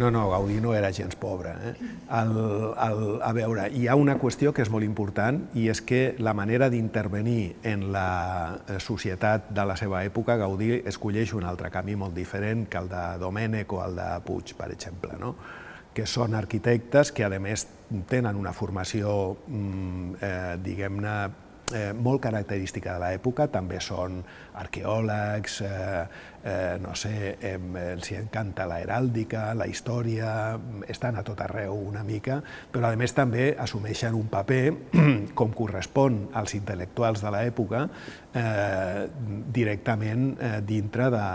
No, 0.00 0.08
no, 0.10 0.30
Gaudí 0.30 0.60
no 0.62 0.72
era 0.74 0.92
gens 0.94 1.16
pobre. 1.18 1.50
Eh? 1.50 1.72
El, 2.16 2.30
el, 2.72 3.00
a 3.26 3.32
veure, 3.36 3.66
hi 3.74 3.88
ha 3.90 3.96
una 3.98 4.14
qüestió 4.22 4.52
que 4.54 4.62
és 4.62 4.70
molt 4.70 4.86
important 4.86 5.42
i 5.58 5.66
és 5.68 5.82
que 5.84 6.14
la 6.22 6.32
manera 6.32 6.70
d'intervenir 6.72 7.56
en 7.66 7.88
la 7.92 8.60
eh, 8.64 8.78
societat 8.80 9.50
de 9.50 9.66
la 9.66 9.76
seva 9.76 10.04
època, 10.06 10.38
Gaudí 10.40 10.78
escolleix 10.88 11.34
un 11.36 11.44
altre 11.44 11.72
camí 11.74 11.98
molt 11.98 12.14
diferent 12.16 12.68
que 12.70 12.78
el 12.80 12.88
de 12.88 13.02
Domènec 13.20 13.74
o 13.76 13.82
el 13.84 13.98
de 13.98 14.08
Puig, 14.24 14.54
per 14.56 14.70
exemple. 14.72 15.18
No? 15.20 15.34
que 15.90 16.04
són 16.06 16.36
arquitectes 16.38 17.10
que, 17.10 17.24
a 17.26 17.38
més, 17.42 17.66
tenen 18.08 18.36
una 18.38 18.52
formació, 18.54 19.36
mm, 19.50 20.12
eh, 20.22 20.56
diguem-ne, 20.62 21.14
eh, 21.74 21.92
molt 21.92 22.22
característica 22.24 22.96
de 22.96 23.04
l'època, 23.04 23.46
també 23.52 23.80
són 23.80 24.20
arqueòlegs, 24.60 25.60
eh, 25.66 26.04
eh, 26.44 26.78
no 26.80 26.94
sé, 26.94 27.36
eh, 27.40 27.56
els 27.92 28.10
encanta 28.16 28.66
la 28.68 28.80
heràldica, 28.80 29.50
la 29.54 29.66
història, 29.68 30.58
estan 30.88 31.16
a 31.16 31.24
tot 31.26 31.40
arreu 31.44 31.74
una 31.74 32.02
mica, 32.06 32.40
però 32.72 32.90
a 32.90 32.96
més 32.96 33.14
també 33.16 33.50
assumeixen 33.58 34.16
un 34.16 34.30
paper, 34.32 34.62
com 35.38 35.52
correspon 35.56 36.22
als 36.36 36.56
intel·lectuals 36.58 37.24
de 37.24 37.34
l'època, 37.34 37.84
eh, 38.34 39.06
directament 39.52 40.30
eh, 40.38 40.52
dintre 40.66 41.10
de, 41.10 41.26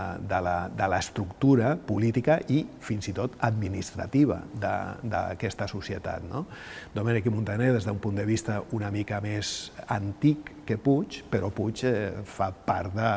de 0.76 0.90
l'estructura 0.90 1.74
política 1.76 2.40
i 2.48 2.62
fins 2.80 3.10
i 3.10 3.14
tot 3.16 3.36
administrativa 3.46 4.40
d'aquesta 4.56 5.68
societat. 5.70 6.26
No? 6.30 6.46
Domènec 6.94 7.26
i 7.26 7.34
Montaner, 7.34 7.72
des 7.76 7.86
d'un 7.86 8.00
punt 8.02 8.16
de 8.16 8.26
vista 8.26 8.62
una 8.76 8.90
mica 8.90 9.20
més 9.24 9.72
antic 9.92 10.52
que 10.66 10.76
Puig, 10.82 11.20
però 11.30 11.52
Puig 11.54 11.84
eh, 11.86 12.24
fa 12.26 12.50
part 12.50 12.94
de, 12.96 13.10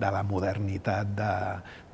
de 0.00 0.10
la 0.14 0.22
modernitat 0.26 1.10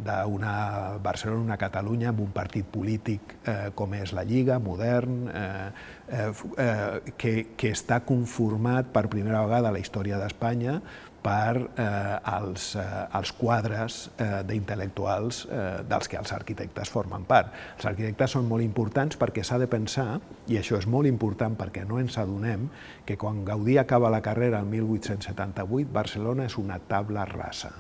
d'una 0.01 0.55
Barcelona, 1.03 1.43
una 1.43 1.59
Catalunya, 1.61 2.11
amb 2.11 2.23
un 2.25 2.33
partit 2.33 2.67
polític 2.73 3.37
eh, 3.45 3.71
com 3.77 3.95
és 3.99 4.15
la 4.17 4.25
Lliga, 4.25 4.59
modern, 4.63 5.21
eh, 5.29 5.69
eh, 6.09 6.31
eh, 6.65 7.15
que, 7.21 7.35
que 7.57 7.75
està 7.75 8.01
conformat 8.07 8.91
per 8.95 9.09
primera 9.13 9.45
vegada 9.47 9.71
a 9.71 9.77
la 9.77 9.83
història 9.83 10.19
d'Espanya 10.21 10.81
per 11.23 11.57
eh, 11.77 12.19
els, 12.33 12.75
eh, 12.81 13.33
quadres 13.39 13.99
eh, 14.17 14.41
d'intel·lectuals 14.49 15.43
eh, 15.47 15.65
dels 15.89 16.09
que 16.09 16.19
els 16.21 16.33
arquitectes 16.33 16.91
formen 16.93 17.27
part. 17.29 17.53
Els 17.77 17.89
arquitectes 17.93 18.37
són 18.37 18.49
molt 18.49 18.65
importants 18.65 19.21
perquè 19.21 19.45
s'ha 19.45 19.61
de 19.61 19.69
pensar, 19.71 20.21
i 20.49 20.59
això 20.61 20.81
és 20.81 20.89
molt 20.89 21.09
important 21.09 21.57
perquè 21.61 21.85
no 21.89 22.01
ens 22.01 22.17
adonem, 22.19 22.69
que 23.05 23.19
quan 23.21 23.45
Gaudí 23.45 23.77
acaba 23.79 24.13
la 24.13 24.23
carrera 24.25 24.61
el 24.61 24.73
1878, 24.73 25.93
Barcelona 25.93 26.49
és 26.49 26.57
una 26.59 26.81
tabla 26.81 27.27
rasa. 27.29 27.75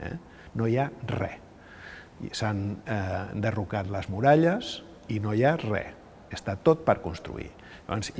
Eh? 0.00 0.16
No 0.56 0.68
hi 0.68 0.78
ha 0.80 0.88
res. 1.12 1.42
S'han 2.32 2.62
eh, 2.88 3.24
derrocat 3.44 3.90
les 3.92 4.08
muralles 4.08 4.78
i 5.12 5.20
no 5.20 5.34
hi 5.36 5.44
ha 5.44 5.56
res. 5.60 5.92
Està 6.32 6.56
tot 6.64 6.80
per 6.86 6.98
construir. 7.04 7.50
Llavors, 7.86 8.10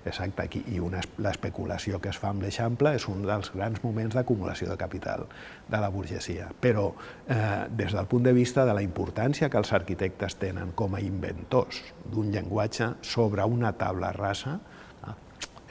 Exacte, 0.00 0.42
aquí, 0.46 0.62
i 0.72 0.78
l'especulació 1.20 1.98
que 2.00 2.08
es 2.08 2.18
fa 2.20 2.30
amb 2.32 2.40
l'Eixample 2.40 2.94
és 2.96 3.04
un 3.12 3.20
dels 3.26 3.50
grans 3.52 3.82
moments 3.84 4.16
d'acumulació 4.16 4.70
de 4.70 4.76
capital 4.80 5.26
de 5.68 5.80
la 5.82 5.90
burgesia. 5.92 6.48
Però 6.56 6.86
eh, 7.28 7.66
des 7.76 7.92
del 7.92 8.08
punt 8.08 8.24
de 8.24 8.32
vista 8.32 8.64
de 8.64 8.74
la 8.76 8.84
importància 8.84 9.50
que 9.52 9.60
els 9.60 9.72
arquitectes 9.76 10.38
tenen 10.40 10.72
com 10.72 10.96
a 10.96 11.02
inventors 11.04 11.82
d'un 12.06 12.32
llenguatge 12.32 12.94
sobre 13.04 13.44
una 13.44 13.74
taula 13.76 14.14
rasa, 14.16 14.56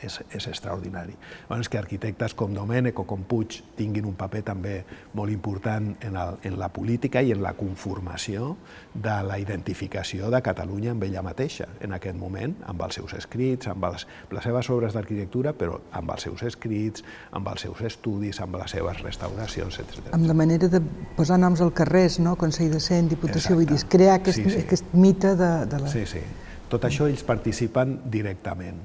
és, 0.04 0.20
és 0.36 0.48
extraordinari. 0.48 1.16
Llavors, 1.50 1.70
que 1.70 1.80
arquitectes 1.80 2.36
com 2.38 2.54
Domènech 2.56 3.00
o 3.02 3.06
com 3.08 3.24
Puig 3.30 3.60
tinguin 3.78 4.08
un 4.10 4.16
paper 4.20 4.42
també 4.52 4.76
molt 5.18 5.32
important 5.34 5.92
en, 6.06 6.18
el, 6.18 6.38
en 6.48 6.58
la 6.60 6.70
política 6.74 7.22
i 7.22 7.34
en 7.36 7.42
la 7.44 7.54
conformació 7.58 8.56
de 8.94 9.16
la 9.26 9.40
identificació 9.40 10.30
de 10.34 10.42
Catalunya 10.46 10.94
amb 10.96 11.06
ella 11.08 11.24
mateixa 11.26 11.68
en 11.86 11.96
aquest 11.98 12.18
moment, 12.20 12.56
amb 12.70 12.84
els 12.88 13.00
seus 13.00 13.16
escrits, 13.18 13.70
amb 13.72 13.86
les, 13.90 14.06
les 14.32 14.48
seves 14.50 14.70
obres 14.74 14.96
d'arquitectura, 14.98 15.54
però 15.58 15.80
amb 15.96 16.14
els 16.16 16.28
seus 16.28 16.44
escrits, 16.50 17.06
amb 17.36 17.50
els 17.52 17.68
seus 17.68 17.82
estudis, 17.92 18.42
amb 18.44 18.60
les 18.60 18.76
seves 18.78 19.02
restauracions, 19.06 19.80
etc. 19.84 20.14
Amb 20.16 20.28
la 20.30 20.38
manera 20.38 20.70
de 20.72 20.82
posar 21.18 21.40
noms 21.42 21.62
al 21.62 21.74
carrers, 21.76 22.20
no? 22.24 22.36
Consell 22.40 22.72
de 22.74 22.84
Cent, 22.84 23.10
Diputació, 23.10 23.56
Exacte. 23.56 23.60
vull 23.60 23.72
dir, 23.72 23.82
crear 23.90 24.20
aquest, 24.20 24.42
sí, 24.42 24.50
sí. 24.50 24.64
aquest 24.66 24.94
mite 24.94 25.36
de, 25.40 25.52
de 25.70 25.84
la... 25.84 25.92
Sí, 25.92 26.06
sí. 26.10 26.24
Tot 26.70 26.86
això 26.86 27.08
ells 27.10 27.24
participen 27.26 27.98
directament 28.14 28.78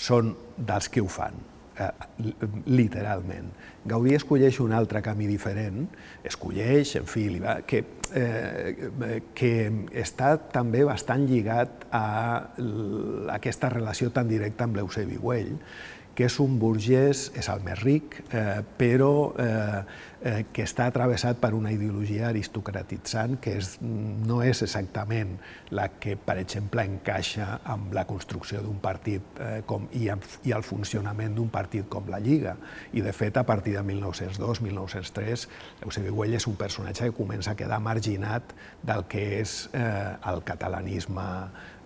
són 0.00 0.34
dels 0.56 0.88
que 0.92 1.02
ho 1.04 1.08
fan, 1.12 1.36
eh, 1.76 1.90
literalment. 2.66 3.50
Gaudí 3.90 4.14
escolleix 4.16 4.60
un 4.64 4.72
altre 4.76 5.02
camí 5.04 5.28
diferent, 5.28 5.86
escolleix, 6.24 6.96
en 7.00 7.08
fi, 7.08 7.26
va, 7.40 7.58
que, 7.68 7.84
eh, 8.16 9.20
que 9.36 9.52
està 10.02 10.34
també 10.52 10.84
bastant 10.88 11.26
lligat 11.28 11.86
a 11.92 12.04
aquesta 13.36 13.72
relació 13.72 14.10
tan 14.12 14.28
directa 14.28 14.68
amb 14.68 14.80
l'Eusebi 14.80 15.20
Güell, 15.20 15.56
que 16.20 16.26
és 16.28 16.34
un 16.42 16.58
burgès, 16.60 17.30
és 17.40 17.46
el 17.48 17.62
més 17.64 17.78
ric, 17.80 18.18
eh, 18.36 18.60
però 18.76 19.12
eh, 19.40 19.78
eh, 20.20 20.42
que 20.52 20.66
està 20.68 20.90
travessat 20.92 21.38
per 21.40 21.54
una 21.56 21.70
ideologia 21.72 22.26
aristocratitzant 22.28 23.38
que 23.40 23.54
és, 23.56 23.70
no 23.80 24.42
és 24.44 24.60
exactament 24.66 25.38
la 25.72 25.86
que, 25.96 26.18
per 26.20 26.36
exemple, 26.42 26.84
encaixa 26.84 27.62
amb 27.64 27.96
la 27.96 28.04
construcció 28.04 28.60
d'un 28.60 28.76
partit 28.84 29.40
eh, 29.40 29.62
com, 29.64 29.88
i, 29.96 30.10
i 30.44 30.52
el 30.52 30.66
funcionament 30.66 31.40
d'un 31.40 31.48
partit 31.48 31.88
com 31.88 32.12
la 32.12 32.20
Lliga. 32.20 32.58
I, 32.92 33.00
de 33.00 33.16
fet, 33.16 33.40
a 33.40 33.46
partir 33.48 33.78
de 33.78 33.86
1902-1903, 33.88 35.48
Eusebi 35.88 36.12
Güell 36.12 36.36
és 36.36 36.50
un 36.52 36.60
personatge 36.60 37.08
que 37.08 37.16
comença 37.16 37.54
a 37.54 37.56
quedar 37.56 37.80
marginat 37.80 38.52
del 38.84 39.08
que 39.08 39.24
és 39.40 39.62
eh, 39.72 40.20
el 40.28 40.44
catalanisme 40.44 41.30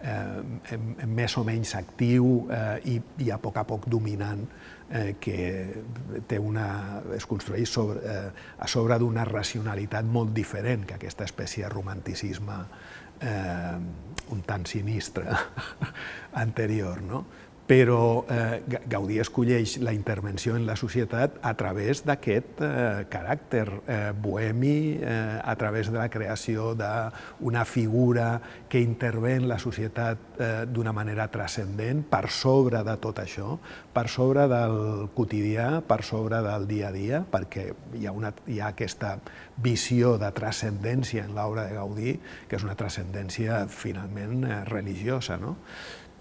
eh, 0.04 0.78
més 1.06 1.36
o 1.38 1.44
menys 1.46 1.74
actiu 1.78 2.44
eh, 2.52 2.94
i, 2.94 2.98
i 3.24 3.30
a 3.32 3.38
poc 3.42 3.58
a 3.60 3.64
poc 3.68 3.88
dominant 3.90 4.44
eh, 4.90 5.14
que 5.20 5.38
té 6.28 6.38
una, 6.38 6.66
es 7.16 7.26
construeix 7.30 7.70
sobre, 7.70 8.00
eh, 8.04 8.58
a 8.58 8.68
sobre 8.70 8.98
d'una 9.00 9.24
racionalitat 9.28 10.04
molt 10.04 10.34
diferent 10.36 10.84
que 10.88 10.98
aquesta 10.98 11.24
espècie 11.24 11.64
de 11.64 11.72
romanticisme 11.72 12.60
eh, 13.20 13.78
un 14.34 14.42
tant 14.46 14.66
sinistre 14.66 15.26
anterior. 16.44 17.02
No? 17.02 17.24
Però 17.66 18.24
eh, 18.28 18.62
Gaudí 18.86 19.18
escolleix 19.22 19.78
la 19.80 19.94
intervenció 19.96 20.56
en 20.56 20.66
la 20.68 20.76
societat 20.76 21.38
a 21.40 21.54
través 21.56 22.02
d'aquest 22.04 22.60
eh, 22.60 23.06
caràcter 23.08 23.64
eh, 23.86 23.98
bohemi, 24.12 24.98
eh, 25.00 25.40
a 25.40 25.54
través 25.56 25.88
de 25.88 25.96
la 25.96 26.10
creació 26.12 26.74
d'una 26.76 27.64
figura 27.64 28.40
que 28.68 28.82
intervé 28.84 29.36
en 29.38 29.48
la 29.48 29.58
societat 29.58 30.36
eh, 30.36 30.50
d'una 30.68 30.92
manera 30.92 31.30
transcendent, 31.32 32.04
per 32.04 32.28
sobre 32.28 32.84
de 32.84 32.98
tot 33.00 33.22
això, 33.24 33.56
per 33.94 34.08
sobre 34.12 34.44
del 34.50 35.08
quotidià, 35.16 35.80
per 35.88 36.02
sobre 36.04 36.42
del 36.44 36.68
dia 36.68 36.90
a 36.90 36.92
dia, 36.92 37.24
perquè 37.24 37.70
hi 37.96 38.04
ha, 38.04 38.12
una, 38.12 38.34
hi 38.46 38.60
ha 38.60 38.74
aquesta 38.74 39.16
visió 39.56 40.18
de 40.20 40.28
transcendència 40.36 41.24
en 41.24 41.32
l'obra 41.36 41.64
de 41.64 41.78
Gaudí, 41.78 42.18
que 42.48 42.60
és 42.60 42.64
una 42.66 42.76
transcendència 42.76 43.64
finalment 43.72 44.44
eh, 44.44 44.64
religiosa. 44.68 45.40
No? 45.40 45.56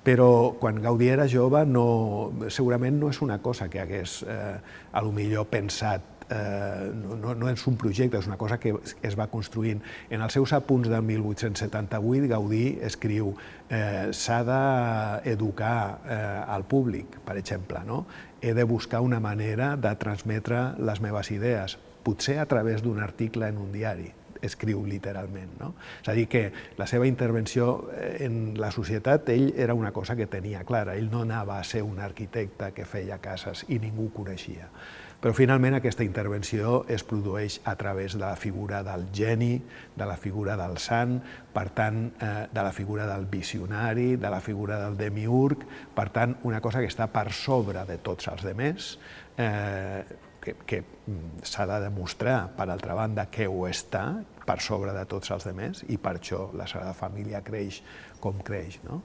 Però 0.03 0.55
quan 0.59 0.81
Gaudí 0.83 1.07
era 1.13 1.27
jove 1.31 1.63
no, 1.65 2.31
segurament 2.51 2.99
no 2.99 3.11
és 3.13 3.21
una 3.23 3.39
cosa 3.41 3.69
que 3.71 3.79
hagués 3.79 4.21
eh, 4.27 4.57
a 4.91 5.03
lo 5.03 5.13
millor 5.15 5.47
pensat 5.51 6.13
eh, 6.29 6.91
no, 6.93 7.33
no 7.35 7.49
és 7.49 7.63
un 7.67 7.77
projecte, 7.79 8.19
és 8.19 8.27
una 8.27 8.37
cosa 8.37 8.59
que 8.59 8.73
es 8.75 9.17
va 9.19 9.27
construint. 9.31 9.81
En 10.09 10.23
els 10.25 10.35
seus 10.35 10.53
apunts 10.55 10.89
del 10.91 11.03
1878, 11.07 12.29
Gaudí 12.31 12.63
escriu 12.83 13.33
eh, 13.69 14.11
s'ha 14.11 14.41
d'educar 14.47 15.77
eh, 16.03 16.19
al 16.55 16.65
públic, 16.69 17.19
per 17.25 17.37
exemple, 17.39 17.83
no? 17.87 18.03
he 18.43 18.53
de 18.53 18.65
buscar 18.67 18.99
una 19.01 19.21
manera 19.23 19.77
de 19.79 19.93
transmetre 19.95 20.73
les 20.83 20.99
meves 20.99 21.31
idees, 21.31 21.77
potser 22.03 22.41
a 22.41 22.45
través 22.51 22.83
d'un 22.83 22.99
article 22.99 23.47
en 23.47 23.61
un 23.61 23.71
diari, 23.71 24.11
escriu 24.43 24.83
literalment. 24.85 25.55
No? 25.59 25.73
És 26.01 26.09
a 26.11 26.17
dir, 26.17 26.27
que 26.31 26.45
la 26.77 26.87
seva 26.89 27.07
intervenció 27.07 27.89
eh, 27.95 28.25
en 28.27 28.57
la 28.59 28.71
societat, 28.71 29.29
ell 29.33 29.53
era 29.57 29.73
una 29.73 29.93
cosa 29.95 30.17
que 30.19 30.27
tenia 30.27 30.65
clara, 30.67 30.97
ell 30.99 31.09
no 31.11 31.23
anava 31.23 31.59
a 31.59 31.63
ser 31.67 31.83
un 31.83 31.99
arquitecte 31.99 32.73
que 32.75 32.85
feia 32.85 33.21
cases 33.23 33.65
i 33.69 33.79
ningú 33.79 34.11
coneixia. 34.15 34.69
Però 35.23 35.31
finalment 35.31 35.77
aquesta 35.77 36.03
intervenció 36.03 36.81
es 36.91 37.05
produeix 37.07 37.61
a 37.63 37.77
través 37.79 38.17
de 38.17 38.25
la 38.25 38.35
figura 38.35 38.81
del 38.83 39.05
geni, 39.15 39.53
de 39.95 40.07
la 40.09 40.17
figura 40.19 40.57
del 40.59 40.75
sant, 40.83 41.21
per 41.53 41.69
tant, 41.71 42.09
eh, 42.19 42.31
de 42.51 42.65
la 42.65 42.73
figura 42.75 43.07
del 43.07 43.23
visionari, 43.31 44.17
de 44.19 44.29
la 44.29 44.41
figura 44.43 44.81
del 44.81 44.97
demiurg, 44.99 45.63
per 45.95 46.09
tant, 46.11 46.35
una 46.43 46.59
cosa 46.59 46.83
que 46.83 46.91
està 46.91 47.07
per 47.07 47.29
sobre 47.31 47.85
de 47.87 47.97
tots 48.03 48.27
els 48.33 48.43
demés, 48.43 48.97
eh, 49.37 50.03
que, 50.43 50.57
que 50.67 50.81
mm, 50.83 51.47
s'ha 51.47 51.69
de 51.71 51.79
demostrar, 51.85 52.49
per 52.57 52.67
altra 52.67 52.99
banda, 52.99 53.29
que 53.31 53.47
ho 53.47 53.63
està 53.69 54.03
per 54.45 54.59
sobre 54.61 54.93
de 54.95 55.05
tots 55.09 55.31
els 55.35 55.45
demés 55.47 55.83
i 55.89 55.97
per 56.01 56.17
això 56.17 56.49
la 56.57 56.67
Sagrada 56.67 56.95
Família 56.97 57.43
creix 57.45 57.81
com 58.23 58.41
creix. 58.45 58.79
No? 58.87 59.01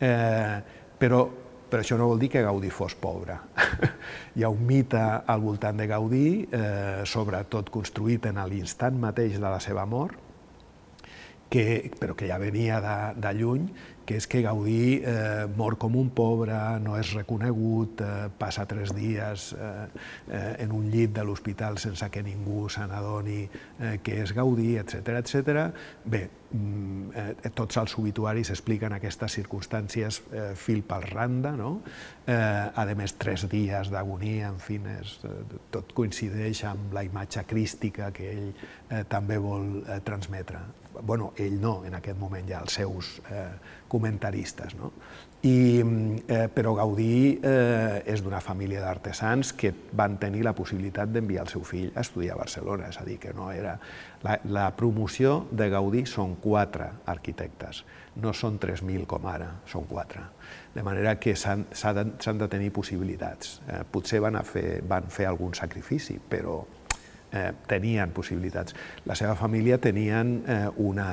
Eh, 0.00 0.58
però, 0.98 1.22
però 1.70 1.82
això 1.82 1.98
no 1.98 2.08
vol 2.10 2.22
dir 2.22 2.30
que 2.32 2.44
Gaudí 2.44 2.70
fos 2.70 2.94
pobre. 3.00 3.38
Hi 4.36 4.44
ha 4.44 4.52
un 4.52 4.62
mite 4.66 5.00
al 5.00 5.42
voltant 5.42 5.80
de 5.80 5.88
Gaudí, 5.90 6.28
eh, 6.50 7.02
sobretot 7.08 7.72
construït 7.74 8.28
en 8.30 8.40
l'instant 8.50 8.98
mateix 9.00 9.40
de 9.40 9.48
la 9.48 9.60
seva 9.60 9.86
mort, 9.88 10.22
que, 11.50 11.92
però 12.00 12.16
que 12.18 12.26
ja 12.26 12.40
venia 12.42 12.80
de, 12.82 12.96
de 13.22 13.34
lluny, 13.38 13.68
que 14.06 14.16
és 14.20 14.26
que 14.30 14.40
Gaudí 14.44 15.02
eh, 15.02 15.46
mor 15.58 15.76
com 15.82 15.96
un 15.98 16.08
pobre, 16.14 16.54
no 16.82 16.94
és 16.96 17.10
reconegut, 17.16 18.00
eh, 18.00 18.28
passa 18.38 18.64
tres 18.70 18.94
dies 18.94 19.50
eh, 19.58 19.74
eh, 20.30 20.54
en 20.64 20.72
un 20.72 20.86
llit 20.92 21.12
de 21.16 21.24
l'hospital 21.26 21.80
sense 21.82 22.08
que 22.14 22.22
ningú 22.22 22.68
se 22.70 22.86
n'adoni 22.86 23.42
eh, 23.44 23.98
que 24.02 24.20
és 24.22 24.32
Gaudí, 24.36 24.76
etc 24.78 25.16
etc. 25.18 25.66
Bé, 26.06 26.22
mm, 26.52 27.10
eh, 27.18 27.50
tots 27.50 27.82
els 27.82 27.98
obituaris 27.98 28.54
expliquen 28.54 28.94
aquestes 28.96 29.36
circumstàncies 29.40 30.22
eh, 30.30 30.48
fil 30.54 30.84
per 30.86 31.02
randa, 31.10 31.56
no? 31.58 31.80
Eh, 32.26 32.32
a 32.36 32.86
més, 32.96 33.16
tres 33.18 33.48
dies 33.50 33.90
d'agonia, 33.90 34.52
en 34.54 34.62
fi, 34.62 34.78
és, 35.00 35.18
eh, 35.26 35.60
tot 35.74 35.92
coincideix 35.98 36.62
amb 36.70 36.94
la 36.94 37.04
imatge 37.06 37.44
crística 37.50 38.12
que 38.14 38.30
ell 38.32 38.50
eh, 38.54 39.04
també 39.10 39.38
vol 39.42 39.82
eh, 39.82 40.00
transmetre. 40.06 40.62
Bueno, 41.02 41.32
ell 41.36 41.60
no, 41.60 41.80
en 41.84 41.96
aquest 41.98 42.18
moment 42.18 42.48
ja 42.48 42.60
els 42.64 42.76
seus 42.78 43.16
eh, 43.30 43.48
comentaristes. 43.88 44.74
No? 44.78 44.92
I, 45.46 45.82
eh, 46.26 46.46
però 46.50 46.72
Gaudí 46.74 47.36
eh, 47.44 48.00
és 48.08 48.22
d'una 48.24 48.40
família 48.42 48.80
d'artesans 48.82 49.52
que 49.54 49.70
van 49.94 50.16
tenir 50.18 50.42
la 50.46 50.54
possibilitat 50.56 51.12
d'enviar 51.12 51.44
el 51.44 51.52
seu 51.52 51.62
fill 51.66 51.92
a 51.94 52.02
estudiar 52.02 52.34
a 52.34 52.40
Barcelona, 52.40 52.88
és 52.90 52.98
a 52.98 53.04
dir, 53.06 53.18
que 53.22 53.34
no 53.36 53.50
era... 53.52 53.76
La, 54.24 54.38
la 54.50 54.64
promoció 54.74 55.44
de 55.52 55.68
Gaudí 55.70 56.02
són 56.08 56.34
quatre 56.42 56.88
arquitectes, 57.06 57.84
no 58.18 58.32
són 58.34 58.56
3.000 58.58 59.06
com 59.06 59.28
ara, 59.30 59.52
són 59.70 59.84
quatre. 59.86 60.24
De 60.74 60.82
manera 60.82 61.14
que 61.20 61.36
s'han 61.36 61.66
de, 61.70 62.06
de 62.40 62.48
tenir 62.50 62.72
possibilitats. 62.74 63.60
Eh, 63.68 63.84
potser 63.92 64.22
van, 64.24 64.40
a 64.40 64.42
fer, 64.42 64.80
van 64.88 65.06
fer 65.12 65.28
algun 65.30 65.54
sacrifici, 65.54 66.18
però 66.18 66.62
eh, 67.32 67.52
tenien 67.66 68.12
possibilitats. 68.16 68.76
La 69.04 69.14
seva 69.14 69.34
família 69.36 69.78
tenien 69.78 70.42
eh, 70.46 70.62
una 70.76 71.10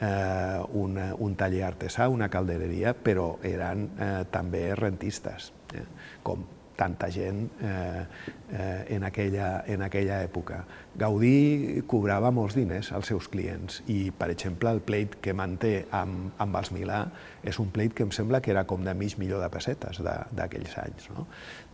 eh, 0.00 0.60
un, 0.72 0.96
un 1.18 1.36
taller 1.36 1.64
artesà, 1.66 2.08
una 2.08 2.28
caldereria, 2.28 2.94
però 2.94 3.34
eren 3.42 3.90
eh, 3.98 4.14
també 4.32 4.70
rentistes, 4.74 5.52
eh, 5.74 5.84
com 6.22 6.46
tanta 6.80 7.10
gent 7.12 7.42
eh, 7.60 8.04
eh, 8.52 8.84
en, 8.96 9.04
aquella, 9.04 9.64
en 9.68 9.82
aquella 9.84 10.22
època. 10.24 10.62
Gaudí 10.98 11.82
cobrava 11.86 12.32
molts 12.34 12.56
diners 12.58 12.88
als 12.90 13.12
seus 13.12 13.28
clients 13.30 13.78
i, 13.86 14.10
per 14.10 14.26
exemple, 14.32 14.72
el 14.74 14.80
pleit 14.82 15.14
que 15.22 15.30
manté 15.36 15.84
amb, 15.94 16.32
amb 16.42 16.58
els 16.58 16.72
Milà 16.74 17.04
és 17.46 17.60
un 17.62 17.70
pleit 17.70 17.94
que 17.94 18.02
em 18.02 18.10
sembla 18.12 18.40
que 18.42 18.50
era 18.50 18.64
com 18.68 18.82
de 18.84 18.94
mig 18.98 19.14
milió 19.20 19.38
de 19.40 19.48
pessetes 19.54 20.00
d'aquells 20.02 20.74
anys. 20.82 21.06
No? 21.14 21.28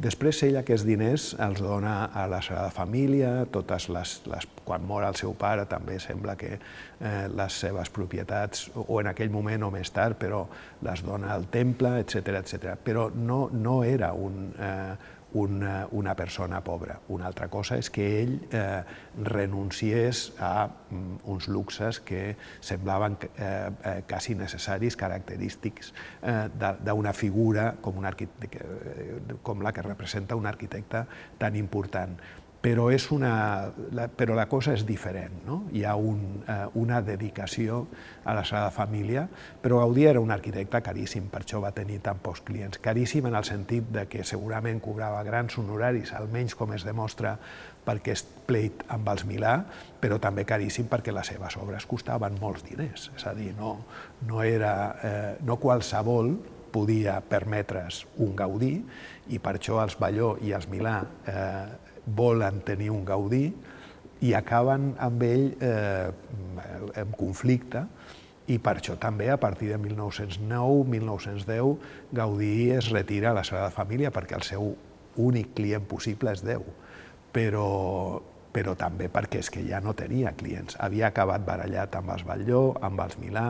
Després 0.05 0.43
ell 0.45 0.61
aquests 0.61 0.85
diners 0.87 1.31
els 1.43 1.65
dona 1.65 2.11
a 2.13 2.27
la 2.29 2.43
Sagrada 2.45 2.71
Família, 2.77 3.33
totes 3.51 3.89
les, 3.89 4.15
les, 4.29 4.47
quan 4.69 4.85
mor 4.85 5.07
el 5.09 5.17
seu 5.17 5.33
pare 5.39 5.65
també 5.71 5.97
sembla 6.03 6.37
que 6.37 6.53
eh, 6.59 7.27
les 7.33 7.61
seves 7.65 7.91
propietats, 7.91 8.69
o 8.85 9.01
en 9.01 9.11
aquell 9.15 9.33
moment 9.33 9.65
o 9.65 9.73
més 9.73 9.91
tard, 9.97 10.21
però 10.21 10.45
les 10.85 11.03
dona 11.07 11.33
al 11.35 11.49
temple, 11.49 11.97
etc 12.05 12.37
etc. 12.43 12.77
Però 12.85 13.09
no, 13.17 13.47
no 13.53 13.81
era 13.85 14.13
un, 14.13 14.51
eh, 14.61 15.16
una, 15.37 15.87
una 15.91 16.15
persona 16.15 16.63
pobra. 16.65 16.99
Una 17.09 17.27
altra 17.27 17.49
cosa 17.53 17.77
és 17.77 17.91
que 17.93 18.07
ell 18.23 18.37
eh, 18.51 18.83
renunciés 19.29 20.31
a 20.41 20.69
mm, 20.69 21.19
uns 21.33 21.49
luxes 21.53 22.01
que 22.01 22.37
semblaven 22.65 23.19
eh, 23.21 23.37
eh, 23.37 23.95
quasi 24.09 24.35
necessaris, 24.39 24.97
característics 24.97 25.93
eh, 26.23 26.47
d'una 26.57 27.13
figura 27.13 27.75
com, 27.85 28.01
un 28.01 28.09
eh, 28.09 29.37
com 29.43 29.63
la 29.63 29.75
que 29.77 29.85
representa 29.85 30.41
un 30.41 30.49
arquitecte 30.49 31.05
tan 31.39 31.57
important 31.57 32.17
però, 32.67 32.89
és 32.91 33.05
una, 33.15 33.71
la, 33.95 34.09
però 34.11 34.35
la 34.35 34.49
cosa 34.51 34.73
és 34.75 34.83
diferent. 34.87 35.37
No? 35.47 35.61
Hi 35.71 35.85
ha 35.87 35.95
un, 35.95 36.43
eh, 36.43 36.57
una 36.81 36.99
dedicació 37.05 37.85
a 38.27 38.35
la 38.35 38.43
Sagrada 38.43 38.73
Família, 38.75 39.23
però 39.63 39.79
Gaudí 39.85 40.09
era 40.11 40.23
un 40.23 40.35
arquitecte 40.35 40.81
caríssim, 40.83 41.29
per 41.31 41.45
això 41.45 41.61
va 41.63 41.71
tenir 41.77 42.01
tan 42.03 42.19
pocs 42.25 42.43
clients. 42.49 42.81
Caríssim 42.83 43.29
en 43.31 43.39
el 43.39 43.47
sentit 43.47 43.87
de 43.95 44.09
que 44.11 44.27
segurament 44.27 44.83
cobrava 44.83 45.23
grans 45.23 45.55
honoraris, 45.63 46.11
almenys 46.19 46.59
com 46.59 46.75
es 46.75 46.83
demostra 46.83 47.37
perquè 47.87 48.17
és 48.17 48.27
pleit 48.51 48.83
amb 48.91 49.15
els 49.15 49.23
Milà, 49.31 49.55
però 50.03 50.19
també 50.19 50.43
caríssim 50.43 50.91
perquè 50.91 51.15
les 51.15 51.31
seves 51.31 51.55
obres 51.63 51.87
costaven 51.87 52.35
molts 52.43 52.67
diners. 52.67 53.13
És 53.15 53.31
a 53.31 53.35
dir, 53.39 53.53
no, 53.55 53.77
no, 54.27 54.43
era, 54.43 54.75
eh, 55.07 55.33
no 55.47 55.61
qualsevol 55.63 56.35
podia 56.75 57.21
permetre's 57.23 58.03
un 58.19 58.35
Gaudí 58.37 58.75
i 59.31 59.39
per 59.39 59.55
això 59.55 59.79
els 59.85 59.95
Balló 60.03 60.35
i 60.43 60.51
els 60.53 60.67
Milà 60.67 60.99
eh, 61.31 61.86
volen 62.07 62.61
tenir 62.67 62.91
un 62.95 63.05
Gaudí 63.05 63.53
i 64.25 64.33
acaben 64.35 64.95
amb 65.03 65.23
ell 65.27 65.57
eh, 65.61 66.11
en 66.97 67.13
conflicte 67.19 67.87
i 68.47 68.59
per 68.63 68.77
això 68.79 68.97
també 69.01 69.31
a 69.33 69.37
partir 69.43 69.69
de 69.73 69.79
1909-1910 69.83 71.77
Gaudí 72.15 72.71
es 72.71 72.91
retira 72.95 73.31
a 73.31 73.35
la 73.37 73.45
Sagrada 73.45 73.71
Família 73.75 74.11
perquè 74.15 74.35
el 74.39 74.45
seu 74.47 74.77
únic 75.17 75.55
client 75.57 75.85
possible 75.89 76.33
és 76.33 76.43
Déu, 76.45 76.63
però, 77.33 78.21
però 78.53 78.75
també 78.79 79.09
perquè 79.13 79.39
és 79.43 79.51
que 79.53 79.65
ja 79.67 79.81
no 79.83 79.95
tenia 79.97 80.37
clients. 80.39 80.77
Havia 80.81 81.09
acabat 81.11 81.45
barallat 81.47 81.97
amb 81.99 82.11
els 82.15 82.25
Batlló, 82.29 82.77
amb 82.85 83.01
els 83.05 83.19
Milà, 83.21 83.49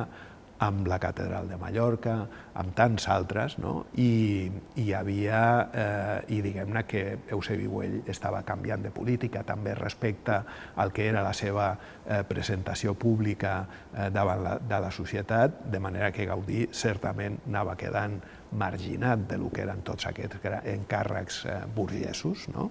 amb 0.59 0.87
la 0.89 0.99
Catedral 0.99 1.49
de 1.49 1.57
Mallorca, 1.61 2.15
amb 2.57 2.73
tants 2.77 3.09
altres, 3.13 3.59
no? 3.61 3.87
I, 4.01 4.49
i 4.77 4.87
hi 4.87 4.93
havia, 4.97 5.41
eh, 5.73 6.37
i 6.37 6.41
diguem-ne 6.45 6.85
que 6.89 7.03
Eusebi 7.35 7.67
Güell 7.69 7.99
estava 8.09 8.43
canviant 8.47 8.87
de 8.87 8.93
política 8.95 9.43
també 9.45 9.75
respecte 9.75 10.39
al 10.77 10.93
que 10.97 11.09
era 11.11 11.25
la 11.27 11.35
seva 11.37 11.69
eh, 11.75 12.23
presentació 12.29 12.95
pública 12.95 13.59
eh, 13.67 14.09
davant 14.15 14.43
la, 14.45 14.57
de 14.63 14.81
la 14.87 14.91
societat, 14.91 15.67
de 15.73 15.83
manera 15.83 16.13
que 16.13 16.29
Gaudí 16.29 16.67
certament 16.73 17.43
anava 17.49 17.77
quedant 17.77 18.21
marginat 18.57 19.27
de 19.29 19.39
lo 19.43 19.51
que 19.53 19.67
eren 19.67 19.85
tots 19.85 20.09
aquests 20.09 20.41
encàrrecs 20.73 21.45
eh, 21.45 21.61
burgesos, 21.75 22.49
no? 22.55 22.71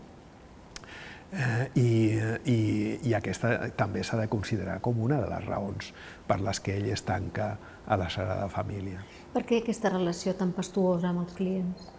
Eh, 1.33 1.69
i, 1.75 1.89
i, 2.51 2.59
I 3.09 3.15
aquesta 3.17 3.69
també 3.75 4.03
s'ha 4.05 4.19
de 4.21 4.27
considerar 4.31 4.77
com 4.85 5.01
una 5.03 5.17
de 5.19 5.27
les 5.31 5.47
raons 5.49 5.89
per 6.27 6.39
les 6.39 6.61
que 6.63 6.77
ell 6.77 6.87
es 6.93 7.03
tanca 7.03 7.55
a 7.87 7.97
la 7.97 8.09
Sagrada 8.09 8.47
Família. 8.49 9.01
Per 9.33 9.43
què 9.43 9.59
aquesta 9.63 9.91
relació 9.91 10.35
tan 10.37 10.53
pastuosa 10.55 11.09
amb 11.11 11.25
els 11.25 11.33
clients? 11.35 11.89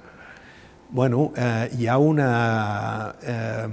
Bueno, 0.89 1.33
eh, 1.37 1.69
hi 1.77 1.87
ha 1.87 1.99
una... 1.99 3.15
Eh, 3.23 3.69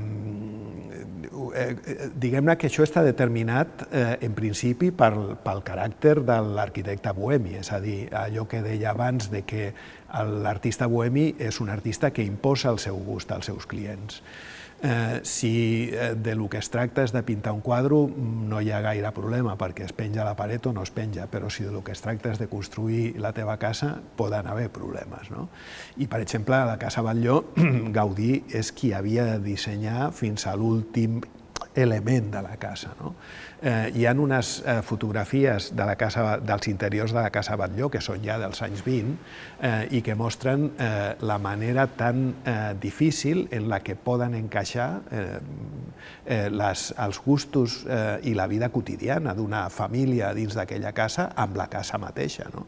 eh, 1.55 2.09
Diguem-ne 2.15 2.55
que 2.57 2.67
això 2.67 2.83
està 2.83 3.03
determinat 3.05 3.85
eh, 3.91 4.17
en 4.25 4.33
principi 4.33 4.89
pel, 4.91 5.35
pel 5.45 5.61
caràcter 5.65 6.15
de 6.25 6.39
l'arquitecte 6.57 7.13
bohemi, 7.13 7.59
és 7.61 7.69
a 7.71 7.79
dir, 7.83 8.07
allò 8.17 8.47
que 8.49 8.63
deia 8.65 8.91
abans 8.91 9.29
de 9.31 9.43
que 9.45 9.69
l'artista 10.43 10.89
bohemi 10.89 11.35
és 11.39 11.61
un 11.61 11.69
artista 11.73 12.11
que 12.11 12.25
imposa 12.25 12.73
el 12.73 12.81
seu 12.81 12.97
gust 13.05 13.31
als 13.31 13.49
seus 13.51 13.69
clients. 13.69 14.21
Eh, 14.85 15.21
si 15.23 15.89
eh, 15.93 16.13
de 16.13 16.35
lo 16.35 16.49
que 16.49 16.57
es 16.59 16.67
tracta 16.67 17.05
és 17.07 17.13
de 17.15 17.21
pintar 17.23 17.53
un 17.55 17.61
quadre, 17.63 17.95
no 18.19 18.59
hi 18.59 18.73
ha 18.75 18.81
gaire 18.83 19.13
problema, 19.15 19.53
perquè 19.55 19.85
es 19.87 19.93
penja 19.95 20.19
a 20.21 20.27
la 20.27 20.33
paret 20.35 20.67
o 20.67 20.73
no 20.75 20.83
es 20.83 20.91
penja, 20.91 21.29
però 21.31 21.47
si 21.47 21.63
de 21.63 21.71
lo 21.71 21.85
que 21.87 21.93
es 21.95 22.03
tracta 22.03 22.33
és 22.33 22.41
de 22.41 22.49
construir 22.51 23.13
la 23.23 23.31
teva 23.31 23.55
casa, 23.61 23.93
poden 24.19 24.49
haver 24.51 24.67
problemes. 24.75 25.31
No? 25.31 25.47
I, 25.95 26.09
per 26.11 26.19
exemple, 26.19 26.59
a 26.59 26.67
la 26.67 26.75
Casa 26.81 27.01
Batlló, 27.01 27.45
Gaudí 27.95 28.43
és 28.51 28.73
qui 28.75 28.91
havia 28.91 29.23
de 29.31 29.39
dissenyar 29.45 30.11
fins 30.11 30.43
a 30.51 30.57
l'últim 30.59 31.21
element 31.79 32.33
de 32.35 32.41
la 32.43 32.57
casa. 32.59 32.91
No? 32.99 33.15
Eh, 33.63 33.91
hi 33.95 34.03
ha 34.05 34.11
unes 34.11 34.57
eh, 34.67 34.81
fotografies 34.83 35.69
de 35.71 35.85
la 35.87 35.93
casa, 35.95 36.35
dels 36.43 36.67
interiors 36.67 37.13
de 37.15 37.21
la 37.21 37.29
Casa 37.31 37.55
Batlló, 37.55 37.87
que 37.87 38.01
són 38.03 38.19
ja 38.19 38.35
dels 38.41 38.59
anys 38.65 38.81
20, 38.83 39.13
eh, 39.63 39.69
i 39.95 40.01
que 40.03 40.17
mostren 40.19 40.65
eh, 40.75 41.13
la 41.23 41.37
manera 41.39 41.85
tan 41.87 42.25
eh, 42.43 42.73
difícil 42.75 43.45
en 43.55 43.69
la 43.71 43.79
que 43.79 43.95
poden 43.95 44.35
encaixar 44.35 44.89
eh, 45.07 45.23
eh, 46.25 46.49
les, 46.51 46.89
els 47.05 47.21
gustos 47.23 47.79
eh, 47.87 48.19
i 48.27 48.35
la 48.35 48.49
vida 48.51 48.67
quotidiana 48.67 49.31
d'una 49.31 49.69
família 49.71 50.33
dins 50.35 50.59
d'aquella 50.59 50.91
casa 50.91 51.29
amb 51.31 51.55
la 51.55 51.69
casa 51.71 52.01
mateixa. 52.03 52.51
No? 52.51 52.67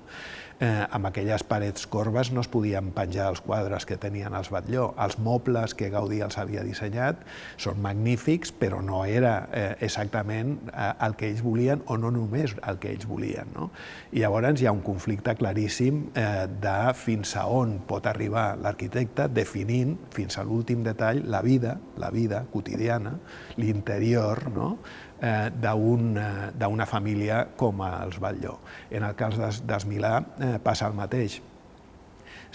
Eh, 0.60 0.86
amb 0.90 1.10
aquelles 1.10 1.44
parets 1.44 1.86
corbes 1.92 2.32
no 2.32 2.42
es 2.44 2.50
podien 2.52 2.92
penjar 2.96 3.28
els 3.32 3.42
quadres 3.44 3.86
que 3.86 3.98
tenien 4.02 4.34
els 4.38 4.50
Batlló. 4.54 4.92
Els 5.02 5.18
mobles 5.20 5.76
que 5.78 5.90
Gaudí 5.94 6.22
els 6.26 6.38
havia 6.42 6.64
dissenyat 6.66 7.22
són 7.62 7.82
magnífics, 7.84 8.54
però 8.56 8.82
no 8.86 9.04
era 9.06 9.36
eh, 9.52 9.68
exactament 9.86 10.56
eh, 10.72 10.92
el 11.06 11.18
que 11.20 11.30
ells 11.30 11.44
volien 11.46 11.84
o 11.88 11.98
no 12.00 12.12
només 12.16 12.56
el 12.64 12.80
que 12.80 12.94
ells 12.94 13.08
volien. 13.10 13.52
No? 13.56 13.70
I 14.14 14.24
llavors 14.24 14.62
hi 14.62 14.70
ha 14.70 14.76
un 14.76 14.84
conflicte 14.86 15.36
claríssim 15.40 16.06
eh, 16.14 16.46
de 16.48 16.78
fins 16.98 17.36
a 17.40 17.48
on 17.52 17.80
pot 17.88 18.08
arribar 18.08 18.48
l'arquitecte 18.62 19.28
definint 19.34 19.98
fins 20.16 20.38
a 20.38 20.46
l'últim 20.48 20.84
detall 20.86 21.24
la 21.32 21.42
vida, 21.46 21.78
la 21.98 22.12
vida 22.14 22.46
quotidiana, 22.52 23.18
l'interior, 23.58 24.48
no? 24.54 24.76
Eh, 25.22 25.50
d'una 25.56 26.88
família 26.90 27.46
com 27.58 27.84
els 27.88 28.20
Batlló. 28.22 28.60
En 28.92 29.06
el 29.08 29.16
cas 29.20 29.38
des, 29.40 29.62
dels 29.68 29.88
Milà 29.90 30.18
eh, 30.40 30.56
passa 30.64 30.90
el 30.90 30.98
mateix. 30.98 31.42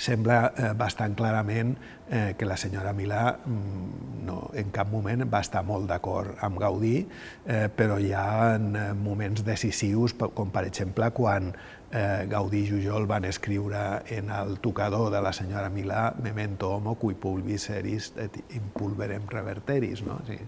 Sembla 0.00 0.36
eh, 0.48 0.70
bastant 0.78 1.12
clarament 1.16 1.74
eh, 2.08 2.32
que 2.38 2.48
la 2.48 2.56
senyora 2.56 2.94
Milà 2.96 3.24
mm, 3.36 4.22
no, 4.24 4.38
en 4.56 4.70
cap 4.72 4.88
moment 4.92 5.26
va 5.28 5.42
estar 5.44 5.60
molt 5.66 5.90
d'acord 5.90 6.40
amb 6.46 6.60
Gaudí, 6.62 6.94
eh, 7.44 7.66
però 7.68 7.98
hi 8.00 8.14
ha 8.16 8.56
eh, 8.56 8.86
moments 8.96 9.44
decisius, 9.44 10.16
com 10.16 10.52
per 10.54 10.64
exemple 10.70 11.10
quan 11.16 11.52
eh, 11.92 12.26
Gaudí 12.30 12.64
i 12.64 12.68
Jujol 12.70 13.06
van 13.06 13.24
escriure 13.24 14.02
en 14.08 14.30
el 14.30 14.58
tocador 14.60 15.10
de 15.12 15.22
la 15.22 15.32
senyora 15.32 15.70
Milà 15.70 16.10
Memento 16.22 16.70
homo 16.76 16.94
cui 17.00 17.14
pulvis 17.14 17.68
eris 17.70 18.12
et 18.20 18.36
impulverem 18.56 19.26
reverteris. 19.30 20.04
No? 20.06 20.20
O 20.20 20.26
sigui, 20.26 20.46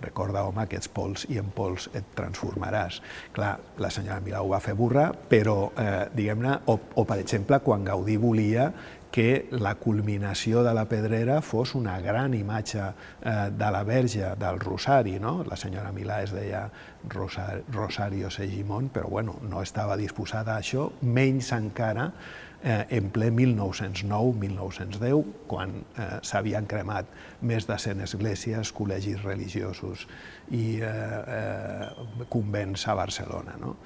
recorda, 0.00 0.44
home, 0.48 0.64
aquests 0.64 0.88
pols 0.94 1.26
i 1.30 1.38
en 1.40 1.50
pols 1.54 1.90
et 1.96 2.14
transformaràs. 2.16 3.00
Clar, 3.36 3.52
la 3.78 3.90
senyora 3.92 4.20
Milà 4.24 4.40
ho 4.42 4.48
va 4.52 4.62
fer 4.64 4.74
burra, 4.78 5.10
però, 5.12 5.58
eh, 5.76 6.06
diguem-ne, 6.16 6.56
o, 6.72 6.78
o 6.96 7.04
per 7.04 7.20
exemple, 7.22 7.60
quan 7.64 7.84
Gaudí 7.84 8.16
volia 8.20 8.70
que 9.10 9.48
la 9.50 9.74
culminació 9.74 10.62
de 10.62 10.74
la 10.74 10.84
pedrera 10.88 11.40
fos 11.42 11.74
una 11.74 12.00
gran 12.00 12.34
imatge 12.34 12.82
eh, 12.82 13.50
de 13.50 13.70
la 13.74 13.82
verge 13.84 14.34
del 14.38 14.60
Rosari, 14.60 15.18
no? 15.18 15.44
La 15.48 15.56
senyora 15.56 15.92
Milà 15.92 16.22
es 16.22 16.30
deia 16.34 16.70
Rosario 17.10 18.30
Segimon, 18.30 18.88
però 18.88 19.08
bueno, 19.08 19.38
no 19.42 19.62
estava 19.62 19.96
disposada 19.96 20.54
a 20.54 20.60
això, 20.62 20.90
menys 21.02 21.52
encara 21.56 22.12
eh, 22.62 22.86
en 22.90 23.10
ple 23.10 23.30
1909-1910, 23.34 25.24
quan 25.50 25.70
eh, 25.80 26.20
s'havien 26.22 26.66
cremat 26.70 27.06
més 27.42 27.66
de 27.66 27.78
100 27.78 28.00
esglésies, 28.06 28.72
col·legis 28.76 29.22
religiosos 29.24 30.06
i 30.50 30.80
eh, 30.84 30.86
eh, 31.40 31.88
convents 32.28 32.86
a 32.86 32.94
Barcelona. 32.94 33.56
No? 33.60 33.76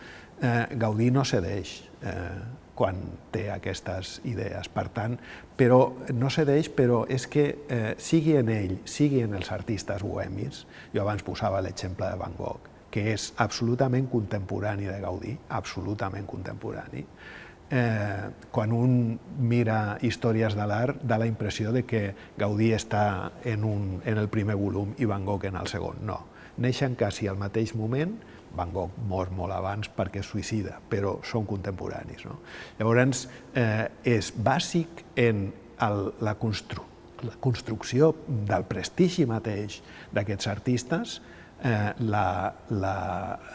Eh, 0.42 0.66
Gaudí 0.76 1.10
no 1.14 1.24
cedeix 1.24 1.82
eh, 2.02 2.63
quan 2.74 2.98
té 3.32 3.46
aquestes 3.54 4.18
idees. 4.26 4.68
Per 4.72 4.88
tant, 4.94 5.16
però 5.56 5.80
no 6.14 6.30
cedeix, 6.32 6.70
però 6.74 7.04
és 7.10 7.28
que 7.30 7.46
eh, 7.68 7.94
sigui 7.98 8.36
en 8.40 8.50
ell, 8.52 8.76
sigui 8.88 9.22
en 9.24 9.36
els 9.38 9.52
artistes 9.54 10.02
bohemis, 10.02 10.64
jo 10.94 11.04
abans 11.04 11.22
posava 11.26 11.62
l'exemple 11.64 12.10
de 12.10 12.20
Van 12.20 12.34
Gogh, 12.38 12.70
que 12.94 13.08
és 13.14 13.32
absolutament 13.42 14.10
contemporani 14.10 14.90
de 14.90 14.98
Gaudí, 15.02 15.36
absolutament 15.54 16.26
contemporani, 16.30 17.06
eh, 17.70 18.28
quan 18.50 18.72
un 18.72 19.18
mira 19.38 19.98
històries 20.02 20.54
de 20.54 20.66
l'art, 20.66 21.02
da 21.02 21.18
la 21.18 21.26
impressió 21.30 21.72
de 21.72 21.84
que 21.86 22.04
Gaudí 22.38 22.72
està 22.74 23.32
en, 23.44 23.64
un, 23.64 23.88
en 24.04 24.18
el 24.18 24.28
primer 24.28 24.58
volum 24.60 24.94
i 24.98 25.10
Van 25.10 25.26
Gogh 25.26 25.46
en 25.50 25.58
el 25.58 25.70
segon. 25.70 26.02
No. 26.06 26.20
Neixen 26.62 26.94
quasi 26.94 27.26
al 27.26 27.38
mateix 27.40 27.74
moment, 27.74 28.14
Van 28.56 28.72
Gogh 28.74 28.96
mor 29.08 29.30
molt 29.34 29.54
abans 29.56 29.90
perquè 29.92 30.22
es 30.22 30.30
suïcida, 30.30 30.78
però 30.90 31.18
són 31.26 31.46
contemporanis. 31.48 32.24
No? 32.28 32.40
Llavors, 32.78 33.26
eh, 33.54 33.86
és 34.04 34.32
bàsic 34.34 35.04
en 35.20 35.46
el, 35.84 36.10
la, 36.24 36.34
constru 36.40 36.90
la 37.24 37.36
construcció 37.40 38.10
del 38.28 38.66
prestigi 38.68 39.24
mateix 39.24 39.78
d'aquests 40.12 40.48
artistes 40.50 41.14
eh, 41.64 41.92
la, 42.04 42.52
la, 42.68 42.94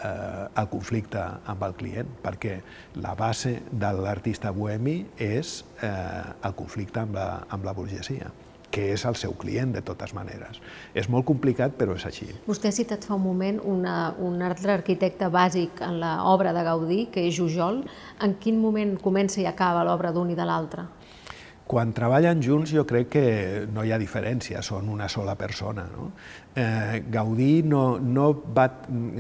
eh, 0.02 0.46
el 0.62 0.70
conflicte 0.72 1.22
amb 1.54 1.66
el 1.68 1.76
client, 1.78 2.10
perquè 2.24 2.58
la 3.04 3.14
base 3.20 3.60
de 3.70 3.94
l'artista 4.00 4.52
bohemi 4.56 5.00
és 5.22 5.60
eh, 5.86 6.24
el 6.50 6.56
conflicte 6.58 7.04
amb 7.06 7.20
la, 7.20 7.28
amb 7.50 7.68
la 7.68 7.76
burgesia 7.78 8.32
que 8.72 8.92
és 8.94 9.06
el 9.06 9.18
seu 9.18 9.34
client, 9.40 9.74
de 9.74 9.82
totes 9.86 10.14
maneres. 10.14 10.62
És 10.98 11.10
molt 11.10 11.26
complicat, 11.30 11.76
però 11.80 11.96
és 11.98 12.06
així. 12.06 12.30
Vostè 12.48 12.70
ha 12.70 12.76
citat 12.76 13.08
fa 13.08 13.18
un 13.18 13.24
moment 13.26 13.60
una, 13.66 14.14
un 14.22 14.42
altre 14.46 14.76
arquitecte 14.78 15.30
bàsic 15.34 15.82
en 15.86 16.00
l'obra 16.04 16.54
de 16.56 16.64
Gaudí, 16.68 17.02
que 17.14 17.26
és 17.28 17.36
Jujol. 17.38 17.84
En 18.26 18.38
quin 18.42 18.62
moment 18.62 18.96
comença 19.02 19.42
i 19.42 19.48
acaba 19.50 19.86
l'obra 19.88 20.14
d'un 20.16 20.30
i 20.30 20.38
de 20.38 20.48
l'altre? 20.48 20.86
Quan 21.70 21.92
treballen 21.94 22.40
junts 22.42 22.72
jo 22.74 22.82
crec 22.90 23.12
que 23.14 23.26
no 23.70 23.84
hi 23.86 23.92
ha 23.94 24.00
diferència, 24.02 24.64
són 24.66 24.88
una 24.90 25.06
sola 25.06 25.36
persona. 25.38 25.84
No? 25.92 26.08
Eh, 26.58 27.04
Gaudí 27.14 27.62
no, 27.62 28.00
no 28.02 28.32
va, 28.56 28.66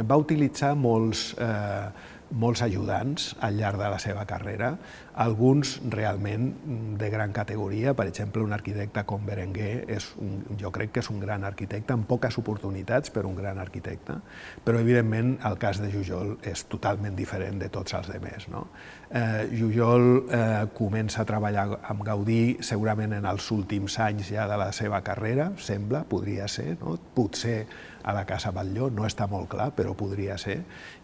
va 0.01 0.17
utilitzar 0.17 0.71
molts, 0.73 1.27
eh, 1.37 2.17
molts 2.31 2.61
ajudants 2.61 3.33
al 3.41 3.57
llarg 3.57 3.79
de 3.81 3.89
la 3.89 3.99
seva 3.99 4.25
carrera, 4.29 4.73
alguns 5.19 5.79
realment 5.89 6.51
de 6.99 7.09
gran 7.09 7.33
categoria, 7.35 7.93
per 7.97 8.05
exemple, 8.07 8.43
un 8.45 8.53
arquitecte 8.53 9.03
com 9.09 9.25
Berenguer, 9.25 9.85
és 9.91 10.11
un, 10.21 10.43
jo 10.59 10.71
crec 10.71 10.93
que 10.95 11.03
és 11.03 11.09
un 11.11 11.19
gran 11.19 11.43
arquitecte, 11.47 11.95
amb 11.95 12.07
poques 12.07 12.37
oportunitats, 12.39 13.11
però 13.11 13.27
un 13.27 13.35
gran 13.35 13.59
arquitecte, 13.59 14.19
però 14.63 14.79
evidentment 14.79 15.35
el 15.49 15.59
cas 15.59 15.81
de 15.81 15.91
Jujol 15.91 16.37
és 16.47 16.63
totalment 16.71 17.17
diferent 17.17 17.59
de 17.59 17.69
tots 17.73 17.97
els 17.97 18.11
demés. 18.13 18.47
No? 18.53 18.67
Eh, 19.09 19.49
Jujol 19.59 20.09
eh, 20.29 20.65
comença 20.77 21.23
a 21.23 21.27
treballar 21.27 21.67
amb 21.89 22.05
Gaudí 22.05 22.59
segurament 22.63 23.17
en 23.17 23.27
els 23.29 23.51
últims 23.51 23.97
anys 23.99 24.29
ja 24.31 24.47
de 24.47 24.59
la 24.59 24.71
seva 24.75 25.01
carrera, 25.03 25.51
sembla, 25.57 26.05
podria 26.07 26.47
ser, 26.47 26.75
no? 26.79 26.95
potser 27.15 27.63
a 28.03 28.13
la 28.15 28.25
Casa 28.25 28.51
Batlló, 28.55 28.89
no 28.93 29.05
està 29.07 29.27
molt 29.29 29.49
clar, 29.51 29.69
però 29.77 29.95
podria 29.97 30.37
ser, 30.41 30.59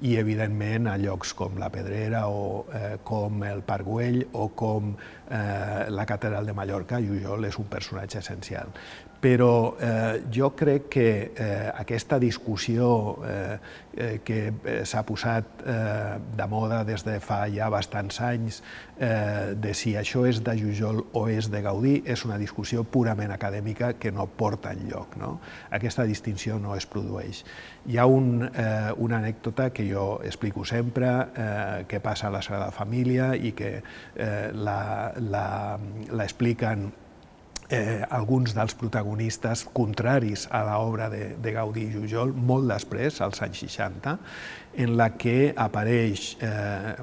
i 0.05 0.15
evidentment 0.21 0.89
a 0.91 0.95
llocs 1.01 1.33
com 1.37 1.59
la 1.61 1.71
Pedrera 1.73 2.25
o 2.31 2.65
eh, 2.73 2.97
com 3.03 3.43
el 3.47 3.63
Parc 3.67 3.87
Güell, 3.87 4.21
o 4.33 4.49
com 4.55 4.93
eh, 4.95 5.85
la 5.89 6.05
Catedral 6.09 6.45
de 6.45 6.55
Mallorca, 6.57 7.01
Jujol 7.03 7.49
és 7.49 7.59
un 7.61 7.69
personatge 7.71 8.21
essencial. 8.23 8.71
Però 9.25 9.73
eh, 9.81 10.21
jo 10.29 10.51
crec 10.53 10.83
que 10.93 11.33
eh, 11.33 11.71
aquesta 11.73 12.19
discussió 12.21 13.17
eh, 13.25 13.57
eh, 13.97 14.21
que 14.21 14.53
eh, 14.53 14.85
s'ha 14.85 15.01
posat 15.01 15.63
eh, 15.65 16.19
de 16.37 16.45
moda 16.45 16.83
des 16.85 17.01
de 17.07 17.15
fa 17.23 17.39
ja 17.49 17.65
bastants 17.73 18.19
anys 18.21 18.59
eh, 18.99 19.55
de 19.57 19.73
si 19.73 19.95
això 19.97 20.27
és 20.29 20.43
de 20.45 20.53
Jujol 20.59 21.01
o 21.17 21.23
és 21.31 21.49
de 21.49 21.61
Gaudí 21.65 22.03
és 22.05 22.21
una 22.27 22.37
discussió 22.37 22.83
purament 22.83 23.33
acadèmica 23.33 23.95
que 23.97 24.11
no 24.13 24.27
porta 24.27 24.75
enlloc. 24.77 25.15
No? 25.17 25.39
Aquesta 25.73 26.05
distinció 26.05 26.59
no 26.61 26.75
es 26.77 26.85
produeix. 26.85 27.41
Hi 27.89 27.97
ha 27.97 28.05
un, 28.05 28.45
eh, 28.45 28.91
una 29.01 29.17
anècdota 29.23 29.71
que 29.73 29.87
jo 29.89 30.21
explico 30.21 30.65
sempre, 30.69 31.09
eh, 31.33 31.85
que 31.89 31.99
passa 31.99 32.27
a 32.27 32.35
la 32.35 32.43
Sagrada 32.45 32.69
Família 32.69 33.33
i 33.33 33.57
que 33.57 33.81
eh, 33.81 34.51
l'expliquen 36.13 36.91
eh, 37.69 38.03
alguns 38.09 38.53
dels 38.55 38.75
protagonistes 38.77 39.65
contraris 39.73 40.45
a 40.51 40.63
l'obra 40.67 41.09
de, 41.09 41.33
de 41.41 41.53
Gaudí 41.55 41.87
i 41.87 41.93
Jujol, 41.93 42.33
molt 42.35 42.69
després, 42.69 43.21
als 43.25 43.41
anys 43.45 43.63
60, 43.65 44.17
en 44.77 44.95
la 44.97 45.11
que 45.15 45.53
apareix 45.55 46.35
eh, 46.43 46.93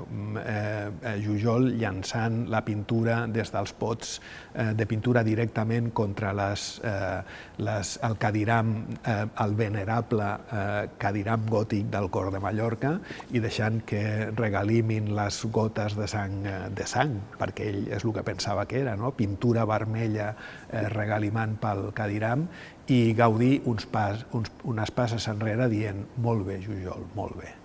eh, 0.42 1.12
Jujol 1.24 1.70
llançant 1.80 2.42
la 2.52 2.60
pintura 2.66 3.22
des 3.32 3.52
dels 3.52 3.72
pots 3.78 4.18
eh, 4.54 4.72
de 4.76 4.86
pintura 4.86 5.22
directament 5.24 5.90
contra 5.96 6.32
les, 6.36 6.66
eh, 6.84 7.20
les, 7.64 7.94
el 8.04 8.18
cadiram, 8.20 8.74
eh, 9.00 9.16
el 9.44 9.56
venerable 9.56 10.28
eh, 10.28 10.90
cadiram 11.00 11.46
gòtic 11.48 11.88
del 11.92 12.10
cor 12.12 12.32
de 12.34 12.42
Mallorca 12.44 12.96
i 13.32 13.40
deixant 13.40 13.80
que 13.88 14.02
regalimin 14.36 15.12
les 15.16 15.40
gotes 15.52 15.96
de 15.96 16.10
sang, 16.10 16.38
eh, 16.44 16.58
de 16.76 16.88
sang 16.88 17.16
perquè 17.40 17.70
ell 17.72 17.82
és 17.96 18.04
el 18.04 18.12
que 18.12 18.26
pensava 18.26 18.66
que 18.68 18.82
era, 18.84 18.96
no? 19.00 19.14
pintura 19.16 19.64
vermella 19.68 20.32
eh, 20.34 20.86
regalimant 20.92 21.56
pel 21.62 21.88
cadiram 21.96 22.46
i 22.92 23.14
Gaudí 23.16 23.56
uns 23.64 23.86
pas, 23.88 24.26
uns, 24.36 24.52
unes 24.68 24.92
passes 24.92 25.28
enrere 25.32 25.70
dient 25.72 26.04
molt 26.20 26.44
bé, 26.48 26.60
Jujol, 26.60 27.08
molt 27.16 27.38
bé. 27.40 27.61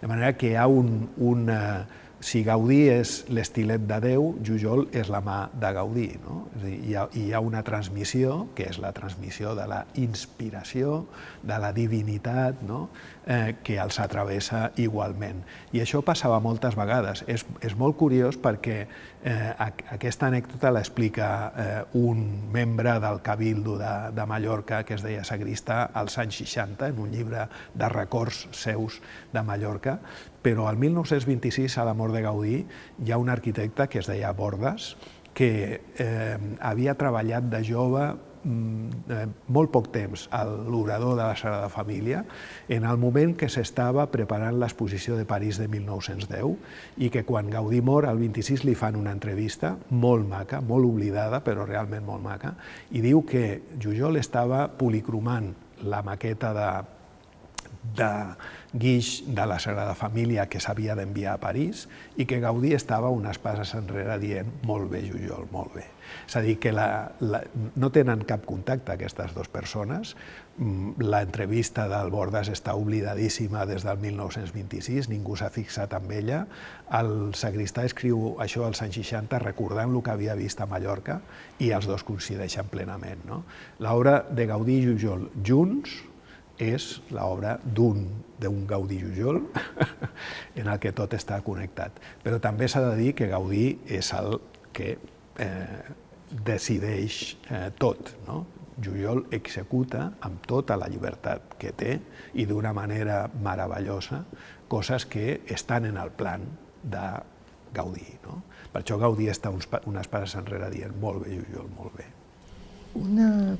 De 0.00 0.06
manera 0.06 0.36
que 0.36 0.56
ha 0.56 0.66
un, 0.66 1.10
un, 1.16 1.50
si 2.20 2.40
Gaudí 2.46 2.86
és 2.88 3.10
l'estilet 3.28 3.82
de 3.84 3.98
Déu, 4.00 4.30
Jujol 4.44 4.86
és 4.96 5.10
la 5.12 5.20
mà 5.24 5.36
de 5.52 5.68
Gaudí. 5.76 6.06
No? 6.24 6.46
És 6.56 6.62
dir, 6.64 6.76
hi, 6.88 6.94
ha, 6.96 7.04
hi 7.12 7.26
ha 7.36 7.42
una 7.44 7.60
transmissió, 7.66 8.46
que 8.56 8.68
és 8.70 8.78
la 8.80 8.92
transmissió 8.96 9.52
de 9.58 9.66
la 9.68 9.82
inspiració, 10.00 11.02
de 11.44 11.58
la 11.60 11.72
divinitat, 11.76 12.62
no? 12.66 12.86
eh, 13.26 13.56
que 13.62 13.76
els 13.82 14.00
atravessa 14.00 14.70
igualment. 14.80 15.42
I 15.76 15.82
això 15.84 16.00
passava 16.06 16.40
moltes 16.40 16.78
vegades. 16.78 17.22
És, 17.28 17.44
és 17.60 17.76
molt 17.76 17.98
curiós 18.00 18.40
perquè 18.40 18.78
eh, 18.86 19.52
aquesta 19.92 20.30
anècdota 20.30 20.72
l'explica 20.72 21.28
eh, 21.52 21.82
un 22.00 22.22
membre 22.52 22.96
del 23.02 23.20
Cabildo 23.26 23.76
de, 23.80 23.94
de 24.16 24.26
Mallorca 24.26 24.84
que 24.88 24.96
es 24.96 25.04
deia 25.04 25.24
Sagrista 25.24 25.84
als 25.92 26.16
anys 26.22 26.40
60, 26.40 26.88
en 26.88 27.02
un 27.02 27.12
llibre 27.12 27.44
de 27.74 27.92
records 27.92 28.46
seus 28.56 29.02
de 29.32 29.44
Mallorca, 29.44 29.98
però 30.46 30.68
al 30.70 30.78
1926, 30.78 31.74
a 31.82 31.88
la 31.88 31.96
mort 31.98 32.14
de 32.14 32.22
Gaudí, 32.22 32.60
hi 33.02 33.10
ha 33.10 33.18
un 33.18 33.32
arquitecte 33.32 33.88
que 33.90 33.98
es 33.98 34.06
deia 34.06 34.30
Bordes, 34.30 34.94
que 35.34 35.50
eh, 35.98 36.38
havia 36.62 36.94
treballat 36.94 37.50
de 37.50 37.64
jove 37.66 38.06
Mm, 38.46 39.10
eh, 39.10 39.26
molt 39.50 39.72
poc 39.74 39.88
temps 39.90 40.28
a 40.30 40.44
l'obrador 40.46 41.16
de 41.16 41.24
la 41.24 41.34
Sagrada 41.34 41.68
Família 41.72 42.20
en 42.68 42.84
el 42.86 42.98
moment 43.02 43.32
que 43.34 43.48
s'estava 43.50 44.04
preparant 44.12 44.60
l'exposició 44.60 45.16
de 45.18 45.24
París 45.26 45.58
de 45.58 45.66
1910 45.72 46.54
i 47.02 47.08
que 47.10 47.24
quan 47.26 47.50
Gaudí 47.50 47.80
mor, 47.82 48.06
el 48.06 48.20
26 48.22 48.62
li 48.68 48.76
fan 48.78 48.94
una 48.94 49.10
entrevista 49.16 49.74
molt 49.90 50.28
maca, 50.30 50.60
molt 50.60 50.86
oblidada, 50.86 51.42
però 51.42 51.66
realment 51.66 52.06
molt 52.06 52.22
maca, 52.22 52.54
i 52.94 53.02
diu 53.02 53.24
que 53.26 53.62
Jujol 53.82 54.20
estava 54.20 54.68
policromant 54.78 55.50
la 55.82 56.04
maqueta 56.06 56.52
de 56.54 56.68
de 57.96 58.12
guix 58.78 59.22
de 59.26 59.46
la 59.48 59.58
Sagrada 59.58 59.94
Família 59.94 60.46
que 60.52 60.60
s'havia 60.60 60.94
d'enviar 60.98 61.36
a 61.36 61.42
París 61.42 61.86
i 62.16 62.26
que 62.28 62.40
Gaudí 62.42 62.74
estava 62.76 63.10
unes 63.14 63.38
passes 63.42 63.74
enrere 63.78 64.18
dient 64.22 64.50
molt 64.68 64.90
bé, 64.92 65.02
Jujol, 65.08 65.48
molt 65.52 65.74
bé. 65.76 65.86
És 66.26 66.36
a 66.38 66.42
dir, 66.44 66.56
que 66.62 66.72
la, 66.74 67.12
la, 67.20 67.40
no 67.74 67.90
tenen 67.94 68.22
cap 68.28 68.44
contacte 68.46 68.94
aquestes 68.94 69.34
dues 69.34 69.48
persones. 69.52 70.14
Mm, 70.58 71.02
l'entrevista 71.02 71.86
del 71.90 72.10
Bordas 72.14 72.50
està 72.52 72.76
oblidadíssima 72.78 73.64
des 73.68 73.86
del 73.86 73.98
1926, 74.02 75.10
ningú 75.12 75.36
s'ha 75.36 75.50
fixat 75.54 75.96
en 75.98 76.10
ella. 76.14 76.42
El 77.00 77.34
sagristà 77.38 77.86
escriu 77.88 78.36
això 78.42 78.66
als 78.66 78.82
anys 78.86 79.00
60 79.02 79.40
recordant 79.42 79.94
el 79.94 80.02
que 80.02 80.14
havia 80.14 80.36
vist 80.38 80.60
a 80.60 80.68
Mallorca 80.70 81.20
i 81.58 81.72
els 81.74 81.88
dos 81.90 82.06
coincideixen 82.06 82.70
plenament. 82.72 83.26
No? 83.26 83.42
L'obra 83.82 84.20
de 84.30 84.46
Gaudí 84.46 84.80
i 84.82 84.86
Jujol 84.90 85.30
junts 85.46 86.00
és 86.62 86.96
l'obra 87.12 87.58
d'un 87.64 88.06
d'un 88.40 88.66
Gaudí 88.68 88.98
Jujol 89.00 89.40
en 90.60 90.68
el 90.68 90.80
que 90.82 90.92
tot 90.96 91.14
està 91.16 91.40
connectat. 91.44 92.00
Però 92.24 92.40
també 92.42 92.68
s'ha 92.68 92.82
de 92.90 92.96
dir 92.98 93.14
que 93.16 93.30
Gaudí 93.30 93.68
és 93.98 94.12
el 94.16 94.38
que 94.76 94.96
eh, 94.96 95.94
decideix 96.44 97.36
eh, 97.50 97.70
tot. 97.78 98.12
No? 98.26 98.44
Jujol 98.82 99.24
executa 99.32 100.10
amb 100.26 100.44
tota 100.46 100.76
la 100.76 100.88
llibertat 100.92 101.56
que 101.60 101.72
té 101.72 101.94
i 102.36 102.44
d'una 102.44 102.74
manera 102.76 103.22
meravellosa 103.32 104.20
coses 104.68 105.06
que 105.08 105.40
estan 105.48 105.86
en 105.88 105.96
el 105.96 106.12
plan 106.12 106.44
de 106.82 107.06
Gaudí. 107.72 108.18
No? 108.26 108.42
Per 108.72 108.82
això 108.82 108.98
Gaudí 109.00 109.30
està 109.32 109.52
uns, 109.54 109.68
unes 109.88 110.12
pares 110.12 110.36
enrere 110.36 110.68
dient 110.74 110.96
molt 111.00 111.24
bé, 111.24 111.38
Jujol, 111.40 111.72
molt 111.78 111.96
bé. 111.96 112.10
Una, 112.96 113.56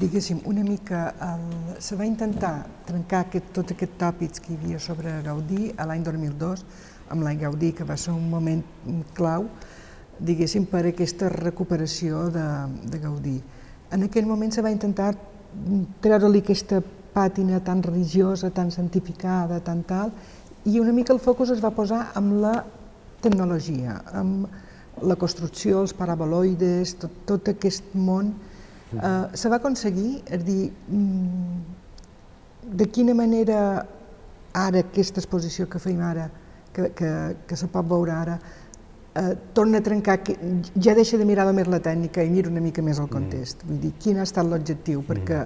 diguéssim, 0.00 0.40
una 0.50 0.62
mica, 0.64 1.14
el, 1.22 1.44
se 1.82 1.96
va 1.96 2.06
intentar 2.06 2.66
trencar 2.86 3.24
aquest, 3.26 3.52
tot 3.56 3.72
aquest 3.74 3.96
tòpics 4.00 4.42
que 4.42 4.52
hi 4.52 4.58
havia 4.58 4.80
sobre 4.80 5.12
Gaudí 5.24 5.72
a 5.76 5.86
l'any 5.90 6.04
2002, 6.06 6.64
amb 7.14 7.26
l'any 7.26 7.40
Gaudí, 7.42 7.72
que 7.76 7.86
va 7.86 7.96
ser 8.00 8.14
un 8.14 8.28
moment 8.30 8.62
clau, 9.16 9.48
diguéssim, 10.18 10.66
per 10.70 10.84
aquesta 10.88 11.28
recuperació 11.32 12.28
de, 12.34 12.46
de 12.90 13.00
Gaudí. 13.02 13.38
En 13.92 14.06
aquell 14.06 14.26
moment 14.26 14.52
se 14.54 14.62
va 14.64 14.72
intentar 14.72 15.12
treure-li 16.02 16.42
aquesta 16.42 16.80
pàtina 17.14 17.60
tan 17.62 17.82
religiosa, 17.82 18.50
tan 18.50 18.72
santificada, 18.74 19.60
tan 19.62 19.84
tal, 19.86 20.10
i 20.64 20.80
una 20.80 20.94
mica 20.96 21.12
el 21.12 21.20
focus 21.20 21.52
es 21.54 21.62
va 21.62 21.74
posar 21.76 22.08
amb 22.18 22.40
la 22.42 22.54
tecnologia, 23.22 23.98
amb 24.12 24.48
la 25.02 25.16
construcció, 25.20 25.82
els 25.82 25.94
paraboloides, 25.96 26.96
tot, 27.02 27.14
tot 27.28 27.50
aquest 27.52 27.94
món. 27.94 28.32
Uh, 28.98 29.36
se 29.36 29.48
va 29.48 29.56
aconseguir, 29.60 30.22
és 30.30 30.44
dir, 30.44 30.72
mm, 30.88 31.58
de 32.80 32.86
quina 32.92 33.14
manera 33.14 33.58
ara 34.54 34.84
aquesta 34.84 35.20
exposició 35.20 35.66
que 35.70 35.80
fem 35.82 36.00
ara, 36.00 36.28
que, 36.74 36.90
que, 36.94 37.10
que 37.46 37.56
se 37.56 37.68
pot 37.70 37.86
veure 37.90 38.12
ara, 38.14 38.38
eh, 39.14 39.36
torna 39.54 39.78
a 39.78 39.82
trencar, 39.82 40.22
que 40.22 40.36
ja 40.80 40.94
deixa 40.94 41.18
de 41.18 41.26
mirar 41.26 41.46
més 41.54 41.70
la 41.70 41.80
tècnica 41.82 42.22
i 42.22 42.30
mira 42.30 42.50
una 42.50 42.62
mica 42.62 42.82
més 42.82 42.98
el 43.02 43.08
context. 43.10 43.62
Mm. 43.62 43.70
Vull 43.70 43.80
dir, 43.82 43.92
quin 44.02 44.18
ha 44.18 44.26
estat 44.26 44.46
l'objectiu? 44.46 45.02
Mm. 45.02 45.08
Perquè 45.10 45.40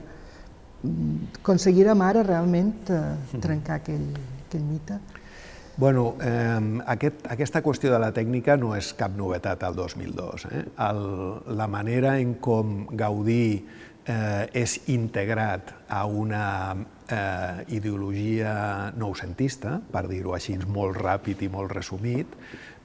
mm, 0.83 1.41
aconseguirem 1.43 2.05
ara 2.05 2.25
realment 2.27 2.75
eh, 2.89 3.01
mm. 3.01 3.43
trencar 3.45 3.81
aquell, 3.83 4.07
aquell 4.47 4.65
mite? 4.69 5.01
Bueno, 5.79 6.17
eh, 6.21 6.83
aquest, 6.91 7.21
aquesta 7.31 7.61
qüestió 7.63 7.93
de 7.93 8.01
la 8.03 8.11
tècnica 8.11 8.57
no 8.59 8.73
és 8.75 8.89
cap 8.99 9.13
novetat 9.15 9.63
al 9.63 9.77
2002. 9.79 10.47
Eh? 10.51 10.63
El, 10.89 11.05
la 11.55 11.69
manera 11.71 12.17
en 12.19 12.33
com 12.43 12.81
Gaudí 12.99 13.45
eh, 13.55 14.49
és 14.59 14.75
integrat 14.91 15.71
a 15.87 16.01
una 16.11 16.49
eh, 17.11 17.65
ideologia 17.75 18.93
noucentista, 18.97 19.79
per 19.93 20.07
dir-ho 20.11 20.35
així 20.37 20.57
molt 20.67 20.99
ràpid 21.01 21.43
i 21.45 21.51
molt 21.53 21.73
resumit, 21.73 22.35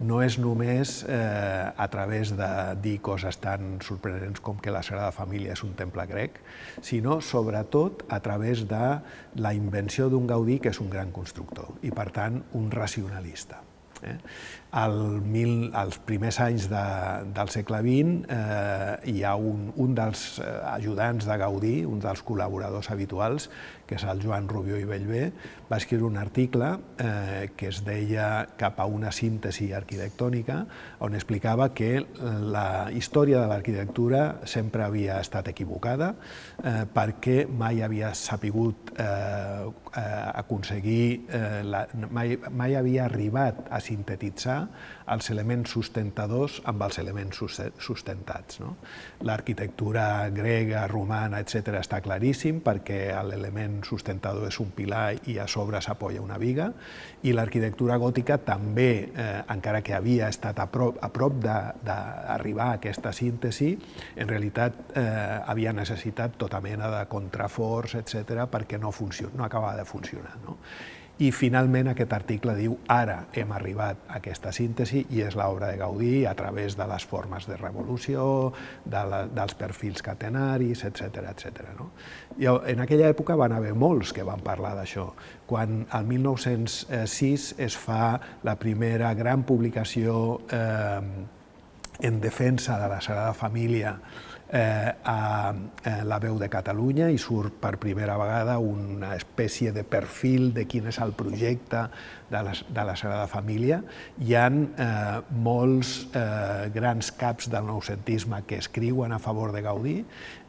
no 0.03 0.21
és 0.24 0.38
només 0.41 0.95
eh, 1.07 1.65
a 1.76 1.88
través 1.91 2.34
de 2.38 2.49
dir 2.84 2.97
coses 3.05 3.38
tan 3.43 3.78
sorprenents 3.86 4.43
com 4.43 4.59
que 4.59 4.74
la 4.74 4.84
Sagrada 4.84 5.11
Família 5.15 5.53
és 5.57 5.63
un 5.63 5.76
temple 5.80 6.07
grec, 6.09 6.39
sinó 6.82 7.19
sobretot 7.21 8.07
a 8.09 8.19
través 8.24 8.65
de 8.67 8.86
la 9.36 9.53
invenció 9.53 10.09
d'un 10.09 10.28
Gaudí 10.28 10.59
que 10.59 10.74
és 10.74 10.82
un 10.84 10.89
gran 10.91 11.11
constructor 11.11 11.78
i, 11.82 11.91
per 11.91 12.09
tant, 12.15 12.41
un 12.57 12.71
racionalista. 12.71 13.61
Eh? 14.03 14.17
Al 14.74 14.95
mil, 15.21 15.69
als 15.78 15.99
primers 16.01 16.39
anys 16.41 16.65
de, 16.71 16.84
del 17.36 17.51
segle 17.53 17.80
XX 17.86 18.24
eh, 18.36 19.11
hi 19.13 19.24
ha 19.24 19.36
un, 19.38 19.67
un 19.80 19.93
dels 19.95 20.24
eh, 20.41 20.49
ajudants 20.74 21.28
de 21.30 21.38
Gaudí, 21.39 21.76
un 21.86 22.01
dels 22.03 22.24
col·laboradors 22.26 22.89
habituals, 22.91 23.49
que 23.94 24.00
és 24.02 24.06
el 24.10 24.22
Joan 24.24 24.48
Rubió 24.50 24.80
i 24.82 24.88
Bellver, 24.89 25.28
va 25.70 25.78
escriure 25.78 26.08
un 26.08 26.18
article 26.18 26.70
eh, 26.98 27.52
que 27.56 27.70
es 27.70 27.84
deia 27.86 28.48
Cap 28.58 28.80
a 28.82 28.88
una 28.89 29.12
síntesi 29.14 29.70
arquitectònica, 29.78 30.64
on 31.06 31.14
explicava 31.14 31.70
que 31.78 31.91
la 32.24 32.89
història 32.89 33.44
de 33.44 33.52
l'arquitectura 33.52 34.24
sempre 34.50 34.88
havia 34.88 35.20
estat 35.22 35.52
equivocada 35.54 36.14
eh, 36.64 36.84
perquè 36.89 37.44
mai 37.46 37.84
havia 37.86 38.14
sapigut 38.18 38.96
eh, 38.98 39.70
eh, 39.98 40.32
aconseguir, 40.34 41.26
eh, 41.30 41.62
la, 41.64 41.86
mai, 42.10 42.38
mai 42.52 42.76
havia 42.76 43.06
arribat 43.06 43.68
a 43.70 43.80
sintetitzar 43.84 44.58
els 45.14 45.30
elements 45.34 45.74
sustentadors 45.76 46.60
amb 46.70 46.84
els 46.86 47.00
elements 47.02 47.41
sustentats. 47.78 48.60
No? 48.64 48.76
L'arquitectura 49.28 50.30
grega, 50.36 50.86
romana, 50.91 51.41
etc 51.44 51.80
està 51.82 52.00
claríssim 52.04 52.62
perquè 52.64 53.12
l'element 53.28 53.82
sustentador 53.88 54.48
és 54.48 54.60
un 54.64 54.72
pilar 54.76 55.06
i 55.32 55.38
a 55.39 55.48
sobre 55.48 55.82
s'apoya 55.84 56.24
una 56.24 56.39
viga 56.41 56.72
i 57.24 57.34
l'arquitectura 57.36 57.98
gòtica 58.02 58.39
també, 58.44 59.10
eh, 59.16 59.44
encara 59.54 59.82
que 59.82 59.96
havia 59.96 60.30
estat 60.32 60.60
a 60.60 60.68
prop, 60.72 60.98
a 61.02 61.10
prop 61.14 61.39
d'arribar 61.44 62.70
a 62.72 62.80
aquesta 62.80 63.14
síntesi, 63.14 63.74
en 64.16 64.28
realitat 64.28 64.96
eh, 64.96 65.04
havia 65.48 65.74
necessitat 65.74 66.38
tota 66.38 66.62
mena 66.64 66.89
de 66.91 67.06
contraforts, 67.12 67.96
etc 68.00 68.46
perquè 68.52 68.80
no, 68.80 68.91
funciona, 68.91 69.34
no 69.38 69.46
acabava 69.46 69.78
de 69.78 69.82
funcionar. 69.86 70.36
No? 70.45 70.57
I 71.21 71.27
finalment 71.29 71.91
aquest 71.91 72.13
article 72.15 72.55
diu 72.57 72.73
ara 72.89 73.19
hem 73.38 73.51
arribat 73.53 74.07
a 74.07 74.15
aquesta 74.17 74.49
síntesi 74.55 75.03
i 75.13 75.21
és 75.21 75.36
l'obra 75.38 75.69
de 75.69 75.77
Gaudí 75.77 76.23
a 76.25 76.34
través 76.34 76.73
de 76.73 76.88
les 76.89 77.05
formes 77.05 77.45
de 77.45 77.57
revolució, 77.59 78.25
de 78.84 79.03
la, 79.11 79.19
dels 79.29 79.53
perfils 79.59 80.01
catenaris, 80.01 80.81
etc 80.89 81.21
etc. 81.29 81.69
No? 81.77 81.91
I 82.41 82.49
en 82.73 82.81
aquella 82.81 83.11
època 83.13 83.38
van 83.38 83.53
haver 83.53 83.75
molts 83.77 84.09
que 84.13 84.25
van 84.25 84.41
parlar 84.41 84.73
d'això. 84.79 85.11
Quan 85.45 85.86
el 85.93 86.09
1906 86.09 87.47
es 87.61 87.77
fa 87.77 88.17
la 88.41 88.57
primera 88.57 89.13
gran 89.13 89.45
publicació 89.45 90.41
eh, 90.49 90.99
en 92.01 92.21
defensa 92.21 92.79
de 92.81 92.89
la 92.89 93.01
Sagrada 93.01 93.38
Família 93.38 93.99
eh, 94.52 94.91
a 95.04 95.54
eh, 95.84 96.04
la 96.06 96.20
veu 96.20 96.38
de 96.39 96.50
Catalunya 96.50 97.10
i 97.10 97.18
surt 97.22 97.56
per 97.62 97.78
primera 97.82 98.18
vegada 98.20 98.60
una 98.60 99.16
espècie 99.16 99.72
de 99.72 99.84
perfil 99.84 100.52
de 100.54 100.68
quin 100.70 100.89
és 100.91 101.00
el 101.04 101.16
projecte 101.18 101.88
de 102.34 102.43
la, 102.43 102.53
de 102.53 102.86
la 102.86 102.95
Sagrada 102.95 103.27
Família. 103.27 103.81
Hi 104.17 104.36
ha 104.36 104.47
eh, 104.49 105.21
molts 105.45 105.93
eh, 106.17 106.69
grans 106.73 107.11
caps 107.17 107.49
del 107.53 107.67
noucentisme 107.69 108.41
que 108.49 108.57
escriuen 108.61 109.13
a 109.13 109.21
favor 109.21 109.53
de 109.53 109.61
Gaudí 109.61 109.97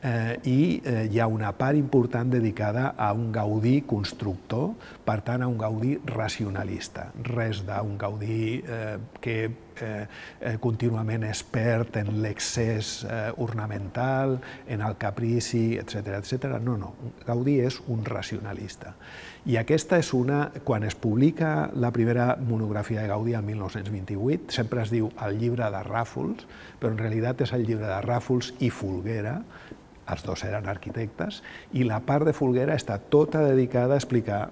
eh, 0.04 0.38
i 0.48 0.58
eh, 0.84 1.08
hi 1.10 1.20
ha 1.20 1.26
una 1.28 1.52
part 1.56 1.76
important 1.76 2.32
dedicada 2.32 2.94
a 2.96 3.12
un 3.12 3.30
Gaudí 3.32 3.82
constructor, 3.88 4.72
per 5.04 5.20
tant, 5.26 5.44
a 5.44 5.50
un 5.50 5.58
Gaudí 5.60 5.98
racionalista. 6.08 7.10
Res 7.28 7.64
d'un 7.68 7.98
Gaudí 8.00 8.62
eh, 8.64 8.96
que 9.20 9.36
eh, 9.44 10.06
eh, 10.40 10.56
contínuament 10.62 11.24
expert 11.28 11.96
en 12.00 12.12
l'excés 12.22 12.96
eh, 13.04 13.30
ornamental, 13.44 14.38
en 14.68 14.84
el 14.84 14.96
caprici, 14.96 15.76
etc 15.80 16.18
etc. 16.20 16.58
No, 16.62 16.78
no, 16.80 16.94
Gaudí 17.26 17.58
és 17.64 17.80
un 17.88 18.04
racionalista. 18.04 18.94
I 19.44 19.58
aquesta 19.60 19.98
és 20.00 20.08
una, 20.16 20.46
quan 20.64 20.86
es 20.88 20.94
publica 20.96 21.68
la 21.76 21.90
primera 21.92 22.30
monografia 22.40 23.02
de 23.02 23.10
Gaudí 23.10 23.34
el 23.36 23.42
1928, 23.44 24.48
sempre 24.56 24.80
es 24.80 24.88
diu 24.88 25.10
el 25.26 25.36
llibre 25.36 25.68
de 25.68 25.82
Ràfols, 25.84 26.46
però 26.80 26.94
en 26.94 26.96
realitat 27.02 27.44
és 27.44 27.52
el 27.52 27.66
llibre 27.68 27.84
de 27.84 27.98
Ràfols 28.06 28.54
i 28.64 28.70
Folguera, 28.72 29.36
els 30.08 30.24
dos 30.24 30.46
eren 30.48 30.64
arquitectes, 30.72 31.42
i 31.76 31.84
la 31.84 32.00
part 32.08 32.24
de 32.24 32.32
Folguera 32.32 32.72
està 32.72 32.96
tota 33.12 33.44
dedicada 33.44 33.98
a 33.98 34.00
explicar 34.00 34.46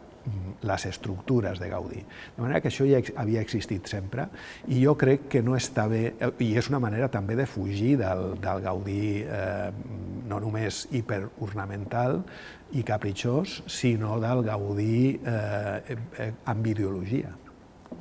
les 0.62 0.84
estructures 0.86 1.58
de 1.58 1.68
Gaudí. 1.68 2.04
De 2.36 2.42
manera 2.44 2.60
que 2.62 2.68
això 2.70 2.84
ja 2.86 3.00
havia 3.18 3.40
existit 3.42 3.88
sempre 3.90 4.28
i 4.68 4.84
jo 4.84 4.94
crec 4.98 5.24
que 5.32 5.42
no 5.42 5.56
està 5.58 5.88
bé, 5.90 6.12
i 6.38 6.52
és 6.58 6.68
una 6.70 6.78
manera 6.84 7.08
també 7.10 7.34
de 7.38 7.48
fugir 7.50 7.96
del, 7.98 8.36
del 8.42 8.62
Gaudí 8.62 9.24
eh, 9.24 9.72
no 10.28 10.38
només 10.44 10.84
hiperornamental 10.92 12.20
i 12.72 12.82
capritxós, 12.86 13.60
sinó 13.70 14.18
del 14.22 14.42
Gaudí 14.46 15.18
eh, 15.18 15.96
eh, 16.18 16.32
amb 16.48 16.66
ideologia, 16.66 17.32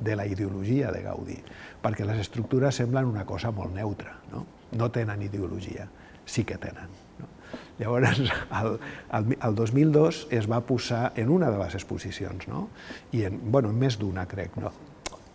de 0.00 0.16
la 0.16 0.26
ideologia 0.26 0.90
de 0.92 1.02
Gaudí, 1.04 1.38
perquè 1.82 2.06
les 2.08 2.22
estructures 2.24 2.80
semblen 2.80 3.10
una 3.10 3.26
cosa 3.28 3.52
molt 3.52 3.74
neutra, 3.76 4.16
no, 4.32 4.46
no 4.78 4.90
tenen 4.90 5.22
ideologia, 5.28 5.88
sí 6.24 6.44
que 6.48 6.58
tenen. 6.58 7.00
Llavors, 7.78 8.20
el, 8.20 8.78
el, 9.12 9.36
el 9.36 9.54
2002 9.54 10.26
es 10.30 10.48
va 10.50 10.62
posar 10.64 11.12
en 11.16 11.30
una 11.32 11.50
de 11.50 11.58
les 11.60 11.76
exposicions, 11.76 12.48
no? 12.48 12.68
i 13.12 13.24
en, 13.28 13.38
bueno, 13.52 13.72
en 13.72 13.80
més 13.80 13.98
d'una, 14.00 14.26
crec, 14.28 14.56
no? 14.60 14.72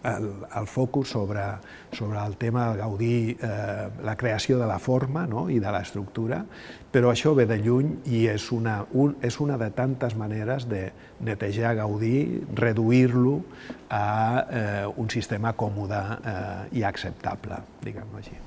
El, 0.08 0.28
el 0.56 0.68
focus 0.68 1.10
sobre, 1.10 1.44
sobre 1.92 2.20
el 2.26 2.38
tema 2.38 2.70
del 2.70 2.78
Gaudí, 2.78 3.38
eh, 3.40 3.90
la 4.04 4.16
creació 4.16 4.58
de 4.60 4.68
la 4.68 4.80
forma 4.80 5.26
no? 5.28 5.48
i 5.50 5.60
de 5.60 5.72
l'estructura, 5.74 6.44
però 6.92 7.12
això 7.12 7.34
ve 7.38 7.46
de 7.50 7.60
lluny 7.62 7.94
i 8.10 8.26
és 8.32 8.50
una, 8.56 8.80
un, 8.94 9.18
és 9.22 9.40
una 9.44 9.58
de 9.60 9.70
tantes 9.76 10.16
maneres 10.18 10.68
de 10.70 10.88
netejar 11.22 11.76
Gaudí, 11.78 12.44
reduir-lo 12.56 13.42
a 13.90 14.08
eh, 14.50 14.86
un 14.96 15.10
sistema 15.10 15.54
còmode 15.54 16.04
eh, 16.18 16.78
i 16.80 16.86
acceptable, 16.88 17.62
diguem-ho 17.84 18.22
així. 18.22 18.38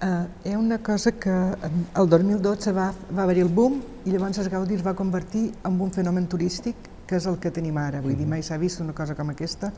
Uh, 0.00 0.24
hi 0.48 0.54
ha 0.54 0.58
una 0.58 0.78
cosa 0.80 1.10
que 1.12 1.28
el 1.30 2.06
2012 2.08 2.72
va, 2.72 2.86
va 3.12 3.26
haver-hi 3.26 3.42
el 3.44 3.50
boom 3.52 3.74
i 4.08 4.14
llavors 4.14 4.38
el 4.40 4.48
Gaudí 4.48 4.78
es 4.78 4.84
va 4.86 4.94
convertir 4.96 5.50
en 5.68 5.76
un 5.76 5.92
fenomen 5.92 6.24
turístic 6.24 6.88
que 7.10 7.18
és 7.18 7.26
el 7.26 7.40
que 7.42 7.50
tenim 7.50 7.78
ara. 7.82 7.98
Vull 8.04 8.14
dir, 8.14 8.26
mai 8.30 8.44
s'ha 8.46 8.58
vist 8.62 8.78
una 8.84 8.94
cosa 8.94 9.16
com 9.18 9.32
aquesta. 9.32 9.72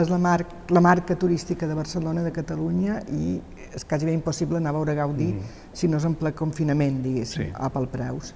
És 0.00 0.08
la, 0.08 0.16
mar 0.24 0.38
la 0.72 0.80
marca 0.80 1.18
turística 1.20 1.68
de 1.68 1.76
Barcelona, 1.76 2.22
de 2.24 2.32
Catalunya, 2.32 3.02
i 3.12 3.36
és 3.76 3.84
quasi 3.84 4.08
bé 4.08 4.14
impossible 4.16 4.56
anar 4.56 4.72
a 4.72 4.78
veure 4.78 4.94
Gaudí 4.96 5.28
mm. 5.34 5.50
si 5.76 5.90
no 5.92 6.00
és 6.00 6.06
en 6.08 6.16
ple 6.16 6.32
confinament, 6.38 7.02
diguéssim, 7.04 7.50
sí. 7.50 7.52
a 7.52 7.68
pel 7.74 7.90
preus. 7.92 8.32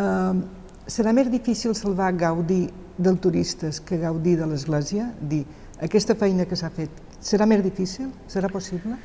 Uh, 0.00 0.40
serà 0.88 1.12
més 1.12 1.28
difícil 1.32 1.76
salvar 1.76 2.14
Gaudí 2.16 2.62
del 2.96 3.20
turistes 3.20 3.82
que 3.84 4.00
Gaudí 4.00 4.38
de 4.40 4.48
l'Església? 4.48 5.10
Dir, 5.20 5.44
aquesta 5.84 6.16
feina 6.16 6.48
que 6.48 6.56
s'ha 6.56 6.72
fet, 6.72 7.04
serà 7.20 7.44
més 7.50 7.60
difícil? 7.66 8.08
Serà 8.32 8.48
possible? 8.48 8.96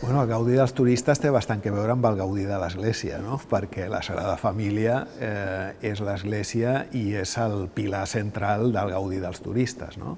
Bueno, 0.00 0.22
el 0.22 0.28
gaudi 0.30 0.54
dels 0.54 0.70
turistes 0.78 1.18
té 1.18 1.30
bastant 1.34 1.58
que 1.58 1.72
veure 1.74 1.90
amb 1.90 2.04
el 2.06 2.20
gaudi 2.20 2.44
de 2.46 2.54
l'Església, 2.62 3.16
no? 3.18 3.40
perquè 3.50 3.88
la 3.90 3.98
Sagrada 4.06 4.36
Família 4.38 5.00
eh, 5.18 5.72
és 5.90 5.98
l'Església 6.06 6.84
i 6.94 7.16
és 7.18 7.32
el 7.42 7.66
pilar 7.74 8.04
central 8.06 8.70
del 8.76 8.92
gaudi 8.94 9.18
dels 9.18 9.42
turistes. 9.42 9.98
No? 9.98 10.14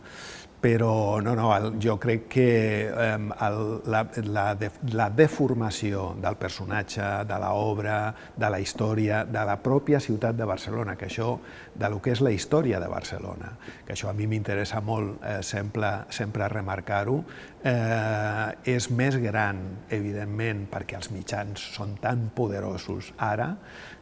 Però 0.60 1.20
no, 1.24 1.34
no, 1.34 1.50
el, 1.56 1.72
jo 1.80 1.96
crec 2.00 2.26
que 2.28 2.48
eh, 2.88 3.16
el, 3.16 3.60
la, 3.90 4.02
la, 4.28 4.44
de, 4.54 4.70
la 4.92 5.08
deformació 5.10 6.10
del 6.20 6.36
personatge, 6.40 7.06
de 7.28 7.38
l'obra, 7.40 7.96
de 8.36 8.50
la 8.52 8.60
història, 8.60 9.22
de 9.24 9.44
la 9.48 9.56
pròpia 9.64 10.00
ciutat 10.04 10.36
de 10.36 10.48
Barcelona, 10.48 10.96
que 11.00 11.08
això, 11.08 11.32
de 11.74 11.90
lo 11.90 12.00
que 12.04 12.12
és 12.12 12.20
la 12.20 12.32
història 12.36 12.80
de 12.80 12.90
Barcelona, 12.92 13.54
que 13.86 13.96
això 13.96 14.10
a 14.10 14.16
mi 14.16 14.28
m'interessa 14.28 14.82
molt 14.84 15.24
eh, 15.24 15.38
sempre, 15.46 15.94
sempre 16.12 16.48
remarcar-ho, 16.52 17.22
eh, 17.64 18.74
és 18.76 18.90
més 18.92 19.16
gran, 19.22 19.62
evidentment, 19.88 20.66
perquè 20.70 21.00
els 21.00 21.10
mitjans 21.14 21.70
són 21.78 21.96
tan 22.04 22.28
poderosos 22.36 23.14
ara, 23.16 23.54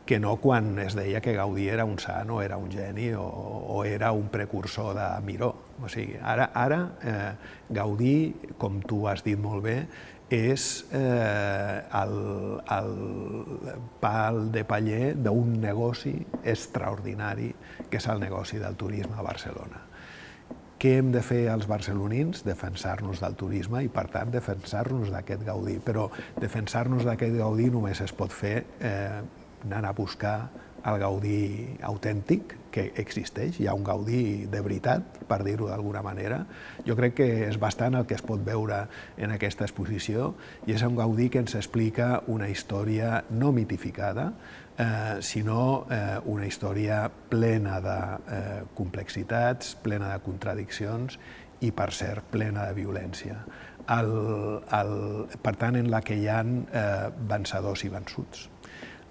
que 0.08 0.16
no 0.18 0.38
quan 0.40 0.78
es 0.80 0.94
deia 0.96 1.20
que 1.20 1.34
Gaudí 1.36 1.66
era 1.68 1.84
un 1.84 1.98
sant 2.00 2.30
o 2.32 2.40
era 2.40 2.56
un 2.56 2.70
geni 2.72 3.10
o, 3.12 3.26
o 3.28 3.82
era 3.84 4.08
un 4.16 4.30
precursor 4.32 4.94
de 4.96 5.08
Miró. 5.20 5.50
O 5.84 5.88
sigui, 5.92 6.14
ara, 6.16 6.46
ara 6.56 6.78
eh, 7.04 7.32
Gaudí, 7.68 8.14
com 8.56 8.78
tu 8.80 9.02
has 9.04 9.20
dit 9.26 9.36
molt 9.36 9.66
bé, 9.66 9.74
és 10.32 10.64
eh, 10.96 11.82
el, 12.00 12.14
el 12.72 12.94
pal 14.00 14.46
de 14.54 14.62
paller 14.64 15.10
d'un 15.12 15.58
negoci 15.60 16.14
extraordinari, 16.40 17.50
que 17.90 18.00
és 18.00 18.08
el 18.08 18.24
negoci 18.24 18.56
del 18.62 18.80
turisme 18.80 19.12
a 19.12 19.26
Barcelona. 19.26 19.82
Què 20.80 20.94
hem 21.02 21.10
de 21.12 21.20
fer 21.26 21.42
els 21.52 21.66
barcelonins? 21.68 22.46
Defensar-nos 22.46 23.20
del 23.20 23.36
turisme 23.36 23.82
i, 23.84 23.90
per 23.92 24.06
tant, 24.14 24.32
defensar-nos 24.32 25.12
d'aquest 25.12 25.44
Gaudí. 25.44 25.76
Però 25.84 26.06
defensar-nos 26.40 27.04
d'aquest 27.04 27.36
Gaudí 27.36 27.68
només 27.74 28.00
es 28.00 28.16
pot 28.16 28.32
fer 28.32 28.54
eh, 28.80 29.20
anant 29.66 29.88
a 29.88 29.94
buscar 29.96 30.38
el 30.86 30.98
Gaudí 31.00 31.76
autèntic 31.82 32.54
que 32.72 32.84
existeix, 33.00 33.58
hi 33.60 33.66
ha 33.68 33.74
un 33.74 33.84
Gaudí 33.86 34.46
de 34.50 34.60
veritat, 34.64 35.18
per 35.28 35.40
dir-ho 35.44 35.68
d'alguna 35.70 36.02
manera. 36.04 36.42
Jo 36.86 36.96
crec 36.98 37.16
que 37.20 37.28
és 37.48 37.58
bastant 37.60 37.96
el 37.98 38.06
que 38.08 38.16
es 38.18 38.24
pot 38.24 38.42
veure 38.44 38.84
en 39.16 39.34
aquesta 39.34 39.66
exposició 39.66 40.32
i 40.66 40.76
és 40.76 40.84
un 40.86 40.96
Gaudí 40.98 41.28
que 41.32 41.42
ens 41.42 41.56
explica 41.58 42.22
una 42.26 42.48
història 42.48 43.24
no 43.30 43.52
mitificada, 43.52 44.30
eh, 44.78 45.18
sinó 45.20 45.86
eh, 45.90 46.18
una 46.26 46.46
història 46.46 47.06
plena 47.30 47.80
de 47.84 47.98
eh, 48.36 48.60
complexitats, 48.78 49.74
plena 49.82 50.12
de 50.14 50.20
contradiccions 50.24 51.18
i, 51.60 51.72
per 51.72 51.90
cert, 51.92 52.28
plena 52.30 52.68
de 52.68 52.76
violència. 52.76 53.40
El, 53.88 54.12
el, 54.76 54.94
per 55.42 55.56
tant, 55.56 55.78
en 55.80 55.88
la 55.90 56.02
que 56.04 56.20
hi 56.20 56.28
ha 56.28 56.42
eh, 56.44 57.10
vencedors 57.32 57.86
i 57.88 57.92
vençuts 57.92 58.46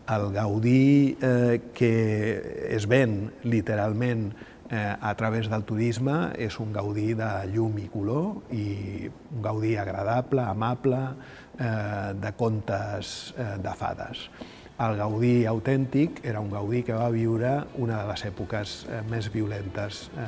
el 0.08 0.32
Gaudí 0.32 1.18
eh, 1.22 1.62
que 1.74 2.68
es 2.72 2.88
ven 2.88 3.34
literalment 3.44 4.34
eh, 4.70 4.96
a 5.00 5.16
través 5.16 5.50
del 5.50 5.64
turisme 5.64 6.34
és 6.40 6.60
un 6.64 6.74
Gaudí 6.76 7.14
de 7.18 7.30
llum 7.52 7.78
i 7.80 7.88
color 7.92 8.54
i 8.56 9.08
un 9.08 9.42
Gaudí 9.44 9.76
agradable, 9.78 10.44
amable, 10.44 11.02
eh, 11.60 12.14
de 12.20 12.32
contes 12.40 13.34
eh, 13.38 13.56
de 13.64 13.76
fades. 13.76 14.28
El 14.78 14.98
Gaudí 15.00 15.46
autèntic 15.50 16.20
era 16.24 16.40
un 16.40 16.52
Gaudí 16.52 16.84
que 16.86 16.94
va 16.94 17.10
viure 17.10 17.54
una 17.82 18.04
de 18.04 18.12
les 18.12 18.26
èpoques 18.30 18.84
eh, 18.86 19.02
més 19.10 19.32
violentes 19.34 20.08
eh, 20.14 20.26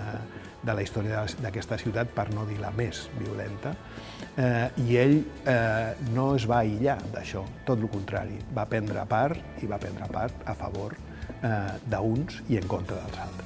de 0.65 0.73
la 0.75 0.83
història 0.83 1.23
d'aquesta 1.39 1.77
ciutat, 1.77 2.09
per 2.15 2.31
no 2.33 2.47
dir 2.49 2.57
la 2.59 2.71
més 2.75 3.05
violenta, 3.19 3.75
eh, 4.39 4.69
i 4.87 4.97
ell 4.97 5.19
eh, 5.19 5.91
no 6.15 6.31
es 6.37 6.47
va 6.49 6.63
aïllar 6.63 6.97
d'això, 7.13 7.43
tot 7.67 7.79
el 7.79 7.91
contrari, 7.91 8.39
va 8.55 8.67
prendre 8.69 9.05
part 9.09 9.63
i 9.63 9.69
va 9.69 9.81
prendre 9.81 10.07
part 10.13 10.47
a 10.47 10.55
favor 10.57 10.95
eh, 10.95 11.77
d'uns 11.91 12.43
i 12.49 12.59
en 12.61 12.67
contra 12.71 12.99
dels 13.03 13.21
altres. 13.27 13.45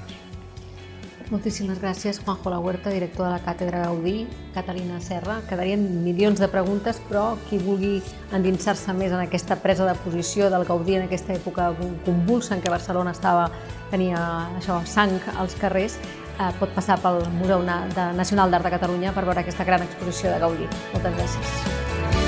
Moltíssimes 1.31 1.79
gràcies, 1.79 2.19
Juanjo 2.21 2.51
La 2.51 2.59
Huerta, 2.59 2.91
director 2.91 3.25
de 3.25 3.31
la 3.31 3.39
Càtedra 3.41 3.85
Gaudí, 3.87 4.27
Catalina 4.53 4.99
Serra. 5.01 5.39
Quedarien 5.47 5.81
milions 6.03 6.37
de 6.37 6.49
preguntes, 6.51 6.99
però 7.07 7.37
qui 7.47 7.57
vulgui 7.57 7.93
endinsar-se 8.35 8.93
més 8.93 9.15
en 9.15 9.23
aquesta 9.23 9.55
presa 9.63 9.87
de 9.87 9.95
posició 10.03 10.51
del 10.53 10.67
Gaudí 10.67 10.99
en 10.99 11.07
aquesta 11.07 11.33
època 11.33 11.71
convulsa 12.05 12.53
en 12.53 12.61
què 12.61 12.69
Barcelona 12.69 13.15
estava, 13.15 13.47
tenia 13.89 14.19
això, 14.59 14.81
sang 14.85 15.15
als 15.39 15.55
carrers, 15.57 15.95
eh, 16.39 16.51
pot 16.59 16.73
passar 16.75 16.99
pel 17.03 17.23
Museu 17.37 17.63
Nacional 17.63 18.51
d'Art 18.51 18.69
de 18.69 18.75
Catalunya 18.77 19.13
per 19.13 19.25
veure 19.27 19.45
aquesta 19.45 19.67
gran 19.67 19.85
exposició 19.85 20.33
de 20.33 20.43
Gaudí. 20.45 20.69
Moltes 20.93 21.17
gràcies. 21.19 22.22